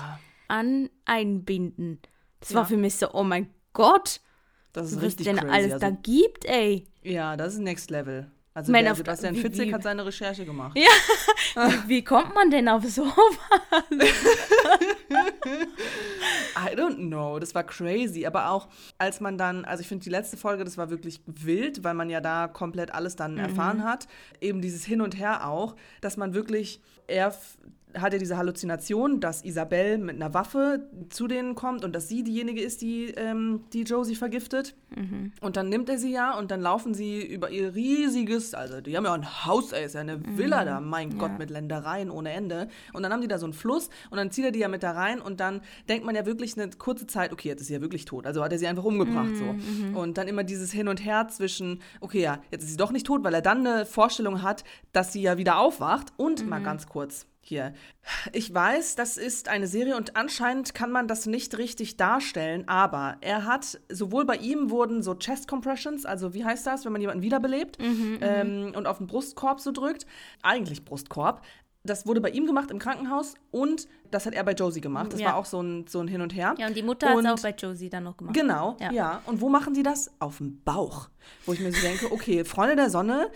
an 0.49 0.91
einbinden. 1.05 2.01
Das 2.41 2.51
ja. 2.51 2.57
war 2.57 2.67
für 2.67 2.77
mich 2.77 2.97
so, 2.97 3.13
oh 3.13 3.25
mein 3.25 3.51
Gott, 3.73 4.21
das 4.73 4.91
ist 4.91 4.97
was 4.97 5.05
richtig 5.05 5.27
denn 5.27 5.37
crazy. 5.37 5.53
alles 5.53 5.73
also, 5.73 5.87
da 5.87 5.91
gibt, 5.91 6.45
ey. 6.45 6.87
Ja, 7.03 7.37
das 7.37 7.55
ist 7.55 7.61
Next 7.61 7.91
Level. 7.91 8.31
Also 8.57 8.73
der 8.73 8.95
Sebastian 8.95 9.35
wie, 9.35 9.41
Fitzek 9.43 9.69
wie, 9.69 9.75
hat 9.75 9.83
seine 9.83 10.07
Recherche 10.07 10.47
gemacht. 10.47 10.79
Ja, 10.79 11.69
wie, 11.69 11.89
wie 11.89 12.03
kommt 12.03 12.35
man 12.35 12.51
denn 12.51 12.71
auf 12.71 12.83
sowas? 12.85 13.13
I 16.57 16.75
don't 16.75 16.97
know, 16.97 17.39
das 17.39 17.55
war 17.55 17.65
crazy. 17.65 18.25
Aber 18.25 18.49
auch 18.49 18.69
als 18.97 19.21
man 19.21 19.37
dann, 19.37 19.67
also 19.67 19.83
ich 19.83 19.89
finde 19.89 20.05
die 20.05 20.11
letzte 20.11 20.39
Folge, 20.39 20.65
das 20.65 20.79
war 20.79 20.89
wirklich 20.89 21.21
wild, 21.27 21.85
weil 21.85 21.93
man 21.93 22.09
ja 22.09 22.23
da 22.23 22.49
komplett 22.49 22.95
alles 22.95 23.15
dann 23.15 23.33
mhm. 23.35 23.41
erfahren 23.41 23.85
hat. 23.85 24.09
Eben 24.41 24.63
dieses 24.63 24.87
Hin 24.87 25.03
und 25.03 25.19
Her 25.19 25.47
auch, 25.47 25.77
dass 26.01 26.17
man 26.17 26.33
wirklich, 26.33 26.81
er 27.09 27.35
hat 27.95 28.13
er 28.13 28.19
diese 28.19 28.37
Halluzination, 28.37 29.21
dass 29.21 29.45
Isabelle 29.45 29.99
mit 29.99 30.17
einer 30.17 30.35
Waffe 30.35 30.89
zu 31.09 31.27
denen 31.27 31.55
kommt 31.55 31.85
und 31.85 31.95
dass 31.95 32.09
sie 32.09 32.23
diejenige 32.23 32.61
ist, 32.61 32.83
die, 32.83 33.07
ähm, 33.17 33.65
die 33.73 33.83
Josie 33.83 34.15
vergiftet. 34.15 34.75
Mhm. 34.95 35.33
Und 35.41 35.57
dann 35.57 35.69
nimmt 35.69 35.89
er 35.89 35.99
sie 35.99 36.13
ja 36.13 36.37
und 36.37 36.51
dann 36.51 36.61
laufen 36.61 36.95
sie 36.95 37.25
über 37.25 37.51
ihr 37.51 37.75
riesiges, 37.75 38.55
also 38.55 38.81
die 38.81 38.97
haben 38.97 39.05
ja 39.05 39.15
ein 39.15 39.47
Haus, 39.47 39.73
ey, 39.73 39.85
ist 39.85 39.95
ja 39.95 40.01
eine 40.01 40.19
mhm. 40.19 40.39
Villa 40.39 40.65
da, 40.65 40.81
mein 40.81 41.13
ja. 41.13 41.19
Gott, 41.19 41.39
mit 41.39 41.51
Ländereien 41.51 42.11
ohne 42.11 42.33
Ende. 42.33 42.69
Und 42.93 43.03
dann 43.03 43.13
haben 43.13 43.23
die 43.23 43.29
da 43.29 43.39
so 43.39 43.47
einen 43.47 43.53
Fluss 43.53 43.89
und 44.11 44.19
dann 44.19 44.31
zieht 44.31 44.45
er 44.45 44.53
die 44.53 44.61
ja 44.61 44.69
mit 44.69 44.83
da 44.83 44.93
rein 44.93 45.21
und 45.21 45.41
dann 45.41 45.61
denkt 45.89 46.05
man 46.05 46.15
ja 46.15 46.27
wirklich 46.27 46.59
eine 46.59 46.71
kurze 46.71 47.07
Zeit, 47.07 47.33
okay, 47.33 47.49
jetzt 47.49 47.61
ist 47.63 47.69
sie 47.69 47.75
ja 47.75 47.81
wirklich 47.81 48.05
tot. 48.05 48.27
Also 48.27 48.43
hat 48.43 48.53
er 48.53 48.59
sie 48.59 48.67
einfach 48.67 48.85
umgebracht 48.85 49.31
mhm. 49.31 49.37
so. 49.37 49.45
Mhm. 49.45 49.97
Und 49.97 50.19
dann 50.19 50.29
immer 50.29 50.45
dieses 50.45 50.73
Hin 50.73 50.89
und 50.89 51.05
Her 51.05 51.29
zwischen, 51.29 51.81
okay, 52.01 52.21
ja, 52.21 52.41
jetzt 52.51 52.65
ist 52.65 52.71
sie 52.71 52.77
doch 52.77 52.93
nicht 52.93 53.07
tot, 53.07 53.25
weil 53.25 53.35
er 53.35 53.43
dann 53.43 53.67
eine 53.67 53.87
Vorstellung 53.87 54.43
hat, 54.43 54.65
dass 54.93 55.13
sie 55.13 55.23
ja 55.23 55.39
wieder 55.39 55.59
aufwacht. 55.59 56.13
Und 56.17 56.47
mal 56.47 56.61
mhm. 56.61 56.65
ganz 56.65 56.87
kurz, 56.87 57.27
hier. 57.49 57.75
Ich 58.33 58.53
weiß, 58.53 58.95
das 58.95 59.17
ist 59.17 59.49
eine 59.49 59.67
Serie 59.67 59.97
und 59.97 60.17
anscheinend 60.17 60.75
kann 60.75 60.91
man 60.91 61.09
das 61.09 61.27
nicht 61.27 61.59
richtig 61.59 61.97
darstellen, 61.97 62.69
aber 62.69 63.17
er 63.21 63.45
hat, 63.45 63.81
sowohl 63.91 64.25
bei 64.25 64.37
ihm 64.37 64.71
wurden 64.71 65.03
so 65.03 65.15
Chest 65.15 65.49
Compressions, 65.49 66.07
also 66.07 66.35
wie 66.35 66.45
heißt 66.45 66.67
das, 66.67 66.85
wenn 66.85 66.93
man 66.93 67.01
jemanden 67.01 67.23
wiederbelebt 67.23 67.81
mhm, 67.81 67.87
mhm, 67.87 68.19
ähm, 68.21 68.73
und 68.77 68.87
auf 68.87 68.99
den 68.99 69.07
Brustkorb 69.07 69.61
so 69.61 69.73
drückt, 69.73 70.07
eigentlich 70.43 70.85
Brustkorb. 70.85 71.43
Das 71.87 72.07
wurde 72.07 72.21
bei 72.21 72.31
ihm 72.31 72.47
gemacht 72.47 72.71
im 72.71 72.79
Krankenhaus 72.79 73.35
und 73.51 73.87
das 74.11 74.27
hat 74.27 74.35
er 74.35 74.45
bei 74.45 74.53
Josie 74.53 74.81
gemacht. 74.81 75.13
Das 75.13 75.21
ja. 75.21 75.29
war 75.29 75.37
auch 75.37 75.45
so 75.45 75.63
ein, 75.63 75.87
so 75.87 76.01
ein 76.01 76.09
Hin 76.09 76.21
und 76.21 76.35
Her. 76.35 76.55
Ja, 76.59 76.67
und 76.67 76.77
die 76.77 76.83
Mutter 76.83 77.09
hat 77.09 77.19
es 77.19 77.27
auch 77.27 77.43
bei 77.43 77.55
Josie 77.57 77.89
dann 77.89 78.05
noch 78.05 78.17
gemacht. 78.17 78.35
Genau, 78.35 78.77
ja. 78.81 78.91
ja. 78.93 79.23
Und 79.27 79.41
wo 79.41 79.49
machen 79.49 79.75
die 79.75 79.83
das? 79.83 80.11
Auf 80.19 80.39
dem 80.39 80.63
Bauch. 80.63 81.09
Wo 81.45 81.53
ich 81.53 81.61
mir 81.61 81.73
so 81.73 81.81
denke, 81.81 82.13
okay, 82.13 82.45
Freunde 82.45 82.77
der 82.77 82.91
Sonne, 82.91 83.31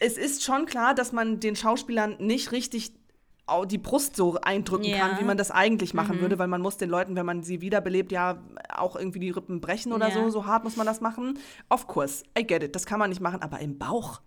es 0.00 0.18
ist 0.18 0.44
schon 0.44 0.66
klar, 0.66 0.94
dass 0.94 1.12
man 1.12 1.40
den 1.40 1.56
Schauspielern 1.56 2.16
nicht 2.18 2.52
richtig 2.52 2.92
die 3.68 3.78
Brust 3.78 4.16
so 4.16 4.38
eindrücken 4.40 4.86
ja. 4.86 4.98
kann, 4.98 5.20
wie 5.20 5.24
man 5.24 5.36
das 5.36 5.50
eigentlich 5.50 5.94
machen 5.94 6.16
mhm. 6.16 6.20
würde, 6.20 6.38
weil 6.38 6.48
man 6.48 6.60
muss 6.60 6.76
den 6.76 6.90
Leuten, 6.90 7.14
wenn 7.14 7.26
man 7.26 7.42
sie 7.42 7.60
wiederbelebt, 7.60 8.10
ja 8.10 8.42
auch 8.74 8.96
irgendwie 8.96 9.20
die 9.20 9.30
Rippen 9.30 9.60
brechen 9.60 9.92
oder 9.92 10.08
ja. 10.08 10.14
so, 10.14 10.30
so 10.30 10.46
hart 10.46 10.64
muss 10.64 10.76
man 10.76 10.86
das 10.86 11.00
machen. 11.00 11.38
Of 11.70 11.86
course, 11.86 12.24
I 12.38 12.44
get 12.44 12.62
it, 12.62 12.74
das 12.74 12.86
kann 12.86 12.98
man 12.98 13.10
nicht 13.10 13.20
machen, 13.20 13.42
aber 13.42 13.60
im 13.60 13.78
Bauch, 13.78 14.20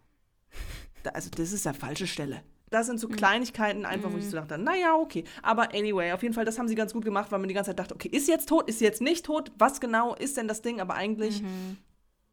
da, 1.04 1.12
also 1.12 1.30
das 1.30 1.52
ist 1.52 1.66
ja 1.66 1.74
falsche 1.74 2.08
Stelle. 2.08 2.42
Das 2.70 2.86
sind 2.86 3.00
so 3.00 3.08
mhm. 3.08 3.14
Kleinigkeiten 3.14 3.86
einfach, 3.86 4.12
wo 4.12 4.18
ich 4.18 4.26
so 4.26 4.38
mhm. 4.38 4.42
dachte, 4.42 4.58
naja, 4.58 4.96
okay. 4.96 5.24
Aber 5.42 5.74
anyway, 5.74 6.12
auf 6.14 6.22
jeden 6.22 6.36
Fall, 6.36 6.46
das 6.46 6.60
haben 6.60 6.68
sie 6.68 6.76
ganz 6.76 6.94
gut 6.94 7.04
gemacht, 7.04 7.32
weil 7.32 7.40
man 7.40 7.48
die 7.48 7.56
ganze 7.56 7.72
Zeit 7.72 7.80
dachte, 7.80 7.96
okay, 7.96 8.10
ist 8.10 8.28
jetzt 8.28 8.48
tot, 8.48 8.70
ist 8.70 8.80
jetzt 8.80 9.02
nicht 9.02 9.26
tot, 9.26 9.52
was 9.58 9.82
genau 9.82 10.16
ist 10.16 10.38
denn 10.38 10.48
das 10.48 10.62
Ding? 10.62 10.80
Aber 10.80 10.94
eigentlich 10.94 11.42
mhm. 11.42 11.78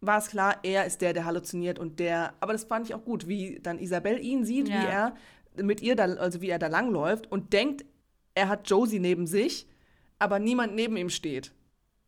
war 0.00 0.18
es 0.18 0.28
klar, 0.28 0.56
er 0.62 0.84
ist 0.84 1.00
der, 1.00 1.14
der 1.14 1.24
halluziniert 1.24 1.78
und 1.78 1.98
der, 1.98 2.34
aber 2.40 2.52
das 2.52 2.64
fand 2.64 2.86
ich 2.86 2.94
auch 2.94 3.04
gut, 3.04 3.26
wie 3.26 3.58
dann 3.62 3.78
Isabel 3.78 4.20
ihn 4.20 4.44
sieht, 4.44 4.68
ja. 4.68 4.74
wie 4.74 4.86
er 4.86 5.14
mit 5.62 5.80
ihr 5.82 5.96
da, 5.96 6.04
also 6.04 6.40
wie 6.40 6.48
er 6.48 6.58
da 6.58 6.66
langläuft 6.66 7.30
und 7.30 7.52
denkt, 7.52 7.84
er 8.34 8.48
hat 8.48 8.68
Josie 8.68 8.98
neben 8.98 9.26
sich, 9.26 9.66
aber 10.18 10.38
niemand 10.38 10.74
neben 10.74 10.96
ihm 10.96 11.10
steht. 11.10 11.52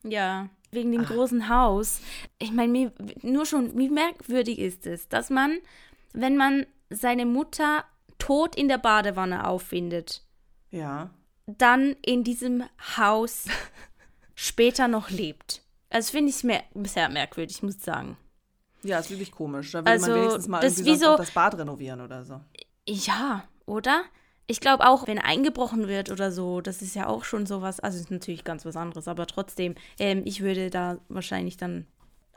Ja, 0.04 0.48
wegen 0.70 0.92
dem 0.92 1.02
Ach. 1.04 1.10
großen 1.10 1.48
Haus. 1.48 2.00
Ich 2.38 2.52
meine, 2.52 2.92
nur 3.22 3.46
schon, 3.46 3.76
wie 3.78 3.88
merkwürdig 3.88 4.58
ist 4.58 4.86
es, 4.86 5.08
dass 5.08 5.30
man, 5.30 5.58
wenn 6.12 6.36
man 6.36 6.66
seine 6.90 7.26
Mutter 7.26 7.84
tot 8.18 8.56
in 8.56 8.68
der 8.68 8.78
Badewanne 8.78 9.46
auffindet, 9.46 10.22
ja. 10.70 11.10
dann 11.46 11.96
in 12.04 12.24
diesem 12.24 12.64
Haus 12.96 13.46
später 14.34 14.88
noch 14.88 15.10
lebt. 15.10 15.62
Also 15.90 16.12
finde 16.12 16.30
ich 16.30 16.44
mer 16.44 16.62
sehr 16.84 17.08
merkwürdig, 17.08 17.62
muss 17.62 17.76
ich 17.76 17.82
sagen. 17.82 18.16
Ja, 18.82 18.98
ist 18.98 19.10
wirklich 19.10 19.32
komisch. 19.32 19.72
Da 19.72 19.80
würde 19.80 19.90
also, 19.90 20.10
man 20.10 20.20
wenigstens 20.20 20.48
mal 20.48 20.62
irgendwie 20.62 20.96
so, 20.96 21.16
das 21.16 21.30
Bad 21.30 21.58
renovieren 21.58 22.00
oder 22.00 22.24
so. 22.24 22.40
Ja, 22.88 23.44
oder? 23.66 24.04
ich 24.50 24.60
glaube 24.60 24.86
auch, 24.86 25.06
wenn 25.06 25.18
eingebrochen 25.18 25.88
wird 25.88 26.10
oder 26.10 26.32
so, 26.32 26.62
das 26.62 26.80
ist 26.80 26.96
ja 26.96 27.06
auch 27.06 27.24
schon 27.24 27.44
sowas, 27.44 27.80
also 27.80 27.98
ist 27.98 28.10
natürlich 28.10 28.44
ganz 28.44 28.64
was 28.64 28.76
anderes, 28.76 29.06
aber 29.06 29.26
trotzdem, 29.26 29.74
ähm, 29.98 30.22
ich 30.24 30.40
würde 30.40 30.70
da 30.70 30.98
wahrscheinlich 31.08 31.58
dann 31.58 31.86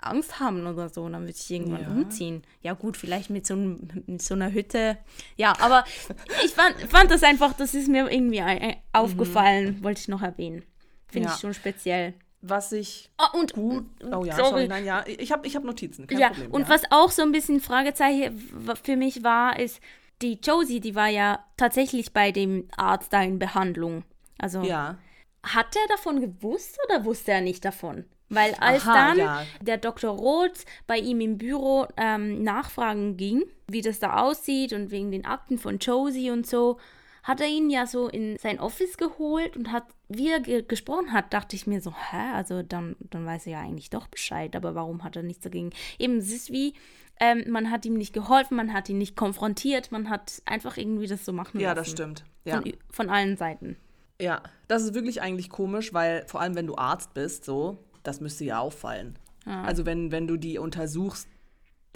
Angst 0.02 0.39
haben 0.39 0.68
oder 0.68 0.89
so, 0.89 1.08
dann 1.08 1.22
würde 1.22 1.38
ich 1.39 1.49
irgendwann 1.49 1.84
ja. 1.84 1.88
umziehen. 1.88 2.43
Ja 2.62 2.74
gut, 2.74 2.97
vielleicht 2.97 3.30
mit 3.30 3.47
so, 3.47 3.56
mit 3.56 4.22
so 4.22 4.34
einer 4.34 4.52
Hütte. 4.52 4.97
Ja, 5.38 5.54
aber 5.60 5.86
ich 6.43 6.52
fand, 6.52 6.76
fand 6.89 7.12
das 7.12 7.24
einfach, 7.24 7.54
das 7.54 7.74
ist 7.74 7.88
mir 7.88 8.12
irgendwie 8.12 8.43
aufgefallen, 8.91 9.78
mhm. 9.78 9.84
wollte 9.84 10.02
ich 10.02 10.08
noch 10.10 10.22
erwähnen. 10.22 10.64
Finde 11.08 11.30
ja. 11.30 11.34
ich 11.34 11.39
schon 11.39 11.54
speziell. 11.54 12.14
Was 12.41 12.72
ich 12.72 13.10
oh, 13.20 13.39
und, 13.39 13.54
gut. 13.54 13.86
Oh 14.12 14.26
ja, 14.26 14.36
sorry. 14.36 14.49
sorry 14.49 14.68
nein, 14.68 14.86
ja, 14.86 15.06
ich 15.06 15.32
habe 15.32 15.45
ich 15.45 15.56
hab 15.56 15.64
Notizen. 15.64 16.08
ja, 16.10 16.30
Problem, 16.30 16.52
und 16.52 16.62
ja. 16.64 16.70
was 16.70 16.82
auch 16.89 17.12
so 17.12 17.22
ein 17.22 17.32
bisschen 17.32 17.62
Fragezeichen 17.62 18.49
für 18.84 18.97
mich 18.97 19.24
war, 19.24 19.60
ist, 19.60 19.80
die 20.22 20.39
Josie, 20.41 20.80
die 20.80 20.95
war 20.95 21.07
ja 21.07 21.43
tatsächlich 21.57 22.13
bei 22.13 22.32
dem 22.32 22.67
Arzt 22.78 23.13
da 23.13 23.22
in 23.22 23.39
Behandlung. 23.39 24.03
Also 24.38 24.61
ja. 24.63 24.97
hat 25.43 25.76
er 25.76 25.88
davon 25.88 26.22
gewusst 26.22 26.78
oder 26.88 27.05
wusste 27.05 27.32
er 27.32 27.41
nicht 27.41 27.65
davon? 27.65 28.05
Weil 28.30 28.53
als 28.55 28.88
Aha, 28.88 28.93
dann 28.93 29.17
ja. 29.17 29.43
der 29.59 29.78
Dr. 29.78 30.09
Roth 30.09 30.65
bei 30.88 30.97
ihm 30.97 31.19
im 31.19 31.38
Büro 31.38 31.86
ähm, 31.97 32.43
nachfragen 32.43 33.17
ging, 33.17 33.43
wie 33.67 33.82
das 33.82 33.99
da 33.99 34.22
aussieht 34.22 34.72
und 34.72 34.89
wegen 34.89 35.11
den 35.11 35.26
Akten 35.26 35.57
von 35.57 35.80
Josie 35.80 36.32
und 36.32 36.47
so, 36.47 36.78
hat 37.24 37.41
er 37.41 37.47
ihn 37.47 37.69
ja 37.69 37.86
so 37.86 38.07
in 38.07 38.38
sein 38.38 38.59
Office 38.59 38.97
geholt 38.97 39.57
und 39.57 39.72
hat, 39.72 39.84
wie 40.07 40.30
er 40.30 40.39
ge 40.39 40.63
gesprochen 40.63 41.11
hat, 41.11 41.34
dachte 41.34 41.57
ich 41.57 41.67
mir 41.67 41.82
so, 41.82 41.91
hä, 41.91 42.32
also 42.34 42.63
dann, 42.63 42.95
dann 42.99 43.26
weiß 43.26 43.47
er 43.47 43.53
ja 43.53 43.59
eigentlich 43.59 43.89
doch 43.89 44.07
Bescheid, 44.07 44.55
aber 44.55 44.76
warum 44.76 45.03
hat 45.03 45.17
er 45.17 45.24
nichts 45.24 45.43
dagegen? 45.43 45.72
Eben, 45.99 46.17
es 46.17 46.32
ist 46.32 46.51
wie, 46.51 46.74
ähm, 47.22 47.45
man 47.47 47.69
hat 47.69 47.86
ihm 47.86 47.93
nicht 47.93 48.13
geholfen, 48.13 48.57
man 48.57 48.74
hat 48.74 48.89
ihn 48.89 48.97
nicht 48.97 49.15
konfrontiert, 49.15 49.91
man 49.91 50.09
hat 50.09 50.41
einfach 50.45 50.76
irgendwie 50.76 51.05
das 51.05 51.24
so 51.24 51.32
machen 51.32 51.59
ja, 51.59 51.69
lassen. 51.74 51.78
Ja, 51.78 51.82
das 51.82 51.89
stimmt. 51.91 52.26
Ja. 52.43 52.55
Von, 52.55 52.74
von 52.89 53.09
allen 53.09 53.38
Seiten. 53.38 53.78
Ja, 54.19 54.41
das 54.67 54.82
ist 54.82 54.95
wirklich 54.95 55.22
eigentlich 55.22 55.49
komisch, 55.49 55.93
weil 55.93 56.26
vor 56.28 56.41
allem, 56.41 56.55
wenn 56.55 56.65
du 56.65 56.76
Arzt 56.76 57.13
bist, 57.13 57.45
so, 57.45 57.78
das 58.01 58.22
müsste 58.22 58.43
ja 58.43 58.59
auffallen. 58.59 59.19
Ja. 59.45 59.61
Also 59.63 59.86
wenn, 59.86 60.11
wenn 60.11 60.28
du 60.28 60.36
die 60.36 60.57
untersuchst, 60.57 61.28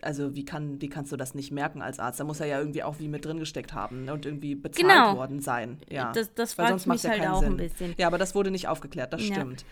also 0.01 0.35
wie, 0.35 0.45
kann, 0.45 0.79
wie 0.81 0.89
kannst 0.89 1.11
du 1.11 1.17
das 1.17 1.33
nicht 1.33 1.51
merken 1.51 1.81
als 1.81 1.99
Arzt? 1.99 2.19
Da 2.19 2.23
muss 2.23 2.39
er 2.39 2.45
ja 2.45 2.59
irgendwie 2.59 2.83
auch 2.83 2.99
wie 2.99 3.07
mit 3.07 3.25
drin 3.25 3.39
gesteckt 3.39 3.73
haben 3.73 4.07
und 4.09 4.27
irgendwie 4.27 4.53
bezahlt 4.53 4.87
genau. 4.87 5.15
worden 5.15 5.39
sein. 5.39 5.79
Ja. 5.89 6.11
Das, 6.11 6.31
das 6.35 6.53
fragt 6.53 6.85
mich 6.85 7.03
halt 7.03 7.25
auch 7.27 7.39
Sinn. 7.39 7.53
ein 7.53 7.57
bisschen. 7.57 7.95
Ja, 7.97 8.05
aber 8.05 8.19
das 8.19 8.35
wurde 8.35 8.51
nicht 8.51 8.67
aufgeklärt, 8.67 9.11
das 9.11 9.23
stimmt 9.23 9.65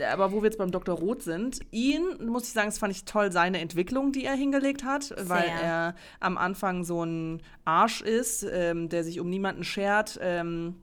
aber 0.00 0.32
wo 0.32 0.42
wir 0.42 0.44
jetzt 0.44 0.58
beim 0.58 0.70
Dr. 0.70 0.96
Roth 0.96 1.22
sind, 1.22 1.60
ihn, 1.70 2.02
muss 2.26 2.44
ich 2.44 2.52
sagen, 2.52 2.68
das 2.68 2.78
fand 2.78 2.92
ich 2.92 3.04
toll, 3.04 3.30
seine 3.30 3.60
Entwicklung, 3.60 4.12
die 4.12 4.24
er 4.24 4.34
hingelegt 4.34 4.84
hat, 4.84 5.04
Sehr. 5.04 5.28
weil 5.28 5.48
er 5.62 5.94
am 6.20 6.38
Anfang 6.38 6.84
so 6.84 7.04
ein 7.04 7.42
Arsch 7.64 8.00
ist, 8.00 8.46
ähm, 8.50 8.88
der 8.88 9.04
sich 9.04 9.20
um 9.20 9.28
niemanden 9.28 9.64
schert. 9.64 10.18
Ähm, 10.22 10.76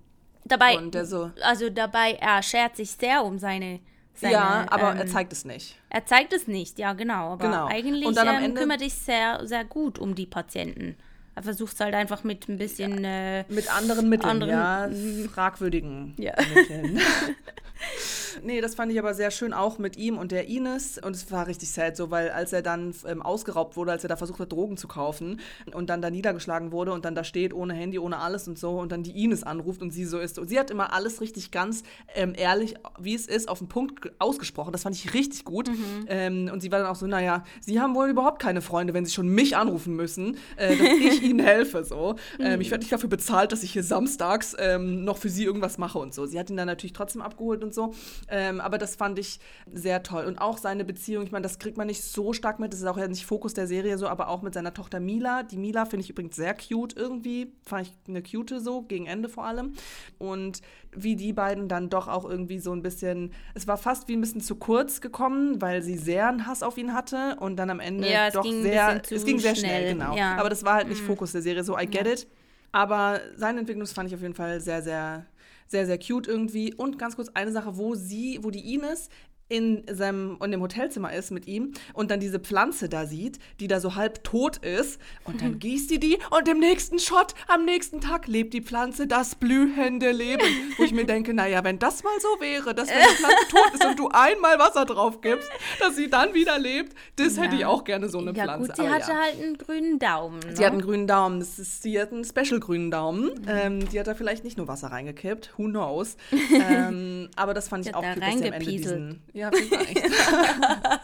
dabei, 0.45 0.78
so, 1.03 1.32
also 1.41 1.70
dabei, 1.70 2.14
er 2.20 2.43
schert 2.43 2.76
sich 2.76 2.91
sehr 2.91 3.24
um 3.24 3.39
seine 3.39 3.80
seine, 4.20 4.34
ja, 4.34 4.66
aber 4.70 4.91
ähm, 4.91 4.97
er 4.97 5.07
zeigt 5.07 5.32
es 5.32 5.45
nicht. 5.45 5.78
Er 5.89 6.05
zeigt 6.05 6.34
es 6.34 6.47
nicht, 6.47 6.78
ja, 6.78 6.93
genau. 6.93 7.34
Aber 7.34 7.45
genau. 7.45 7.68
eigentlich 7.68 8.05
und 8.05 8.18
dann 8.18 8.28
am 8.28 8.38
ähm, 8.38 8.43
Ende, 8.43 8.62
kümmert 8.62 8.80
sich 8.80 8.93
sehr, 8.93 9.45
sehr 9.47 9.64
gut 9.64 9.97
um 9.97 10.16
die 10.16 10.26
Patienten. 10.26 10.97
Er 11.36 11.43
versucht 11.43 11.74
es 11.74 11.80
halt 11.80 11.95
einfach 11.95 12.24
mit 12.24 12.49
ein 12.49 12.57
bisschen. 12.57 13.03
Ja, 13.03 13.39
äh, 13.39 13.45
mit 13.47 13.74
anderen 13.74 14.10
Mitteln, 14.10 14.30
anderen, 14.30 14.51
ja, 14.51 15.30
fragwürdigen 15.30 16.16
ja. 16.18 16.34
Mitteln. 16.53 16.99
nee, 18.44 18.62
das 18.62 18.76
fand 18.76 18.92
ich 18.92 19.00
aber 19.00 19.14
sehr 19.14 19.32
schön 19.32 19.54
auch 19.54 19.78
mit 19.78 19.98
ihm 19.98 20.18
und 20.18 20.32
der 20.32 20.48
Ines. 20.48 20.98
Und 20.98 21.16
es 21.16 21.32
war 21.32 21.48
richtig 21.48 21.72
sad, 21.72 21.96
so, 21.98 22.12
weil 22.12 22.30
als 22.30 22.54
er 22.54 22.62
dann 22.62 22.94
ähm, 23.08 23.22
ausgeraubt 23.22 23.78
wurde, 23.78 23.92
als 23.92 24.04
er 24.04 24.10
da 24.10 24.16
versucht 24.16 24.40
hat, 24.40 24.52
Drogen 24.52 24.78
zu 24.78 24.88
kaufen 24.88 25.40
und 25.74 25.90
dann 25.90 26.02
da 26.02 26.10
niedergeschlagen 26.10 26.72
wurde 26.72 26.94
und 26.94 27.06
dann 27.06 27.16
da 27.16 27.24
steht, 27.24 27.54
ohne 27.54 27.74
Handy, 27.74 28.00
ohne 28.00 28.18
alles 28.18 28.48
und 28.48 28.58
so, 28.58 28.80
und 28.80 28.92
dann 28.92 29.04
die 29.04 29.24
Ines 29.24 29.44
anruft 29.44 29.82
und 29.82 29.92
sie 29.92 30.06
so 30.06 30.20
ist. 30.20 30.40
Und 30.40 30.48
sie 30.48 30.60
hat 30.60 30.72
immer 30.72 30.94
alles 30.94 31.22
richtig 31.22 31.52
ganz 31.52 31.84
ähm, 32.16 32.34
ehrlich, 32.36 32.76
wie 33.00 33.16
es 33.16 33.28
ist, 33.28 33.50
auf 33.50 33.60
den 33.60 33.68
Punkt 33.68 34.12
ausgesprochen. 34.20 34.72
Das 34.72 34.84
fand 34.84 34.96
ich 34.96 35.14
richtig 35.14 35.44
gut. 35.46 35.70
Mhm. 35.70 36.06
Ähm, 36.08 36.50
und 36.52 36.62
sie 36.62 36.72
war 36.72 36.80
dann 36.80 36.88
auch 36.88 36.96
so, 36.96 37.08
naja, 37.08 37.44
sie 37.62 37.80
haben 37.80 37.96
wohl 37.96 38.10
überhaupt 38.10 38.42
keine 38.42 38.62
Freunde, 38.62 38.94
wenn 38.94 39.06
sie 39.06 39.14
schon 39.14 39.28
mich 39.28 39.56
anrufen 39.58 39.96
müssen, 39.96 40.38
äh, 40.56 40.76
dass 40.76 40.88
ich 40.88 41.24
ihnen 41.30 41.40
helfe. 41.40 41.84
So. 41.84 42.16
Ähm, 42.40 42.56
mhm. 42.56 42.62
ich 42.62 42.72
werde 42.72 42.84
nicht 42.84 42.92
dafür 42.92 43.10
bezahlt, 43.10 43.52
dass 43.52 43.64
ich 43.64 43.72
hier 43.72 43.84
samstags 43.84 44.56
ähm, 44.60 45.04
noch 45.04 45.18
für 45.18 45.30
sie 45.30 45.44
irgendwas 45.44 45.78
mache 45.78 46.00
und 46.00 46.14
so. 46.14 46.26
Sie 46.26 46.40
hat 46.40 46.50
ihn 46.50 46.58
dann 46.58 46.68
natürlich 46.68 46.94
trotzdem 46.94 47.22
abgeholt 47.22 47.64
und 47.64 47.74
so. 47.74 47.94
Ähm, 48.30 48.61
aber 48.61 48.77
das 48.77 48.95
fand 48.95 49.19
ich 49.19 49.39
sehr 49.71 50.03
toll. 50.03 50.25
Und 50.25 50.39
auch 50.39 50.57
seine 50.57 50.86
Beziehung, 50.86 51.23
ich 51.23 51.32
meine, 51.32 51.43
das 51.43 51.59
kriegt 51.59 51.77
man 51.77 51.88
nicht 51.88 52.03
so 52.03 52.34
stark 52.34 52.59
mit, 52.59 52.73
das 52.73 52.82
ist 52.82 52.86
auch 52.86 52.97
ja 52.97 53.07
nicht 53.07 53.25
Fokus 53.25 53.53
der 53.53 53.67
Serie 53.67 53.97
so, 53.97 54.07
aber 54.07 54.30
auch 54.30 54.41
mit 54.41 54.53
seiner 54.53 54.73
Tochter 54.73 54.99
Mila. 54.99 55.43
Die 55.43 55.57
Mila 55.57 55.86
finde 55.86 56.03
ich 56.03 56.09
übrigens 56.09 56.36
sehr 56.36 56.53
cute 56.53 56.95
irgendwie. 56.95 57.53
Fand 57.65 57.88
ich 57.88 57.93
eine 58.07 58.21
cute 58.21 58.59
so, 58.59 58.82
gegen 58.84 59.05
Ende 59.05 59.30
vor 59.30 59.45
allem. 59.45 59.73
Und 60.17 60.61
wie 60.95 61.15
die 61.15 61.34
beiden 61.34 61.67
dann 61.67 61.89
doch 61.89 62.07
auch 62.07 62.25
irgendwie 62.25 62.59
so 62.59 62.71
ein 62.71 62.82
bisschen, 62.82 63.34
es 63.53 63.67
war 63.67 63.77
fast 63.77 64.07
wie 64.07 64.13
ein 64.13 64.21
bisschen 64.21 64.41
zu 64.41 64.55
kurz 64.55 65.01
gekommen, 65.01 65.61
weil 65.61 65.82
sie 65.82 65.97
sehr 65.97 66.27
einen 66.27 66.47
Hass 66.47 66.63
auf 66.63 66.77
ihn 66.77 66.93
hatte 66.93 67.38
und 67.39 67.57
dann 67.57 67.69
am 67.69 67.80
Ende 67.80 68.09
ja, 68.09 68.30
doch 68.32 68.43
sehr, 68.43 69.01
es 69.09 69.25
ging 69.25 69.39
sehr 69.39 69.55
schnell, 69.55 69.82
schnell 69.82 69.93
genau. 69.93 70.15
Ja. 70.15 70.38
Aber 70.38 70.49
das 70.49 70.63
war 70.63 70.75
halt 70.75 70.89
nicht 70.89 71.01
mhm. 71.01 71.07
Fokus 71.07 71.32
der 71.32 71.41
Serie, 71.41 71.63
so 71.63 71.77
I 71.77 71.86
get 71.86 72.05
ja. 72.05 72.13
it. 72.13 72.27
Aber 72.71 73.19
seine 73.36 73.59
Entwicklung 73.59 73.88
fand 73.88 74.09
ich 74.09 74.15
auf 74.15 74.21
jeden 74.21 74.36
Fall 74.36 74.61
sehr, 74.61 74.82
sehr 74.82 75.25
sehr, 75.70 75.86
sehr 75.86 75.99
cute 75.99 76.28
irgendwie. 76.28 76.74
Und 76.74 76.97
ganz 76.97 77.15
kurz 77.15 77.30
eine 77.34 77.51
Sache, 77.51 77.78
wo 77.78 77.95
sie, 77.95 78.39
wo 78.41 78.51
die 78.51 78.74
Ines 78.74 79.09
in 79.50 79.84
seinem 79.91 80.38
in 80.43 80.52
dem 80.52 80.62
Hotelzimmer 80.62 81.12
ist 81.12 81.32
mit 81.32 81.47
ihm 81.47 81.74
und 81.93 82.12
dann 82.12 82.20
diese 82.20 82.39
Pflanze 82.39 82.88
da 82.88 83.06
sieht, 83.06 83.39
die 83.60 83.68
da 83.68 83.80
so 83.80 83.95
halb 83.95 84.24
tot 84.24 84.58
ist 84.58 85.00
und 85.26 85.41
dann 85.41 85.60
gießt 85.60 85.89
die 85.89 86.00
die 86.00 86.20
und 86.30 86.47
im 86.47 86.60
nächsten 86.60 87.00
Shot 87.00 87.34
am 87.47 87.66
nächsten 87.66 88.00
Tag 88.00 88.28
lebt 88.28 88.54
die 88.54 88.62
Pflanze 88.62 89.08
das 89.08 89.36
blühende 89.36 90.12
Leben, 90.12 90.45
wo 90.78 90.84
ich 90.84 90.93
mir 90.93 91.06
denke, 91.06 91.34
naja, 91.34 91.64
wenn 91.64 91.80
das 91.80 92.04
mal 92.04 92.14
so 92.20 92.28
wäre, 92.39 92.76
dass 92.76 92.89
wenn 92.89 93.02
die 93.02 93.16
Pflanze 93.16 93.47
tot 93.50 93.74
ist 93.74 93.86
und 93.86 94.00
du 94.00 94.10
einmal 94.10 94.60
Wasser 94.60 94.86
drauf 94.86 95.22
gibst, 95.22 95.50
dass 95.80 95.95
sie 95.95 96.10
dann 96.10 96.34
wieder 96.34 96.60
lebt, 96.60 96.95
das 97.16 97.36
ja. 97.36 97.43
hätte 97.43 97.56
ich 97.56 97.66
auch 97.66 97.84
gerne 97.84 98.10
so 98.10 98.20
eine 98.20 98.34
ja, 98.34 98.43
Pflanze. 98.43 98.68
Gut, 98.68 98.76
sie 98.76 98.82
Aber 98.84 98.91
hatte 98.91 99.12
ja. 99.12 99.18
halt 99.18 99.41
einen 99.41 99.58
grünen 99.58 100.00
Daumen. 100.00 100.39
Ne? 100.39 100.56
Sie 100.56 100.66
hat 100.66 100.74
einen 100.74 100.82
grünen 100.82 101.08
Daumen, 101.08 101.39
das 101.39 101.58
ist, 101.58 101.82
sie 101.82 102.00
hat 102.00 102.12
einen 102.12 102.24
Special 102.24 102.60
grünen 102.60 102.91
Daumen. 102.91 103.26
Mhm. 103.26 103.47
Ähm, 103.47 103.89
die 103.89 104.00
hat 104.00 104.08
da 104.08 104.14
vielleicht 104.14 104.43
nicht 104.43 104.58
nur 104.58 104.68
Wasser 104.68 104.88
reingekippt, 104.88 105.58
who 105.58 105.66
knows. 105.66 106.18
ähm, 106.54 107.30
aber 107.36 107.54
das 107.54 107.68
fand 107.68 107.88
ich 107.88 107.95
auch 107.95 108.04
cute, 108.04 108.22
dass 108.22 108.38
sie 108.38 108.47
am 108.47 108.54
Ende 108.54 108.66
diesen 108.66 109.22
ja, 109.40 109.52
vielleicht. 109.52 109.98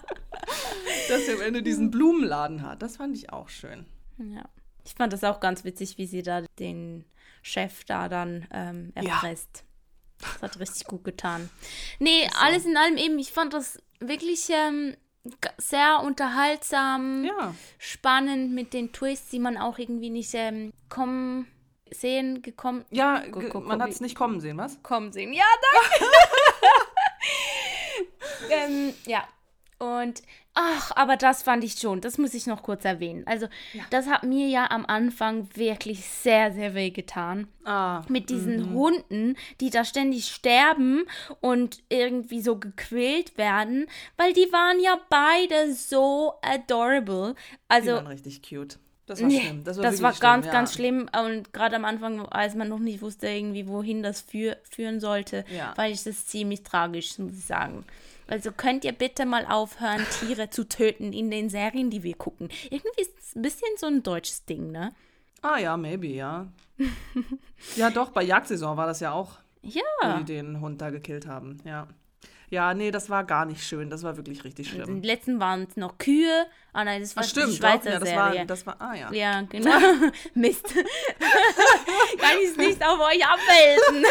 Dass 1.10 1.26
sie 1.26 1.34
am 1.34 1.42
Ende 1.42 1.64
diesen 1.64 1.92
Blumenladen 1.92 2.62
hat. 2.64 2.82
Das 2.82 2.98
fand 2.98 3.16
ich 3.16 3.32
auch 3.32 3.50
schön. 3.50 3.86
Ja. 4.18 4.44
Ich 4.86 4.94
fand 4.96 5.14
das 5.14 5.24
auch 5.24 5.40
ganz 5.40 5.64
witzig, 5.64 5.98
wie 5.98 6.06
sie 6.06 6.22
da 6.22 6.44
den 6.60 7.06
Chef 7.42 7.86
da 7.86 8.10
dann 8.10 8.48
ähm, 8.52 8.92
erpresst. 8.96 9.64
Ja. 10.22 10.28
Das 10.34 10.42
hat 10.42 10.60
richtig 10.60 10.86
gut 10.88 11.04
getan. 11.04 11.50
Nee, 12.00 12.28
so. 12.32 12.40
alles 12.40 12.66
in 12.66 12.78
allem 12.78 12.98
eben, 12.98 13.20
ich 13.20 13.32
fand 13.32 13.54
das 13.54 13.80
wirklich 14.00 14.50
ähm, 14.50 14.96
sehr 15.58 16.02
unterhaltsam, 16.04 17.24
ja. 17.24 17.56
spannend 17.78 18.54
mit 18.54 18.74
den 18.74 18.92
Twists, 18.94 19.30
die 19.30 19.40
man 19.40 19.58
auch 19.58 19.78
irgendwie 19.78 20.10
nicht 20.10 20.34
ähm, 20.34 20.72
kommen 20.90 21.48
sehen 21.92 22.42
gekommen. 22.42 22.86
Ja, 22.90 23.24
man 23.62 23.82
hat 23.82 23.90
es 23.90 24.02
nicht 24.02 24.16
kommen 24.16 24.40
sehen, 24.40 24.58
was? 24.58 24.82
Kommen 24.84 25.12
sehen. 25.12 25.34
Ja, 25.34 25.46
danke. 25.62 26.06
ähm, 28.50 28.94
ja. 29.06 29.24
Und 29.78 30.24
ach, 30.54 30.92
aber 30.96 31.18
das 31.18 31.44
fand 31.44 31.64
ich 31.64 31.74
schon, 31.74 32.00
das 32.00 32.18
muss 32.18 32.34
ich 32.34 32.48
noch 32.48 32.64
kurz 32.64 32.86
erwähnen. 32.86 33.24
Also, 33.26 33.48
ja. 33.74 33.84
das 33.90 34.08
hat 34.08 34.24
mir 34.24 34.48
ja 34.48 34.72
am 34.72 34.86
Anfang 34.86 35.50
wirklich 35.54 36.06
sehr, 36.06 36.54
sehr 36.54 36.74
weh 36.74 36.92
getan. 36.92 37.48
Ah, 37.66 38.04
Mit 38.08 38.30
diesen 38.30 38.70
-hmm. 38.70 38.74
Hunden, 38.74 39.36
die 39.60 39.70
da 39.70 39.84
ständig 39.84 40.28
sterben 40.28 41.06
und 41.42 41.84
irgendwie 41.90 42.42
so 42.42 42.58
gequält 42.58 43.38
werden, 43.38 43.88
weil 44.16 44.32
die 44.32 44.52
waren 44.52 44.80
ja 44.80 44.98
beide 45.10 45.74
so 45.74 46.34
adorable. 46.42 47.36
Also, 47.68 47.88
die 47.88 47.96
waren 47.96 48.08
richtig 48.08 48.42
cute. 48.42 48.80
Das 49.08 49.22
war 49.22 49.30
schlimm. 49.30 49.64
Das 49.64 49.78
war, 49.78 49.84
das 49.84 50.02
war 50.02 50.14
ganz, 50.14 50.46
schlimm, 50.46 50.54
ganz 50.54 50.70
ja. 50.72 50.76
schlimm. 50.76 51.10
Und 51.26 51.54
gerade 51.54 51.76
am 51.76 51.86
Anfang, 51.86 52.26
als 52.28 52.56
man 52.56 52.70
noch 52.70 52.80
nicht 52.80 53.02
wusste, 53.02 53.28
irgendwie, 53.28 53.68
wohin 53.68 54.02
das 54.02 54.22
für, 54.22 54.58
führen 54.64 55.00
sollte, 55.00 55.46
ja. 55.56 55.74
weil 55.76 55.92
ich 55.92 56.04
das 56.04 56.26
ziemlich 56.26 56.64
tragisch, 56.64 57.20
muss 57.20 57.34
ich 57.34 57.46
sagen. 57.46 57.86
Also 58.28 58.52
könnt 58.52 58.84
ihr 58.86 58.92
bitte 58.92 59.26
mal 59.26 59.46
aufhören, 59.46 60.06
Tiere 60.20 60.50
zu 60.50 60.68
töten 60.68 61.14
in 61.14 61.30
den 61.30 61.50
Serien, 61.50 61.90
die 61.90 62.04
wir 62.04 62.16
gucken. 62.16 62.50
Irgendwie 62.70 63.02
ist 63.02 63.14
es 63.20 63.36
ein 63.36 63.42
bisschen 63.42 63.70
so 63.78 63.88
ein 63.88 64.04
deutsches 64.04 64.46
Ding, 64.46 64.72
ne? 64.72 64.94
Ah 65.42 65.60
ja, 65.60 65.78
maybe, 65.78 66.08
ja. 66.08 66.48
ja, 67.76 67.90
doch, 67.90 68.10
bei 68.12 68.24
Jagdsaison 68.24 68.78
war 68.78 68.88
das 68.88 69.00
ja 69.00 69.12
auch. 69.12 69.38
Ja. 69.62 69.84
Wo 70.02 70.18
die 70.20 70.26
den 70.26 70.60
Hund 70.60 70.82
da 70.82 70.90
gekillt 70.90 71.28
haben, 71.28 71.58
ja. 71.66 71.88
Ja, 72.50 72.74
nee, 72.74 72.92
das 72.92 73.10
war 73.10 73.24
gar 73.24 73.46
nicht 73.46 73.64
schön. 73.64 73.90
Das 73.90 74.04
war 74.04 74.18
wirklich 74.18 74.44
richtig 74.44 74.70
schlimm. 74.70 74.86
Den 74.86 75.04
letzten 75.04 75.40
waren 75.40 75.68
es 75.70 75.78
noch 75.78 75.98
Kühe. 75.98 76.46
Ah 76.74 76.84
nein, 76.84 77.02
das 77.02 77.16
war 77.16 77.24
Ach, 77.24 77.28
stimmt, 77.28 77.54
die 77.54 77.58
Schweizer 77.58 77.92
ja, 77.92 78.00
das 78.00 78.10
Serie. 78.10 78.40
War, 78.40 78.46
das 78.46 78.66
war, 78.68 78.76
ah 78.80 78.94
ja. 78.94 79.12
Ja, 79.12 79.42
genau. 79.42 79.72
Mist. 80.36 80.66
Kann 80.74 82.38
ich 82.42 82.50
es 82.52 82.58
nicht 82.58 82.86
auf 82.86 83.00
euch 83.00 83.26
abwälzen. 83.26 84.06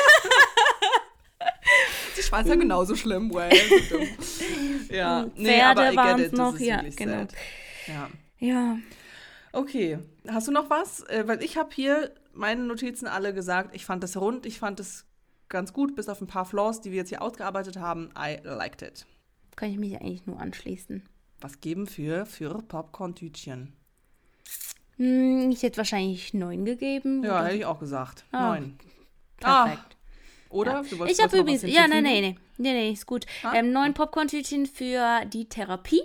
Die 2.16 2.22
Schweizer 2.22 2.56
genauso 2.56 2.94
schlimm. 2.94 3.32
Well, 3.32 3.50
ja, 4.90 5.26
nee, 5.36 5.46
Pferde 5.46 5.96
waren 5.96 6.20
es 6.20 6.32
noch, 6.32 6.58
ja, 6.58 6.82
genau. 6.96 7.26
Ja. 7.86 8.10
Ja. 8.38 8.78
Okay, 9.52 9.98
hast 10.28 10.48
du 10.48 10.52
noch 10.52 10.68
was? 10.70 11.00
Äh, 11.08 11.24
weil 11.26 11.42
ich 11.42 11.56
habe 11.56 11.70
hier 11.72 12.12
meine 12.32 12.62
Notizen 12.62 13.06
alle 13.06 13.32
gesagt. 13.32 13.74
Ich 13.74 13.84
fand 13.84 14.02
das 14.02 14.16
rund, 14.16 14.46
ich 14.46 14.58
fand 14.58 14.80
es 14.80 15.06
ganz 15.48 15.72
gut, 15.72 15.94
bis 15.94 16.08
auf 16.08 16.20
ein 16.20 16.26
paar 16.26 16.44
Flaws, 16.44 16.80
die 16.80 16.90
wir 16.90 16.98
jetzt 16.98 17.10
hier 17.10 17.22
ausgearbeitet 17.22 17.76
haben. 17.76 18.10
I 18.18 18.38
liked 18.42 18.82
it. 18.82 19.06
Kann 19.56 19.70
ich 19.70 19.78
mich 19.78 19.94
eigentlich 20.00 20.26
nur 20.26 20.40
anschließen. 20.40 21.02
Was 21.40 21.60
geben 21.60 21.86
für, 21.86 22.26
für 22.26 22.62
Popcorn-Tütchen? 22.62 23.72
Hm, 24.96 25.50
ich 25.50 25.62
hätte 25.62 25.78
wahrscheinlich 25.78 26.34
neun 26.34 26.64
gegeben. 26.64 27.22
Ja, 27.24 27.44
hätte 27.44 27.56
ich 27.56 27.66
auch 27.66 27.78
gesagt. 27.78 28.24
Ah, 28.32 28.48
neun. 28.48 28.78
Perfekt. 29.36 29.82
Ah. 29.90 29.93
Oder? 30.54 30.84
Ja. 30.88 31.06
ich 31.06 31.22
habe 31.22 31.38
übrigens. 31.38 31.62
Ja, 31.62 31.88
nein, 31.88 32.04
nein, 32.04 32.22
nein. 32.22 32.36
Nee, 32.56 32.72
nee, 32.72 32.92
ist 32.92 33.06
gut. 33.06 33.26
Ah? 33.42 33.54
Ähm, 33.54 33.72
neun 33.72 33.92
Popcorn-Tütchen 33.94 34.66
für 34.66 35.24
die 35.26 35.48
Therapie. 35.48 36.02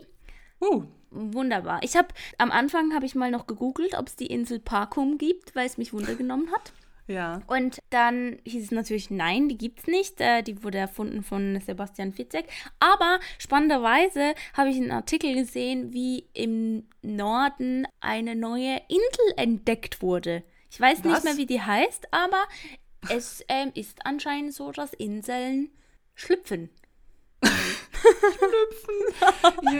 Uh. 0.59 0.83
Wunderbar. 1.11 1.79
Ich 1.81 1.95
habe 1.95 2.09
am 2.37 2.51
Anfang 2.51 2.93
habe 2.93 3.05
ich 3.05 3.15
mal 3.15 3.31
noch 3.31 3.47
gegoogelt, 3.47 3.97
ob 3.97 4.07
es 4.07 4.15
die 4.15 4.27
Insel 4.27 4.59
Parkum 4.59 5.17
gibt, 5.17 5.55
weil 5.55 5.65
es 5.65 5.79
mich 5.79 5.91
wundergenommen 5.91 6.51
hat. 6.51 6.71
Ja. 7.07 7.41
Und 7.47 7.79
dann 7.89 8.37
hieß 8.45 8.65
es 8.65 8.71
natürlich, 8.71 9.09
nein, 9.09 9.49
die 9.49 9.57
gibt 9.57 9.79
es 9.79 9.87
nicht. 9.87 10.21
Äh, 10.21 10.43
die 10.43 10.63
wurde 10.63 10.77
erfunden 10.77 11.23
von 11.23 11.59
Sebastian 11.59 12.13
Fitzek. 12.13 12.45
Aber 12.79 13.19
spannenderweise 13.39 14.35
habe 14.53 14.69
ich 14.69 14.77
einen 14.77 14.91
Artikel 14.91 15.33
gesehen, 15.33 15.91
wie 15.91 16.25
im 16.33 16.83
Norden 17.01 17.87
eine 17.99 18.35
neue 18.35 18.79
Insel 18.87 19.33
entdeckt 19.37 20.03
wurde. 20.03 20.43
Ich 20.69 20.79
weiß 20.79 21.03
Was? 21.03 21.05
nicht 21.05 21.23
mehr, 21.23 21.37
wie 21.37 21.47
die 21.47 21.61
heißt, 21.61 22.13
aber 22.13 22.43
es 23.07 23.43
ähm, 23.47 23.71
ist 23.75 24.05
anscheinend 24.05 24.53
so, 24.53 24.71
dass 24.71 24.93
Inseln 24.93 25.69
schlüpfen. 26.15 26.69
schlüpfen. 27.41 28.95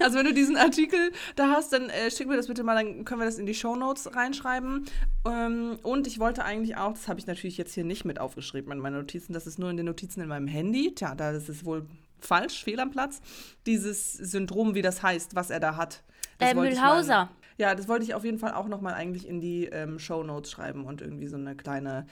also 0.00 0.18
wenn 0.18 0.26
du 0.26 0.34
diesen 0.34 0.56
Artikel 0.56 1.12
da 1.36 1.50
hast, 1.50 1.72
dann 1.72 1.90
äh, 1.90 2.10
schick 2.10 2.28
mir 2.28 2.36
das 2.36 2.46
bitte 2.46 2.62
mal, 2.62 2.74
dann 2.74 3.04
können 3.04 3.20
wir 3.20 3.26
das 3.26 3.38
in 3.38 3.46
die 3.46 3.54
Show 3.54 3.76
Notes 3.76 4.14
reinschreiben. 4.14 4.86
Ähm, 5.26 5.78
und 5.82 6.06
ich 6.06 6.18
wollte 6.18 6.44
eigentlich 6.44 6.76
auch, 6.76 6.92
das 6.92 7.08
habe 7.08 7.20
ich 7.20 7.26
natürlich 7.26 7.58
jetzt 7.58 7.74
hier 7.74 7.84
nicht 7.84 8.04
mit 8.04 8.18
aufgeschrieben 8.18 8.72
in 8.72 8.78
meinen 8.78 8.96
Notizen, 8.96 9.32
das 9.32 9.46
ist 9.46 9.58
nur 9.58 9.70
in 9.70 9.76
den 9.76 9.86
Notizen 9.86 10.22
in 10.22 10.28
meinem 10.28 10.48
Handy. 10.48 10.94
Tja, 10.94 11.14
da 11.14 11.32
ist 11.32 11.48
es 11.48 11.64
wohl 11.64 11.86
falsch, 12.20 12.64
fehl 12.64 12.80
am 12.80 12.90
Platz. 12.90 13.20
Dieses 13.66 14.12
Syndrom, 14.12 14.74
wie 14.74 14.82
das 14.82 15.02
heißt, 15.02 15.34
was 15.34 15.50
er 15.50 15.60
da 15.60 15.76
hat. 15.76 16.02
Äh, 16.38 16.54
Mühlhauser. 16.54 17.30
Ja, 17.60 17.74
das 17.74 17.88
wollte 17.88 18.04
ich 18.04 18.14
auf 18.14 18.24
jeden 18.24 18.38
Fall 18.38 18.54
auch 18.54 18.68
nochmal 18.68 18.94
eigentlich 18.94 19.28
in 19.28 19.42
die 19.42 19.66
ähm, 19.66 19.98
Show 19.98 20.22
Notes 20.22 20.50
schreiben 20.50 20.86
und 20.86 21.02
irgendwie 21.02 21.26
so 21.26 21.36
eine 21.36 21.54
kleine 21.54 22.06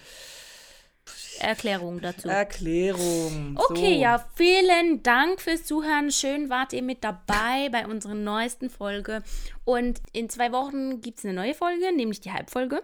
Erklärung 1.40 2.03
dazu. 2.03 2.28
Erklärung. 2.28 3.57
Okay, 3.57 3.94
so. 3.94 4.01
ja, 4.03 4.26
vielen 4.34 5.03
Dank 5.03 5.40
fürs 5.40 5.64
Zuhören. 5.64 6.11
Schön 6.11 6.51
wart 6.51 6.74
ihr 6.74 6.82
mit 6.82 7.03
dabei 7.03 7.70
bei 7.72 7.86
unserer 7.86 8.14
neuesten 8.14 8.68
Folge. 8.68 9.22
Und 9.64 10.03
in 10.12 10.28
zwei 10.28 10.53
Wochen 10.53 11.01
gibt 11.01 11.18
es 11.18 11.24
eine 11.24 11.32
neue 11.32 11.55
Folge, 11.55 11.96
nämlich 11.96 12.20
die 12.20 12.32
Halbfolge. 12.32 12.82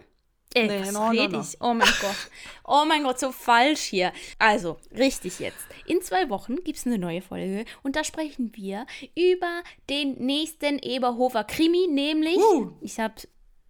Äh, 0.55 0.67
nee, 0.67 0.81
was 0.81 0.91
no, 0.93 1.11
no, 1.11 1.27
no. 1.27 1.41
ich? 1.41 1.61
Oh 1.61 1.73
mein 1.73 1.93
Gott. 2.01 2.31
Oh 2.63 2.85
mein 2.87 3.03
Gott, 3.03 3.19
so 3.19 3.31
falsch 3.31 3.81
hier. 3.81 4.13
Also, 4.39 4.77
richtig 4.97 5.39
jetzt. 5.39 5.67
In 5.85 6.01
zwei 6.01 6.29
Wochen 6.29 6.55
gibt 6.63 6.79
es 6.79 6.85
eine 6.85 6.97
neue 6.97 7.21
Folge 7.21 7.65
und 7.83 7.95
da 7.95 8.03
sprechen 8.03 8.51
wir 8.55 8.85
über 9.15 9.61
den 9.89 10.13
nächsten 10.13 10.79
Eberhofer 10.79 11.43
Krimi, 11.43 11.87
nämlich, 11.89 12.37
uh. 12.37 12.71
ich 12.81 12.99
habe 12.99 13.15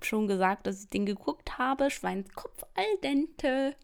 schon 0.01 0.27
gesagt, 0.27 0.67
dass 0.67 0.83
ich 0.83 0.89
den 0.89 1.05
geguckt 1.05 1.57
habe, 1.57 1.89
Schweinskopf 1.89 2.63
al 2.75 2.97
dente. 3.03 3.75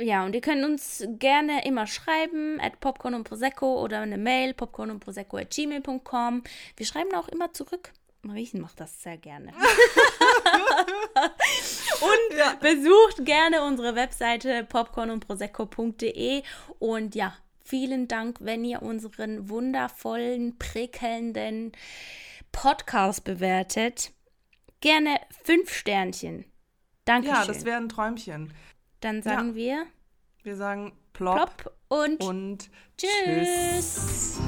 Ja, 0.00 0.24
und 0.24 0.34
ihr 0.34 0.40
könnt 0.40 0.64
uns 0.64 1.04
gerne 1.18 1.64
immer 1.64 1.86
schreiben, 1.86 2.60
at 2.60 2.80
popcorn 2.80 3.14
und 3.14 3.24
prosecco 3.24 3.82
oder 3.82 4.00
eine 4.00 4.18
Mail, 4.18 4.54
popcorn 4.54 4.90
und 4.90 5.00
prosecco 5.00 5.36
at 5.36 5.50
gmail.com. 5.50 6.42
Wir 6.76 6.86
schreiben 6.86 7.14
auch 7.14 7.28
immer 7.28 7.52
zurück. 7.52 7.92
Mariechen 8.22 8.60
macht 8.60 8.80
das 8.80 9.02
sehr 9.02 9.16
gerne. 9.16 9.52
und 12.00 12.38
ja. 12.38 12.54
besucht 12.60 13.24
gerne 13.24 13.62
unsere 13.62 13.94
Webseite 13.94 14.64
popcorn 14.64 15.10
und 15.10 15.26
prosecco.de 15.26 16.42
und 16.78 17.14
ja, 17.14 17.34
vielen 17.64 18.08
Dank, 18.08 18.38
wenn 18.40 18.64
ihr 18.64 18.82
unseren 18.82 19.48
wundervollen, 19.48 20.58
prickelnden 20.58 21.72
Podcast 22.52 23.24
bewertet. 23.24 24.12
Gerne 24.80 25.20
fünf 25.44 25.72
Sternchen. 25.72 26.44
Danke. 27.04 27.28
Ja, 27.28 27.44
das 27.44 27.64
wäre 27.64 27.78
ein 27.78 27.88
Träumchen. 27.88 28.52
Dann 29.00 29.22
sagen 29.22 29.50
ja. 29.50 29.54
wir. 29.54 29.86
Wir 30.42 30.56
sagen 30.56 30.92
plopp, 31.12 31.56
plopp 31.56 31.78
und, 31.88 32.22
und 32.22 32.70
tschüss. 32.96 33.08
tschüss. 33.24 34.38